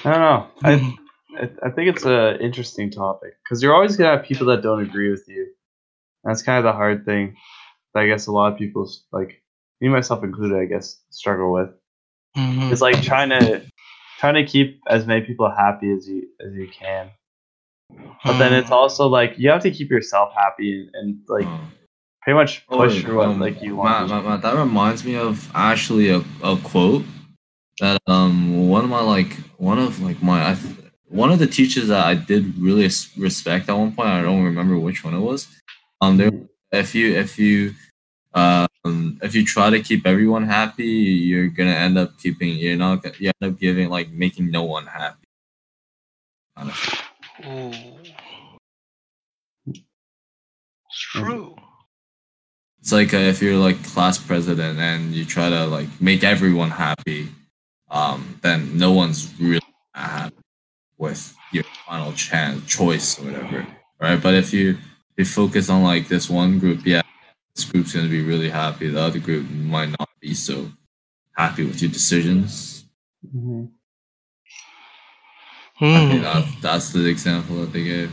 I 0.05 0.11
don't 0.11 0.22
know. 0.22 0.47
I 0.63 0.97
I, 1.39 1.49
I 1.63 1.70
think 1.70 1.89
it's 1.89 2.05
an 2.05 2.39
interesting 2.39 2.89
topic 2.89 3.34
because 3.43 3.61
you're 3.61 3.76
always 3.76 3.95
gonna 3.97 4.18
have 4.18 4.26
people 4.26 4.47
that 4.47 4.63
don't 4.63 4.82
agree 4.82 5.11
with 5.11 5.26
you. 5.28 5.47
That's 6.24 6.41
kind 6.41 6.57
of 6.57 6.63
the 6.63 6.74
hard 6.74 7.05
thing 7.05 7.36
that 7.93 8.01
I 8.01 8.07
guess 8.07 8.28
a 8.28 8.32
lot 8.32 8.53
of 8.53 8.57
people 8.57 8.89
like 9.11 9.41
me 9.82 9.89
myself 9.89 10.24
included. 10.24 10.57
I 10.57 10.65
guess 10.65 10.99
struggle 11.09 11.51
with. 11.53 11.70
Mhm. 12.36 12.71
It's 12.71 12.82
like 12.82 13.01
trying 13.01 13.30
to 13.30 13.63
trying 14.19 14.34
to 14.36 14.45
keep 14.45 14.80
as 14.89 15.05
many 15.05 15.21
people 15.25 15.49
happy 15.49 15.91
as 15.91 16.07
you 16.07 16.28
as 16.45 16.53
you 16.53 16.67
can. 16.67 17.11
But 18.25 18.38
then 18.39 18.53
it's 18.53 18.71
also 18.71 19.07
like 19.07 19.38
you 19.38 19.49
have 19.49 19.61
to 19.63 19.71
keep 19.71 19.89
yourself 19.89 20.34
happy 20.36 20.73
and, 20.73 20.89
and 20.95 21.19
like 21.30 21.45
Oh. 21.47 21.59
pretty 22.21 22.36
much 22.36 22.65
Oh, 22.69 22.78
push 22.78 22.95
wait, 22.95 23.05
for 23.05 23.15
what 23.15 23.28
um, 23.28 23.39
like 23.39 23.61
you 23.61 23.75
want. 23.75 24.09
Matt, 24.09 24.25
Matt, 24.25 24.41
that 24.41 24.55
reminds 24.55 25.05
me 25.05 25.15
of 25.15 25.49
actually 25.55 26.09
a, 26.09 26.21
a 26.43 26.57
quote 26.57 27.05
that 27.80 28.01
um 28.07 28.67
one 28.67 28.84
of 28.84 28.89
my 28.89 29.01
like 29.01 29.34
one 29.57 29.80
of 29.80 30.01
like 30.01 30.21
my 30.21 30.51
I, 30.51 30.53
th- 30.55 30.75
one 31.09 31.32
of 31.32 31.39
the 31.39 31.47
teachers 31.47 31.88
that 31.88 32.05
I 32.05 32.15
did 32.15 32.57
really 32.57 32.89
respect 33.17 33.69
at 33.69 33.78
one 33.78 33.95
point. 33.95 34.09
I 34.09 34.21
don't 34.21 34.43
remember 34.43 34.78
which 34.78 35.03
one 35.05 35.13
it 35.13 35.19
was. 35.19 35.47
Um, 36.01 36.17
there 36.17 36.32
if 36.71 36.93
you 36.93 37.15
if 37.15 37.39
you 37.39 37.73
um 38.86 39.19
if 39.21 39.36
you 39.36 39.45
try 39.45 39.69
to 39.69 39.82
keep 39.82 40.05
everyone 40.05 40.45
happy, 40.45 40.86
you're 40.86 41.47
gonna 41.47 41.71
end 41.71 41.97
up 41.97 42.17
keeping 42.19 42.55
you're 42.57 42.78
not 42.78 43.03
gonna 43.03 43.15
you 43.19 43.32
end 43.41 43.53
up 43.53 43.59
giving 43.59 43.89
like 43.89 44.09
making 44.09 44.51
no 44.51 44.63
one 44.63 44.86
happy. 44.88 45.28
Ooh. 47.45 47.71
It's 50.89 50.99
true. 51.11 51.55
It's 52.80 52.91
like 52.91 53.13
uh, 53.13 53.17
if 53.17 53.41
you're 53.41 53.57
like 53.57 53.84
class 53.84 54.17
president 54.17 54.80
and 54.80 55.13
you 55.13 55.25
try 55.25 55.49
to 55.49 55.65
like 55.65 55.89
make 55.99 56.23
everyone 56.23 56.69
happy, 56.71 57.30
um, 57.91 58.39
then 58.41 58.78
no 58.78 58.91
one's 58.93 59.34
really 59.39 59.61
happy 59.93 60.36
with 60.97 61.36
your 61.51 61.65
final 61.86 62.13
chance 62.13 62.65
choice 62.65 63.19
or 63.19 63.25
whatever, 63.25 63.67
right? 63.99 64.21
But 64.21 64.36
if 64.36 64.53
you 64.53 64.78
you 65.17 65.25
focus 65.25 65.69
on 65.69 65.84
like 65.84 66.07
this 66.07 66.30
one 66.30 66.59
group, 66.59 66.86
yeah, 66.86 67.01
this 67.58 67.66
group's 67.66 67.93
gonna 67.93 68.08
be 68.08 68.22
really 68.22 68.49
happy. 68.49 68.88
The 68.88 69.01
other 69.01 69.20
group 69.20 69.49
might 69.49 69.89
not 69.89 70.10
be 70.22 70.34
so 70.36 70.72
happy 71.36 71.66
with 71.66 71.82
your 71.82 71.91
decisions. 71.91 72.86
Mhm. 73.36 73.72
I 75.82 76.08
think 76.08 76.20
Hmm. 76.20 76.24
that, 76.24 76.45
that's 76.62 76.89
the 76.91 77.05
example 77.05 77.58
that 77.62 77.74
they 77.74 77.84
gave. 77.84 78.12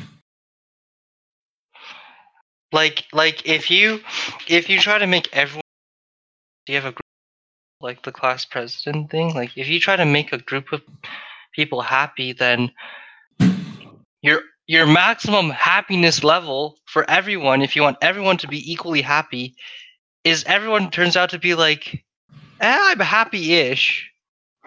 like 2.72 3.05
like 3.12 3.47
if 3.47 3.70
you 3.70 4.01
if 4.49 4.68
you 4.68 4.80
try 4.80 4.99
to 4.99 5.07
make 5.07 5.28
everyone 5.32 5.62
do 6.66 6.72
you 6.72 6.80
have 6.80 6.86
a 6.92 6.97
group 6.97 7.07
like 7.80 8.03
the 8.03 8.11
class 8.11 8.45
president 8.45 9.09
thing 9.12 9.32
like 9.32 9.57
if 9.57 9.68
you 9.68 9.78
try 9.78 9.95
to 9.95 10.05
make 10.05 10.32
a 10.32 10.38
group 10.38 10.72
of 10.72 10.82
people 11.55 11.82
happy 11.82 12.32
then 12.32 12.72
your 14.22 14.40
your 14.66 14.86
maximum 14.86 15.50
happiness 15.50 16.24
level 16.24 16.76
for 16.86 17.08
everyone 17.10 17.62
if 17.62 17.76
you 17.76 17.82
want 17.82 17.98
everyone 18.00 18.36
to 18.38 18.48
be 18.48 18.70
equally 18.70 19.02
happy 19.02 19.54
is 20.24 20.44
everyone 20.46 20.90
turns 20.90 21.16
out 21.16 21.30
to 21.30 21.38
be 21.38 21.54
like 21.54 22.04
eh, 22.60 22.78
i'm 22.80 23.00
happy-ish. 23.00 24.10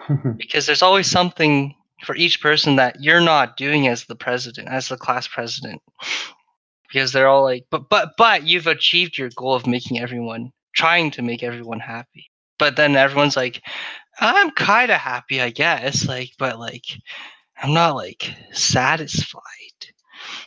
Because 0.36 0.64
there's 0.64 0.82
always 0.82 1.10
something 1.10 1.74
for 2.04 2.14
each 2.14 2.40
person 2.40 2.76
that 2.76 2.96
you're 3.00 3.20
not 3.20 3.56
doing 3.56 3.88
as 3.88 4.04
the 4.04 4.14
president 4.14 4.68
as 4.68 4.88
the 4.88 4.96
class 4.96 5.26
president. 5.26 5.82
Because 6.88 7.12
they're 7.12 7.28
all 7.28 7.42
like 7.42 7.66
but 7.70 7.90
but 7.90 8.10
but 8.16 8.44
you've 8.44 8.68
achieved 8.68 9.18
your 9.18 9.30
goal 9.36 9.54
of 9.54 9.66
making 9.66 9.98
everyone 9.98 10.52
trying 10.74 11.10
to 11.10 11.22
make 11.22 11.42
everyone 11.42 11.80
happy. 11.80 12.30
But 12.58 12.76
then 12.76 12.96
everyone's 12.96 13.36
like 13.36 13.62
i'm 14.20 14.50
kind 14.52 14.90
of 14.90 14.98
happy 14.98 15.40
i 15.40 15.50
guess 15.50 16.06
like 16.08 16.30
but 16.38 16.58
like 16.58 16.84
i'm 17.62 17.72
not 17.74 17.94
like 17.94 18.34
satisfied 18.52 19.42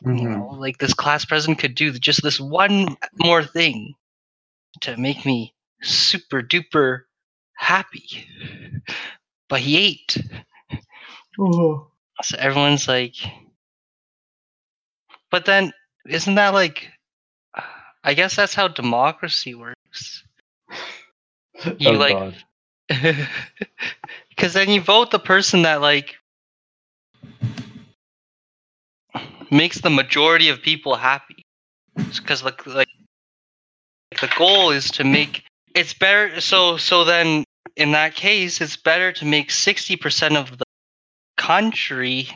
you 0.02 0.08
Mhm. 0.12 0.24
know 0.24 0.46
like 0.60 0.78
this 0.80 0.94
class 0.94 1.26
president 1.26 1.60
could 1.60 1.76
do 1.76 1.92
just 1.94 2.22
this 2.24 2.40
one 2.40 2.96
more 3.20 3.44
thing 3.44 3.94
to 4.82 4.98
make 4.98 5.26
me 5.26 5.54
super 5.82 6.42
duper 6.42 7.02
happy 7.56 8.26
but 9.50 9.60
he 9.62 9.78
ate 9.78 10.18
Oh. 11.40 11.88
so 12.22 12.38
everyone's 12.38 12.88
like 12.88 13.16
but 15.30 15.46
then 15.46 15.72
isn't 16.08 16.36
that 16.36 16.54
like 16.54 16.90
i 18.04 18.14
guess 18.14 18.36
that's 18.36 18.54
how 18.56 18.68
democracy 18.68 19.56
works 19.56 20.24
You 21.78 21.90
Oh, 21.90 21.92
like- 21.92 22.34
because 24.30 24.54
then 24.54 24.70
you 24.70 24.82
vote 24.82 25.12
the 25.12 25.20
person 25.20 25.62
that 25.62 25.80
like 25.82 26.16
makes 29.52 29.82
the 29.82 29.90
majority 29.90 30.50
of 30.50 30.62
people 30.62 30.96
happy 30.96 31.44
because 31.96 32.44
like 32.44 32.66
like 32.66 32.88
the 34.22 34.30
goal 34.38 34.72
is 34.72 34.90
to 34.92 35.04
make 35.04 35.44
it's 35.76 35.94
better 35.94 36.40
so 36.42 36.78
so 36.78 37.04
then 37.04 37.44
in 37.76 37.92
that 37.92 38.16
case 38.16 38.62
it's 38.62 38.78
better 38.78 39.12
to 39.12 39.26
make 39.26 39.50
60% 39.50 40.38
of 40.38 40.58
the 40.58 40.66
country 41.38 42.30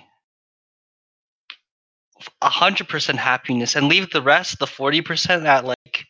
100% 2.41 3.15
happiness 3.15 3.75
and 3.75 3.87
leave 3.87 4.09
the 4.11 4.21
rest 4.21 4.59
the 4.59 4.65
40% 4.65 5.45
at 5.45 5.65
like 5.65 6.05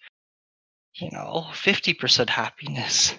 you 0.95 1.09
know 1.11 1.47
50% 1.51 2.29
happiness 2.29 3.15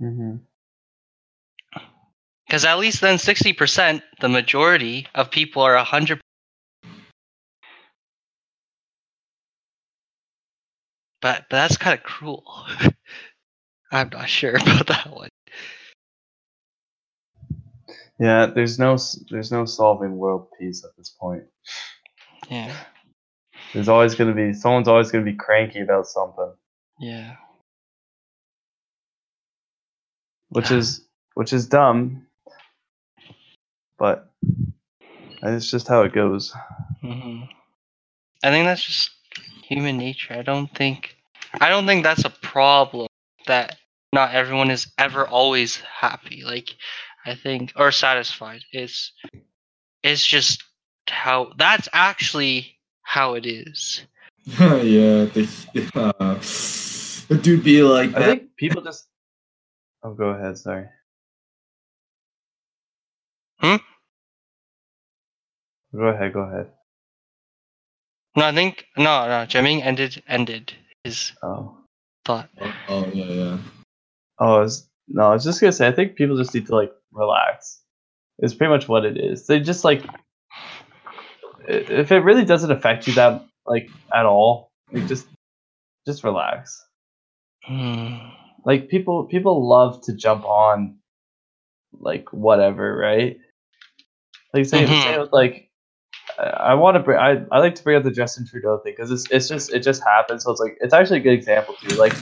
Mhm. 0.00 0.40
Because 2.52 2.66
at 2.66 2.78
least 2.78 3.00
then 3.00 3.16
60%, 3.16 4.02
the 4.20 4.28
majority 4.28 5.06
of 5.14 5.30
people 5.30 5.62
are 5.62 5.74
100. 5.74 6.20
But, 11.22 11.46
but 11.48 11.56
that's 11.56 11.78
kind 11.78 11.96
of 11.98 12.04
cruel. 12.04 12.44
I'm 13.90 14.10
not 14.10 14.28
sure 14.28 14.54
about 14.56 14.86
that 14.88 15.10
one. 15.10 15.30
Yeah, 18.20 18.44
there's 18.44 18.78
no 18.78 18.98
there's 19.30 19.50
no 19.50 19.64
solving 19.64 20.18
world 20.18 20.48
peace 20.60 20.84
at 20.84 20.94
this 20.98 21.08
point. 21.08 21.44
Yeah. 22.50 22.76
There's 23.72 23.88
always 23.88 24.14
gonna 24.14 24.34
be 24.34 24.52
someone's 24.52 24.88
always 24.88 25.10
gonna 25.10 25.24
be 25.24 25.32
cranky 25.32 25.80
about 25.80 26.06
something, 26.06 26.52
Yeah. 27.00 27.36
which 30.50 30.70
is 30.70 31.06
which 31.34 31.54
is 31.54 31.66
dumb, 31.66 32.26
but 33.98 34.30
it's 35.42 35.70
just 35.70 35.88
how 35.88 36.02
it 36.02 36.12
goes. 36.12 36.54
hmm 37.00 37.42
I 38.44 38.50
think 38.50 38.66
that's 38.66 38.82
just 38.84 39.10
human 39.68 39.96
nature. 39.98 40.34
I 40.34 40.42
don't 40.42 40.72
think 40.74 41.16
I 41.60 41.68
don't 41.68 41.86
think 41.86 42.02
that's 42.02 42.24
a 42.24 42.30
problem 42.30 43.06
that 43.46 43.76
not 44.12 44.34
everyone 44.34 44.70
is 44.70 44.92
ever 44.98 45.26
always 45.26 45.76
happy. 45.76 46.42
Like 46.44 46.70
I 47.24 47.34
think 47.34 47.72
or 47.76 47.92
satisfied. 47.92 48.62
It's 48.72 49.12
it's 50.02 50.26
just 50.26 50.64
how 51.08 51.52
that's 51.56 51.88
actually 51.92 52.78
how 53.02 53.34
it 53.34 53.46
is. 53.46 54.04
yeah, 54.58 55.24
they, 55.26 55.46
uh, 55.94 56.36
it 56.40 57.42
do 57.42 57.60
be 57.62 57.82
like 57.82 58.10
I 58.10 58.18
that. 58.20 58.26
think 58.26 58.56
people 58.56 58.82
just. 58.82 59.06
Oh, 60.02 60.14
go 60.14 60.30
ahead. 60.30 60.58
Sorry. 60.58 60.86
Hmm? 63.62 63.76
Go 65.94 66.04
ahead. 66.06 66.32
Go 66.32 66.40
ahead. 66.40 66.70
No, 68.36 68.46
I 68.46 68.52
think 68.54 68.86
no, 68.96 69.26
no. 69.28 69.44
Jamming 69.46 69.82
ended 69.82 70.22
ended 70.26 70.72
his 71.04 71.32
Oh. 71.42 71.76
thought. 72.24 72.48
Oh 72.88 73.06
yeah, 73.12 73.24
yeah. 73.24 73.58
Oh, 74.38 74.56
I 74.56 74.60
was, 74.60 74.88
no, 75.08 75.24
I 75.24 75.32
was 75.34 75.44
just 75.44 75.60
gonna 75.60 75.72
say. 75.72 75.86
I 75.86 75.92
think 75.92 76.16
people 76.16 76.36
just 76.36 76.54
need 76.54 76.66
to 76.66 76.74
like 76.74 76.92
relax. 77.12 77.80
It's 78.38 78.54
pretty 78.54 78.70
much 78.72 78.88
what 78.88 79.04
it 79.04 79.18
is. 79.18 79.46
They 79.46 79.60
just 79.60 79.84
like, 79.84 80.04
if 81.68 82.10
it 82.10 82.20
really 82.20 82.44
doesn't 82.44 82.70
affect 82.72 83.06
you 83.06 83.12
that 83.14 83.44
like 83.66 83.88
at 84.12 84.24
all, 84.26 84.70
like 84.90 85.06
just, 85.06 85.26
just 86.06 86.24
relax. 86.24 86.82
Hmm. 87.64 88.16
Like 88.64 88.88
people, 88.88 89.24
people 89.26 89.68
love 89.68 90.02
to 90.04 90.14
jump 90.14 90.44
on, 90.44 90.96
like 91.92 92.32
whatever, 92.32 92.96
right? 92.96 93.36
Like 94.52 94.66
say, 94.66 94.84
Mhm. 94.84 95.02
say 95.02 95.18
with, 95.18 95.32
like, 95.32 95.70
I, 96.38 96.42
I 96.42 96.74
want 96.74 96.96
to 96.96 97.00
bring. 97.00 97.18
I, 97.18 97.44
I 97.50 97.58
like 97.58 97.74
to 97.76 97.82
bring 97.82 97.96
up 97.96 98.02
the 98.04 98.10
Justin 98.10 98.46
Trudeau 98.46 98.78
thing 98.78 98.92
because 98.96 99.10
it's 99.10 99.26
it's 99.30 99.48
just 99.48 99.72
it 99.72 99.80
just 99.80 100.02
happens. 100.04 100.44
So 100.44 100.50
it's 100.50 100.60
like 100.60 100.76
it's 100.80 100.94
actually 100.94 101.20
a 101.20 101.22
good 101.22 101.32
example 101.34 101.74
too. 101.82 101.96
Like 101.96 102.14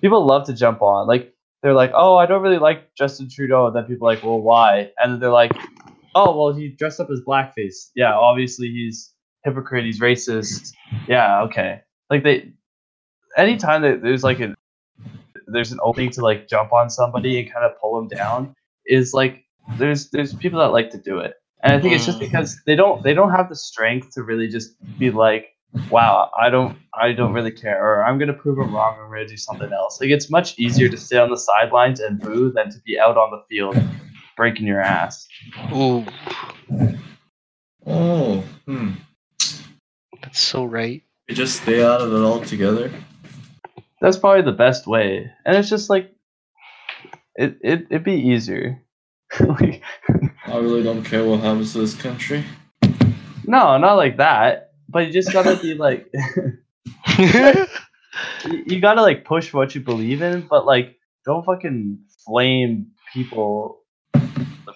people 0.00 0.24
love 0.24 0.46
to 0.46 0.52
jump 0.54 0.82
on. 0.82 1.06
Like 1.06 1.32
they're 1.62 1.74
like, 1.74 1.92
oh, 1.94 2.16
I 2.16 2.26
don't 2.26 2.42
really 2.42 2.58
like 2.58 2.94
Justin 2.94 3.28
Trudeau, 3.30 3.66
and 3.66 3.76
then 3.76 3.84
people 3.84 4.08
are 4.08 4.14
like, 4.14 4.22
well, 4.24 4.40
why? 4.40 4.90
And 4.98 5.12
then 5.12 5.20
they're 5.20 5.30
like, 5.30 5.52
oh, 6.14 6.36
well, 6.36 6.54
he 6.54 6.68
dressed 6.68 7.00
up 7.00 7.08
as 7.10 7.20
blackface. 7.26 7.90
Yeah, 7.94 8.14
obviously 8.14 8.68
he's 8.68 9.12
hypocrite. 9.44 9.84
He's 9.84 10.00
racist. 10.00 10.72
Yeah, 11.08 11.42
okay. 11.42 11.80
Like 12.10 12.22
they, 12.22 12.52
anytime 13.36 13.82
that 13.82 14.02
there's 14.02 14.22
like 14.24 14.40
an 14.40 14.54
there's 15.46 15.72
an 15.72 15.78
opening 15.82 16.10
to 16.10 16.22
like 16.22 16.48
jump 16.48 16.72
on 16.72 16.88
somebody 16.90 17.38
and 17.40 17.52
kind 17.52 17.64
of 17.64 17.72
pull 17.80 17.96
them 17.96 18.08
down 18.08 18.54
is 18.86 19.12
like 19.14 19.44
there's 19.78 20.10
there's 20.10 20.34
people 20.34 20.58
that 20.58 20.68
like 20.72 20.90
to 20.90 20.98
do 20.98 21.18
it 21.18 21.34
and 21.64 21.72
i 21.72 21.80
think 21.80 21.92
it's 21.94 22.06
just 22.06 22.18
Mm. 22.18 22.26
because 22.28 22.60
they 22.66 22.76
don't 22.76 23.02
they 23.02 23.12
don't 23.14 23.30
have 23.32 23.48
the 23.48 23.56
strength 23.56 24.12
to 24.14 24.22
really 24.22 24.46
just 24.48 24.76
be 24.98 25.10
like 25.10 25.48
wow 25.90 26.30
i 26.40 26.48
don't 26.48 26.76
i 26.94 27.10
don't 27.12 27.32
really 27.32 27.50
care 27.50 27.78
or 27.84 28.04
i'm 28.04 28.16
gonna 28.18 28.32
prove 28.32 28.56
them 28.58 28.72
wrong 28.74 28.96
i'm 29.02 29.10
gonna 29.10 29.26
do 29.26 29.36
something 29.36 29.72
else 29.72 30.00
like 30.00 30.10
it's 30.10 30.30
much 30.30 30.56
easier 30.58 30.88
to 30.88 30.96
stay 30.96 31.18
on 31.18 31.28
the 31.30 31.36
sidelines 31.36 31.98
and 32.00 32.20
boo 32.20 32.52
than 32.54 32.70
to 32.70 32.78
be 32.86 32.96
out 32.98 33.16
on 33.16 33.30
the 33.32 33.42
field 33.48 33.76
breaking 34.36 34.66
your 34.66 34.80
ass 34.80 35.26
Ooh, 35.74 36.04
Oh, 37.86 38.42
hmm. 38.66 38.92
that's 40.22 40.40
so 40.40 40.64
right. 40.64 41.02
You 41.28 41.34
just 41.34 41.60
stay 41.62 41.82
out 41.84 42.00
of 42.00 42.12
it 42.12 42.16
altogether. 42.24 42.90
that's 44.00 44.16
probably 44.18 44.42
the 44.42 44.52
best 44.56 44.86
way 44.86 45.30
and 45.44 45.56
it's 45.56 45.68
just 45.70 45.88
like 45.90 46.10
it, 47.36 47.56
it 47.62 47.86
it'd 47.90 48.04
be 48.04 48.12
easier 48.32 48.80
like 49.40 49.82
I 50.54 50.58
really 50.58 50.82
don't 50.82 51.02
care 51.02 51.24
what 51.24 51.40
happens 51.40 51.72
to 51.72 51.78
this 51.78 51.94
country. 51.94 52.44
no 53.44 53.76
not 53.76 53.94
like 53.94 54.16
that 54.18 54.72
but 54.88 55.06
you 55.06 55.12
just 55.12 55.32
gotta 55.32 55.56
be 55.56 55.74
like 55.74 56.06
you 58.66 58.80
gotta 58.80 59.02
like 59.02 59.24
push 59.24 59.52
what 59.52 59.74
you 59.74 59.80
believe 59.80 60.22
in, 60.22 60.42
but 60.42 60.66
like 60.66 60.96
don't 61.24 61.44
fucking 61.44 61.98
flame 62.24 62.88
people 63.12 63.82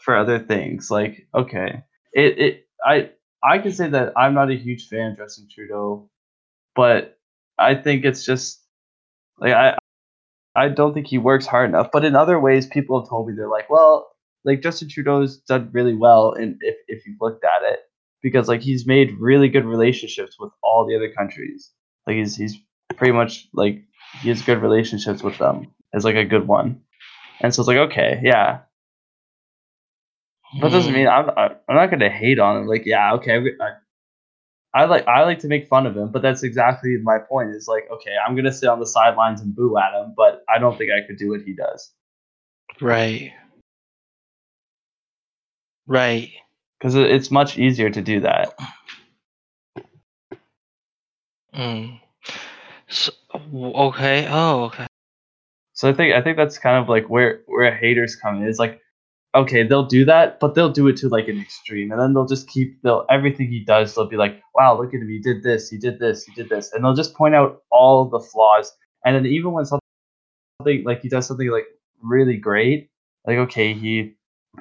for 0.03 0.17
other 0.17 0.39
things. 0.39 0.91
Like, 0.91 1.27
okay, 1.35 1.83
it 2.13 2.39
it 2.39 2.67
I 2.85 3.11
I 3.43 3.59
can 3.59 3.73
say 3.73 3.89
that 3.89 4.13
I'm 4.17 4.35
not 4.35 4.51
a 4.51 4.57
huge 4.57 4.89
fan 4.89 5.13
of 5.13 5.19
Justin 5.19 5.49
Trudeau, 5.53 6.11
but 6.75 7.19
I 7.59 7.75
think 7.75 8.05
it's 8.05 8.25
just 8.25 8.61
like 9.39 9.53
I 9.53 9.77
I 10.55 10.69
don't 10.69 10.95
think 10.95 11.07
he 11.07 11.19
works 11.19 11.47
hard 11.47 11.69
enough. 11.69 11.91
But 11.93 12.05
in 12.05 12.17
other 12.17 12.41
ways, 12.41 12.67
people 12.67 13.01
have 13.01 13.09
told 13.09 13.29
me 13.29 13.35
they're 13.37 13.49
like, 13.49 13.71
well, 13.71 14.09
like 14.49 14.63
Justin 14.63 14.89
Trudeau's 14.89 15.37
done 15.37 15.69
really 15.73 15.95
well, 15.95 16.33
and 16.33 16.57
if 16.61 16.77
if 16.89 17.07
you've 17.07 17.21
looked 17.21 17.45
at 17.45 17.71
it, 17.71 17.81
because 18.23 18.49
like 18.49 18.63
he's 18.63 18.87
made 18.87 19.19
really 19.21 19.49
good 19.49 19.67
relationships 19.67 20.37
with 20.41 20.51
all 20.63 20.87
the 20.87 20.97
other 20.97 21.13
countries. 21.13 21.71
Like 22.07 22.17
he's 22.17 22.35
he's 22.35 22.57
pretty 22.97 23.13
much 23.13 23.47
like 23.53 23.85
he 24.23 24.31
has 24.31 24.41
good 24.41 24.63
relationships 24.63 25.23
with 25.23 25.37
them 25.37 25.75
as 25.93 26.05
like 26.05 26.17
a 26.17 26.25
good 26.25 26.49
one, 26.49 26.81
and 27.41 27.55
so 27.55 27.61
it's 27.61 27.69
like 27.69 27.77
okay, 27.77 28.21
yeah. 28.25 28.61
But 30.59 30.71
that 30.71 30.77
doesn't 30.79 30.95
mean 30.95 31.05
hmm. 31.05 31.13
I'm 31.13 31.31
I- 31.31 31.57
I'm 31.69 31.77
not 31.77 31.91
gonna 31.91 32.09
hate 32.09 32.39
on 32.39 32.63
him. 32.63 32.67
Like 32.67 32.87
yeah, 32.87 33.13
okay, 33.17 33.39
I, 33.61 34.81
I 34.83 34.85
like 34.87 35.07
I 35.07 35.25
like 35.25 35.41
to 35.41 35.49
make 35.49 35.69
fun 35.69 35.87
of 35.87 35.95
him, 35.95 36.11
but 36.11 36.23
that's 36.23 36.43
exactly 36.43 36.97
my 37.03 37.19
point. 37.19 37.51
Is 37.51 37.69
like 37.69 37.85
okay, 37.93 38.15
I'm 38.27 38.35
gonna 38.35 38.53
sit 38.53 38.71
on 38.71 38.81
the 38.81 38.87
sidelines 38.87 39.43
and 39.43 39.55
boo 39.55 39.77
at 39.77 39.93
him, 39.93 40.15
but 40.17 40.43
I 40.49 40.59
don't 40.59 40.79
think 40.79 40.91
I 40.91 41.07
could 41.07 41.19
do 41.19 41.29
what 41.29 41.43
he 41.43 41.53
does 41.53 41.93
Right. 42.81 43.33
Right. 45.89 46.31
because 46.79 46.95
it's 46.95 47.31
much 47.31 47.59
easier 47.59 47.91
to 47.91 48.01
do 48.03 48.21
that. 48.21 48.55
Mm. 51.55 52.01
So, 52.89 53.13
okay. 53.55 54.27
Oh, 54.31 54.65
okay. 54.67 54.87
So 55.73 55.89
I 55.89 55.93
think 55.93 56.15
I 56.15 56.23
think 56.23 56.37
that's 56.37 56.59
kind 56.59 56.77
of 56.77 56.89
like 56.89 57.09
where 57.09 57.43
where 57.47 57.75
haters 57.75 58.17
come 58.17 58.43
in. 58.43 58.49
Is 58.49 58.59
like, 58.59 58.81
okay, 59.35 59.63
they'll 59.67 59.87
do 59.87 60.05
that, 60.05 60.41
but 60.41 60.55
they'll 60.55 60.71
do 60.73 60.89
it 60.89 60.97
to 60.99 61.09
like 61.09 61.29
an 61.29 61.41
extreme, 61.41 61.91
and 61.93 62.01
then 62.01 62.15
they'll 62.15 62.27
just 62.27 62.49
keep 62.49 62.81
they'll 62.83 63.07
everything 63.11 63.49
he 63.49 63.65
does. 63.65 63.95
They'll 63.95 64.09
be 64.09 64.17
like, 64.17 64.43
wow, 64.55 64.79
look 64.79 64.95
at 64.95 65.01
him, 65.01 65.09
he 65.09 65.21
did 65.21 65.43
this, 65.43 65.71
he 65.71 65.79
did 65.79 65.99
this, 65.99 66.25
he 66.25 66.33
did 66.35 66.49
this, 66.49 66.73
and 66.73 66.85
they'll 66.85 66.95
just 66.95 67.15
point 67.15 67.35
out 67.35 67.63
all 67.71 68.07
the 68.09 68.21
flaws. 68.21 68.73
And 69.05 69.17
then 69.17 69.27
even 69.27 69.53
when 69.53 69.65
something 69.65 70.85
like 70.85 71.03
he 71.03 71.09
does 71.09 71.27
something 71.27 71.51
like 71.51 71.67
really 72.03 72.37
great, 72.37 72.91
like 73.27 73.39
okay, 73.39 73.75
he 73.75 74.17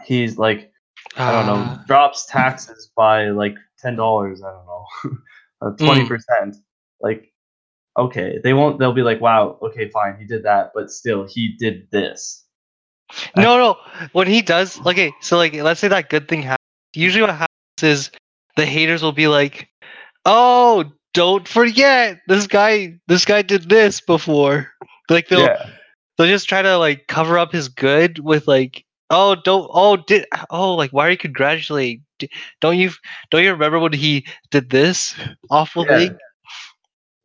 he's 0.06 0.38
like 0.38 0.72
I 1.18 1.32
don't 1.32 1.46
know, 1.48 1.56
Ah, 1.56 1.84
drops 1.88 2.26
taxes 2.26 2.92
by 2.96 3.30
like 3.30 3.56
ten 3.80 3.96
dollars. 3.96 4.42
I 4.44 4.52
don't 4.52 4.66
know, 4.66 5.76
twenty 5.86 6.06
percent. 6.06 6.58
Like, 7.02 7.34
okay, 7.98 8.40
they 8.44 8.54
won't. 8.54 8.80
They'll 8.80 8.94
be 8.94 9.02
like, 9.04 9.22
wow, 9.22 9.58
okay, 9.62 9.90
fine, 9.90 10.18
he 10.20 10.26
did 10.26 10.44
that, 10.44 10.72
but 10.74 10.92
still, 10.92 11.26
he 11.28 11.56
did 11.58 11.90
this. 11.92 12.46
No, 13.36 13.58
no. 13.58 13.78
When 14.12 14.28
he 14.28 14.42
does, 14.42 14.80
okay, 14.86 15.14
so 15.22 15.38
like, 15.38 15.54
let's 15.54 15.80
say 15.80 15.88
that 15.88 16.10
good 16.10 16.28
thing 16.28 16.42
happens. 16.42 16.58
Usually, 16.94 17.22
what 17.22 17.32
happens 17.32 17.48
is 17.82 18.12
the 18.56 18.66
haters 18.66 19.02
will 19.02 19.14
be 19.14 19.28
like, 19.28 19.70
"Oh, 20.26 20.86
don't 21.14 21.48
forget 21.48 22.20
this 22.28 22.48
guy. 22.48 23.00
This 23.08 23.26
guy 23.26 23.42
did 23.42 23.70
this 23.70 24.02
before." 24.02 24.72
Like 25.10 25.30
they'll 25.30 25.40
yeah, 25.42 25.70
they'll 26.18 26.28
just 26.28 26.50
try 26.50 26.62
to 26.62 26.78
like 26.78 27.08
cover 27.08 27.38
up 27.38 27.52
his 27.54 27.70
good 27.70 28.20
with 28.20 28.48
like, 28.48 28.84
"Oh, 29.10 29.36
don't. 29.36 29.70
Oh, 29.74 29.98
did. 29.98 30.26
Oh, 30.50 30.76
like 30.76 30.92
why 30.92 31.08
are 31.08 31.12
you 31.12 31.18
congratulating? 31.18 32.04
Don't 32.62 32.78
you 32.78 32.92
don't 33.32 33.44
you 33.44 33.52
remember 33.52 33.80
when 33.80 33.94
he 33.94 34.26
did 34.52 34.70
this 34.70 35.16
awful 35.50 35.86
Yeah. 35.86 35.98
thing?" 35.98 36.18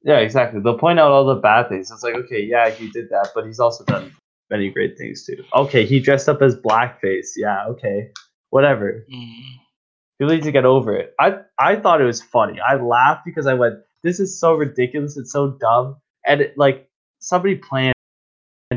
yeah, 0.05 0.18
exactly. 0.18 0.61
They'll 0.61 0.78
point 0.78 0.99
out 0.99 1.12
all 1.12 1.24
the 1.24 1.37
bad 1.37 1.68
things. 1.68 1.91
It's 1.91 2.03
like, 2.03 2.14
okay, 2.14 2.43
yeah, 2.43 2.70
he 2.70 2.91
did 2.91 3.09
that, 3.11 3.30
but 3.35 3.47
he's 3.47 3.61
also 3.61 3.85
done 3.85 4.12
many 4.51 4.70
great 4.70 4.99
things 4.99 5.24
too. 5.24 5.45
Okay, 5.55 5.87
he 5.87 6.01
dressed 6.01 6.28
up 6.28 6.43
as 6.43 6.57
blackface. 6.57 7.28
Yeah, 7.37 7.66
okay, 7.68 8.11
whatever. 8.51 9.05
Mm. 9.12 9.43
People 10.18 10.35
need 10.35 10.43
to 10.45 10.53
get 10.53 10.64
over 10.64 10.97
it. 10.97 11.14
I 11.20 11.39
I 11.59 11.76
thought 11.76 12.01
it 12.01 12.05
was 12.05 12.22
funny. 12.22 12.59
I 12.61 12.76
laughed 12.76 13.22
because 13.24 13.47
I 13.47 13.55
went, 13.55 13.76
"This 14.03 14.20
is 14.20 14.39
so 14.39 14.55
ridiculous. 14.55 15.16
It's 15.16 15.33
so 15.33 15.53
dumb." 15.61 15.97
And 16.26 16.41
it, 16.41 16.59
like 16.59 16.89
somebody 17.20 17.57
planned 17.57 17.95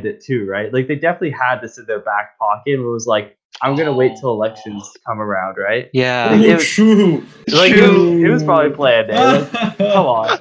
it 0.06 0.24
too, 0.24 0.46
right? 0.48 0.72
Like 0.74 0.88
they 0.88 0.96
definitely 0.96 1.32
had 1.32 1.60
this 1.62 1.78
in 1.78 1.86
their 1.86 2.00
back 2.00 2.38
pocket. 2.40 2.76
And 2.76 2.84
it 2.84 2.88
was 2.88 3.06
like, 3.08 3.38
"I'm 3.62 3.76
gonna 3.76 3.94
wait 3.94 4.14
till 4.20 4.30
elections 4.32 4.92
come 5.06 5.20
around," 5.22 5.58
right? 5.58 5.90
Yeah. 5.94 6.30
Like, 6.32 6.42
oh, 6.42 6.44
it 6.44 6.54
was- 6.56 6.68
true. 6.68 7.26
Like 7.50 7.72
it 7.74 7.82
was, 7.90 8.24
it 8.24 8.30
was 8.30 8.44
probably 8.44 8.72
planned. 8.76 9.12
eh? 9.12 9.48
Like, 9.54 9.78
come 9.78 10.06
on. 10.06 10.40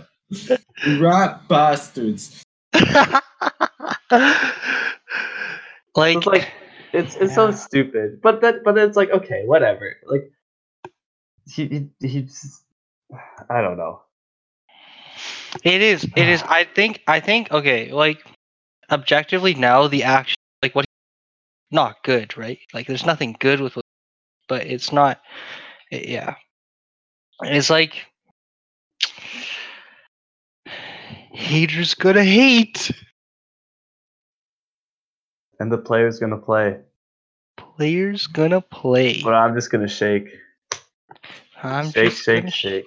Rat 1.01 1.47
bastards. 1.49 2.43
like, 2.75 3.23
It's 6.17 6.27
like 6.27 6.53
it's 6.93 7.17
it's 7.17 7.35
so 7.35 7.51
stupid. 7.51 8.21
But 8.23 8.41
that 8.43 8.63
but 8.65 8.79
it's 8.79 8.97
like 8.97 9.11
okay, 9.11 9.43
whatever. 9.47 9.97
Like 10.07 10.31
he 11.49 11.89
he 12.01 12.09
he's 12.09 12.63
I 13.51 13.61
don't 13.61 13.77
know. 13.77 14.03
it 15.63 15.81
is 15.83 16.05
it 16.17 16.29
is 16.29 16.43
i 16.49 16.65
think 16.65 17.01
i 17.07 17.21
think 17.21 17.53
okay 17.53 17.93
like 17.93 18.19
objectively 18.95 19.55
now 19.55 19.87
the 19.89 20.03
action 20.05 20.37
like 20.63 20.75
what 20.75 20.87
not 21.71 22.03
good 22.05 22.37
right 22.37 22.59
like 22.73 22.87
there's 22.87 23.05
nothing 23.05 23.37
good 23.41 23.61
with 23.61 23.77
what, 23.77 23.85
but 24.49 24.67
it's 24.67 24.93
not 24.93 25.21
it- 25.91 26.09
yeah 26.09 26.35
it's 27.43 27.69
like 27.71 28.07
Haters 31.35 31.95
gonna 31.95 32.25
hate. 32.25 32.93
And 35.59 35.71
the 35.71 35.79
player's 35.79 36.21
gonna 36.21 36.39
play. 36.39 36.79
Players 37.57 38.29
gonna 38.29 38.61
play. 38.61 39.21
But 39.23 39.35
I'm 39.35 39.55
just 39.55 39.71
gonna 39.71 39.89
shake. 39.89 40.29
I'm 41.63 41.91
shake, 41.91 42.13
shake, 42.13 42.51
shake. 42.53 42.85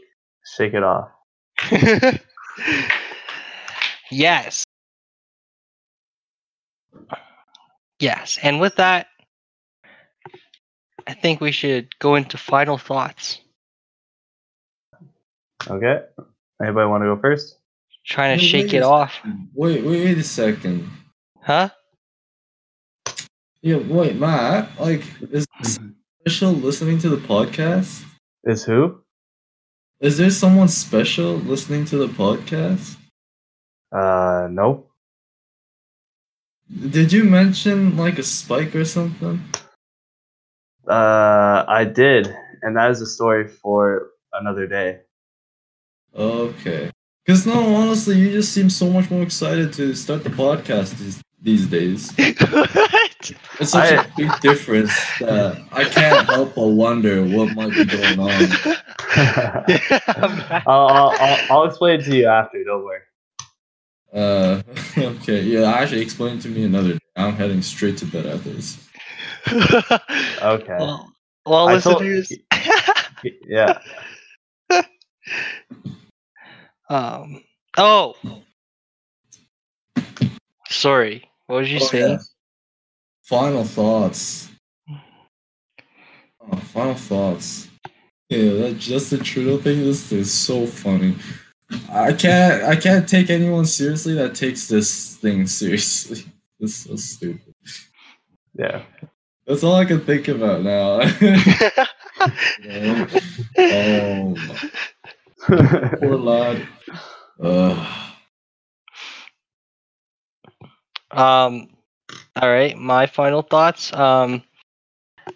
Shake 0.55 0.73
it 0.73 0.83
off. 0.83 1.09
yes. 4.11 4.63
Yes, 7.99 8.37
and 8.41 8.59
with 8.59 8.75
that, 8.75 9.07
I 11.07 11.13
think 11.13 11.41
we 11.41 11.51
should 11.51 11.97
go 11.99 12.15
into 12.15 12.37
final 12.37 12.77
thoughts. 12.77 13.39
Okay. 15.67 15.99
Anybody 16.61 16.87
want 16.87 17.03
to 17.03 17.15
go 17.15 17.19
first? 17.21 17.57
Trying 18.05 18.37
to 18.37 18.43
Wait, 18.43 18.47
shake 18.49 18.65
wait 18.67 18.73
it 18.75 18.83
off. 18.83 19.13
Wait, 19.53 19.83
wait, 19.83 20.05
wait 20.05 20.17
a 20.17 20.23
second. 20.23 20.89
huh? 21.41 21.69
Yeah, 23.61 23.77
wait, 23.77 24.15
Matt. 24.15 24.69
Like, 24.79 25.03
is 25.31 25.45
special 26.21 26.51
listening 26.51 26.99
to 26.99 27.09
the 27.09 27.17
podcast? 27.17 28.03
Is 28.43 28.63
who? 28.63 29.01
Is 29.99 30.17
there 30.17 30.29
someone 30.29 30.67
special 30.67 31.33
listening 31.33 31.85
to 31.85 31.97
the 31.97 32.07
podcast? 32.07 32.95
Uh, 33.91 34.47
nope. 34.51 34.86
Did 36.89 37.13
you 37.13 37.24
mention 37.24 37.95
like 37.95 38.20
a 38.20 38.24
spike 38.24 38.76
or 38.76 38.84
something? 38.86 39.41
Uh, 40.88 41.63
I 41.68 41.86
did, 41.86 42.34
and 42.61 42.76
that 42.76 42.91
is 42.91 43.01
a 43.01 43.05
story 43.05 43.47
for 43.47 44.09
another 44.34 44.68
day. 44.68 44.99
Okay. 46.15 46.91
Because 47.26 47.45
no, 47.45 47.76
honestly, 47.76 48.18
you 48.18 48.32
just 48.32 48.53
seem 48.53 48.70
so 48.70 48.89
much 48.89 49.09
more 49.11 49.22
excited 49.22 49.74
to 49.74 49.93
start 49.95 50.24
the 50.24 50.30
podcast 50.30 50.97
these, 50.97 51.22
these 51.41 51.68
days. 51.68 52.11
what? 52.51 53.32
It's 53.59 53.72
such 53.72 53.91
a 53.91 53.99
I- 54.01 54.07
big 54.15 54.39
difference 54.41 54.93
that 55.20 55.61
I 55.72 55.84
can't 55.86 56.26
help 56.30 56.55
but 56.55 56.68
wonder 56.68 57.24
what 57.24 57.53
might 57.55 57.72
be 57.74 57.86
going 57.86 58.20
on. 58.20 58.47
Yeah, 59.18 60.61
I'll, 60.68 60.88
I'll, 60.88 61.09
I'll, 61.20 61.39
I'll 61.49 61.63
explain 61.63 61.99
it 61.99 62.03
to 62.03 62.15
you 62.15 62.28
after. 62.28 62.63
Don't 62.63 62.84
worry. 62.86 62.99
Uh, 64.13 64.61
okay, 64.97 65.41
yeah, 65.41 65.71
actually, 65.71 66.01
explain 66.01 66.37
it 66.37 66.41
to 66.41 66.49
me 66.49 66.63
another 66.63 66.93
day. 66.93 66.99
I'm 67.15 67.33
heading 67.35 67.61
straight 67.61 67.97
to 67.97 68.05
bed 68.05 68.25
after 68.25 68.49
this. 68.51 68.77
Okay. 70.41 70.75
well, 70.77 71.11
well 71.45 71.67
I 71.69 71.79
told- 71.79 72.03
Yeah. 73.47 73.79
um. 76.89 77.43
Oh. 77.77 78.15
Sorry. 80.69 81.23
What 81.47 81.57
was 81.57 81.71
you 81.71 81.79
Oh, 81.81 81.85
saying? 81.87 82.11
yeah. 82.11 82.17
Final 83.23 83.63
thoughts. 83.63 84.49
Oh, 84.89 86.57
final 86.57 86.95
thoughts. 86.95 87.67
Yeah, 88.29 88.51
that 88.53 88.77
Justin 88.77 89.21
Trudeau 89.23 89.57
thing. 89.57 89.79
This 89.81 90.11
is 90.11 90.31
so 90.33 90.65
funny. 90.65 91.15
I 91.89 92.13
can't. 92.13 92.63
I 92.63 92.76
can't 92.76 93.07
take 93.07 93.30
anyone 93.30 93.65
seriously 93.65 94.13
that 94.15 94.36
takes 94.36 94.68
this 94.68 95.15
thing 95.18 95.47
seriously. 95.47 96.26
This 96.59 96.72
is 96.72 96.84
so 96.86 96.95
stupid. 96.95 97.53
Yeah. 98.55 98.82
That's 99.45 99.63
all 99.63 99.76
I 99.76 99.86
can 99.86 100.01
think 100.01 100.28
about 100.28 100.63
now. 100.63 101.01
oh, 103.59 104.36
poor 105.99 106.18
lad. 106.18 106.68
Ugh. 107.39 107.88
Um, 111.11 111.70
all 112.36 112.49
right, 112.49 112.76
my 112.76 113.05
final 113.05 113.43
thoughts. 113.43 113.93
Um, 113.93 114.41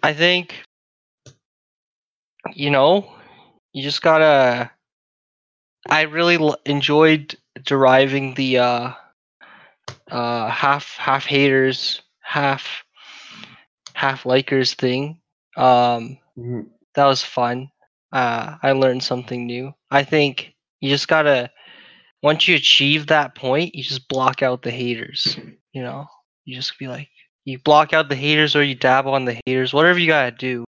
I 0.02 0.12
think, 0.12 0.64
you 2.52 2.70
know, 2.70 3.14
you 3.72 3.84
just 3.84 4.02
gotta. 4.02 4.71
I 5.88 6.02
really 6.02 6.36
l- 6.36 6.56
enjoyed 6.64 7.36
deriving 7.64 8.34
the 8.34 8.58
uh, 8.58 8.92
uh, 10.10 10.48
half 10.48 10.96
half 10.96 11.24
haters, 11.24 12.02
half 12.20 12.84
half 13.94 14.24
likers 14.24 14.74
thing. 14.74 15.18
Um, 15.56 16.18
Mhm. 16.38 16.70
that 16.94 17.06
was 17.06 17.22
fun. 17.22 17.70
Uh, 18.12 18.56
I 18.62 18.72
learned 18.72 19.02
something 19.02 19.46
new. 19.46 19.74
I 19.90 20.04
think 20.04 20.54
you 20.80 20.88
just 20.90 21.08
gotta. 21.08 21.50
Once 22.22 22.48
you 22.48 22.54
achieve 22.56 23.08
that 23.08 23.34
point, 23.34 23.74
you 23.74 23.82
just 23.82 24.08
block 24.08 24.42
out 24.42 24.62
the 24.62 24.70
haters 24.70 25.36
you 25.72 25.82
know 25.82 26.06
you 26.44 26.54
just 26.54 26.78
be 26.78 26.86
like 26.88 27.08
you 27.44 27.58
block 27.58 27.92
out 27.92 28.08
the 28.08 28.16
haters 28.16 28.54
or 28.56 28.62
you 28.62 28.74
dab 28.74 29.06
on 29.06 29.24
the 29.24 29.38
haters 29.46 29.72
whatever 29.72 29.98
you 29.98 30.06
gotta 30.06 30.30
do 30.30 30.64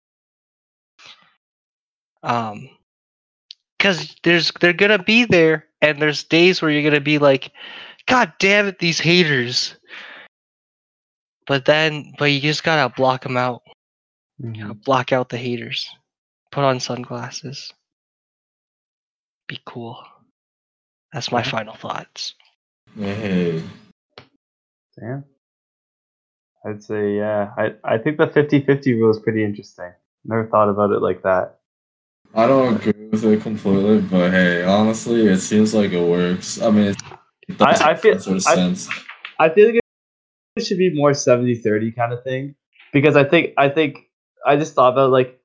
um 2.23 2.69
because 3.81 4.15
there's 4.25 4.53
they're 4.61 4.75
gonna 4.75 5.03
be 5.03 5.25
there 5.25 5.65
and 5.81 6.03
there's 6.03 6.23
days 6.25 6.61
where 6.61 6.71
you're 6.71 6.89
gonna 6.89 7.01
be 7.01 7.19
like 7.19 7.51
god 8.07 8.31
damn 8.39 8.67
it 8.67 8.79
these 8.79 9.01
haters 9.01 9.75
but 11.47 11.65
then 11.65 12.13
but 12.19 12.27
you 12.27 12.41
just 12.41 12.63
gotta 12.63 12.93
block 12.95 13.23
them 13.23 13.39
out 13.39 13.63
you 14.39 14.53
gotta 14.53 14.75
mm-hmm. 14.75 14.83
block 14.85 15.13
out 15.13 15.31
the 15.31 15.39
haters 15.39 15.89
put 16.53 16.63
on 16.63 16.79
sunglasses 16.79 17.73
be 19.49 19.59
cool 19.65 19.99
that's 21.13 21.33
my 21.33 21.43
final 21.43 21.75
thoughts 21.75 22.35
Hey. 22.99 23.63
Damn. 24.99 25.25
I'd 26.65 26.83
say, 26.83 27.17
yeah. 27.17 27.53
I, 27.57 27.75
I 27.85 27.99
think 27.99 28.19
the 28.19 28.27
50 28.27 28.65
50 28.65 28.95
rule 28.95 29.11
is 29.11 29.19
pretty 29.19 29.45
interesting. 29.45 29.93
Never 30.25 30.47
thought 30.47 30.69
about 30.69 30.91
it 30.91 31.01
like 31.01 31.23
that. 31.23 31.60
I 32.35 32.47
don't 32.47 32.77
agree 32.77 33.09
with 33.09 33.25
it 33.25 33.43
completely, 33.43 34.01
but 34.03 34.31
hey, 34.31 34.63
honestly, 34.65 35.27
it 35.27 35.39
seems 35.41 35.75
like 35.75 35.91
it 35.93 36.01
works. 36.03 36.61
I 36.63 36.71
mean, 36.71 36.95
it 37.49 37.59
does 37.59 37.81
I- 37.81 37.91
I 37.91 37.95
feel- 37.97 38.19
sort 38.19 38.37
of 38.39 38.47
I- 38.47 38.55
sense. 38.55 38.89
I 39.39 39.49
feel 39.49 39.67
like 39.73 39.81
it 40.57 40.65
should 40.65 40.79
be 40.79 40.95
more 40.95 41.13
70 41.15 41.55
30 41.57 41.91
kind 41.91 42.13
of 42.13 42.23
thing. 42.23 42.55
Because 42.93 43.17
I 43.17 43.25
think, 43.25 43.53
I 43.57 43.69
think, 43.69 44.09
I 44.47 44.57
just 44.57 44.75
thought 44.75 44.93
about 44.93 45.11
like, 45.11 45.41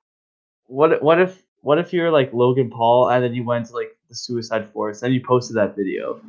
what, 0.68 1.02
what 1.02 1.20
if, 1.20 1.42
what 1.62 1.78
if 1.80 1.94
you're 1.94 2.12
like 2.12 2.34
Logan 2.34 2.70
Paul 2.70 3.10
and 3.10 3.24
then 3.24 3.34
you 3.34 3.44
went 3.44 3.68
to 3.68 3.74
like 3.74 3.96
the 4.10 4.16
Suicide 4.16 4.68
Forest 4.72 5.04
and 5.04 5.14
you 5.14 5.22
posted 5.26 5.56
that 5.58 5.76
video? 5.76 6.20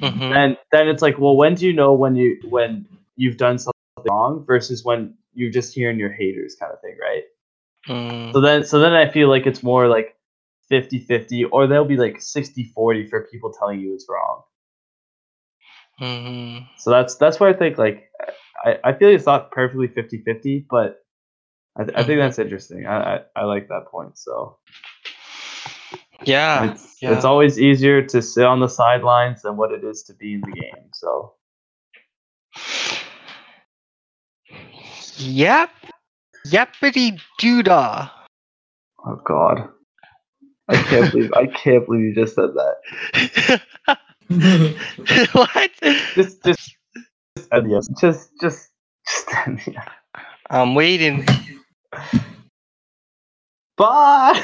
Mhm. 0.00 0.34
And 0.34 0.56
then 0.72 0.88
it's 0.88 1.02
like, 1.02 1.18
well, 1.18 1.36
when 1.36 1.54
do 1.54 1.66
you 1.66 1.72
know 1.72 1.92
when 1.94 2.14
you, 2.16 2.38
when 2.48 2.86
you've 3.16 3.36
done 3.36 3.58
something 3.58 3.72
wrong 4.08 4.44
versus 4.46 4.84
when 4.84 5.14
you're 5.34 5.50
just 5.50 5.74
hearing 5.74 5.98
your 5.98 6.12
haters 6.12 6.54
kind 6.58 6.72
of 6.72 6.80
thing, 6.80 6.96
right? 7.00 7.24
Mm, 7.88 8.34
So 8.34 8.40
then 8.40 8.64
so 8.64 8.78
then 8.80 8.92
I 8.94 9.10
feel 9.10 9.28
like 9.28 9.46
it's 9.46 9.62
more 9.62 9.88
like 9.88 10.16
50-50 10.70 11.44
or 11.52 11.66
there'll 11.66 11.84
be 11.84 11.96
like 11.96 12.18
60-40 12.20 13.08
for 13.10 13.28
people 13.30 13.52
telling 13.52 13.80
you 13.80 13.94
it's 13.94 14.06
wrong. 14.08 14.42
mhm. 16.00 16.66
So 16.76 16.90
that's 16.90 17.16
that's 17.16 17.40
where 17.40 17.50
I 17.50 17.54
think 17.54 17.78
like 17.78 18.10
I, 18.64 18.78
I 18.84 18.92
feel 18.94 19.08
like 19.10 19.16
it's 19.18 19.26
not 19.26 19.50
perfectly 19.52 19.88
50-50, 19.88 20.66
but 20.70 21.04
I, 21.78 21.84
th- 21.84 21.96
I 21.96 22.04
think 22.04 22.18
Mhm. 22.18 22.20
that's 22.20 22.38
interesting. 22.38 22.86
I, 22.86 23.16
I, 23.16 23.20
I 23.36 23.44
like 23.44 23.68
that 23.68 23.86
point. 23.90 24.18
So 24.18 24.58
yeah 26.26 26.72
it's 26.72 26.96
yeah. 27.02 27.10
it's 27.12 27.24
always 27.24 27.60
easier 27.60 28.02
to 28.06 28.22
sit 28.22 28.44
on 28.44 28.60
the 28.60 28.68
sidelines 28.68 29.42
than 29.42 29.56
what 29.56 29.72
it 29.72 29.84
is 29.84 30.02
to 30.04 30.14
be 30.14 30.34
in 30.34 30.40
the 30.42 30.52
game. 30.52 30.90
So 30.92 31.34
Yep. 35.18 35.70
Yepity 36.46 37.18
doodah. 37.40 38.10
oh 39.06 39.20
god. 39.24 39.68
I 40.68 40.76
can't 40.76 41.12
believe 41.12 41.32
I 41.34 41.46
can't 41.46 41.84
believe 41.86 42.00
you 42.00 42.14
just 42.14 42.34
said 42.34 42.50
that. 42.54 43.60
what? 45.32 45.70
Just 46.14 46.42
just 46.44 46.76
just 47.36 47.52
end 47.52 47.70
just 48.00 48.30
just 48.40 48.70
just 49.10 49.28
end. 49.46 49.60
I'm 50.50 50.74
waiting. 50.74 51.26
Bye. 53.76 54.40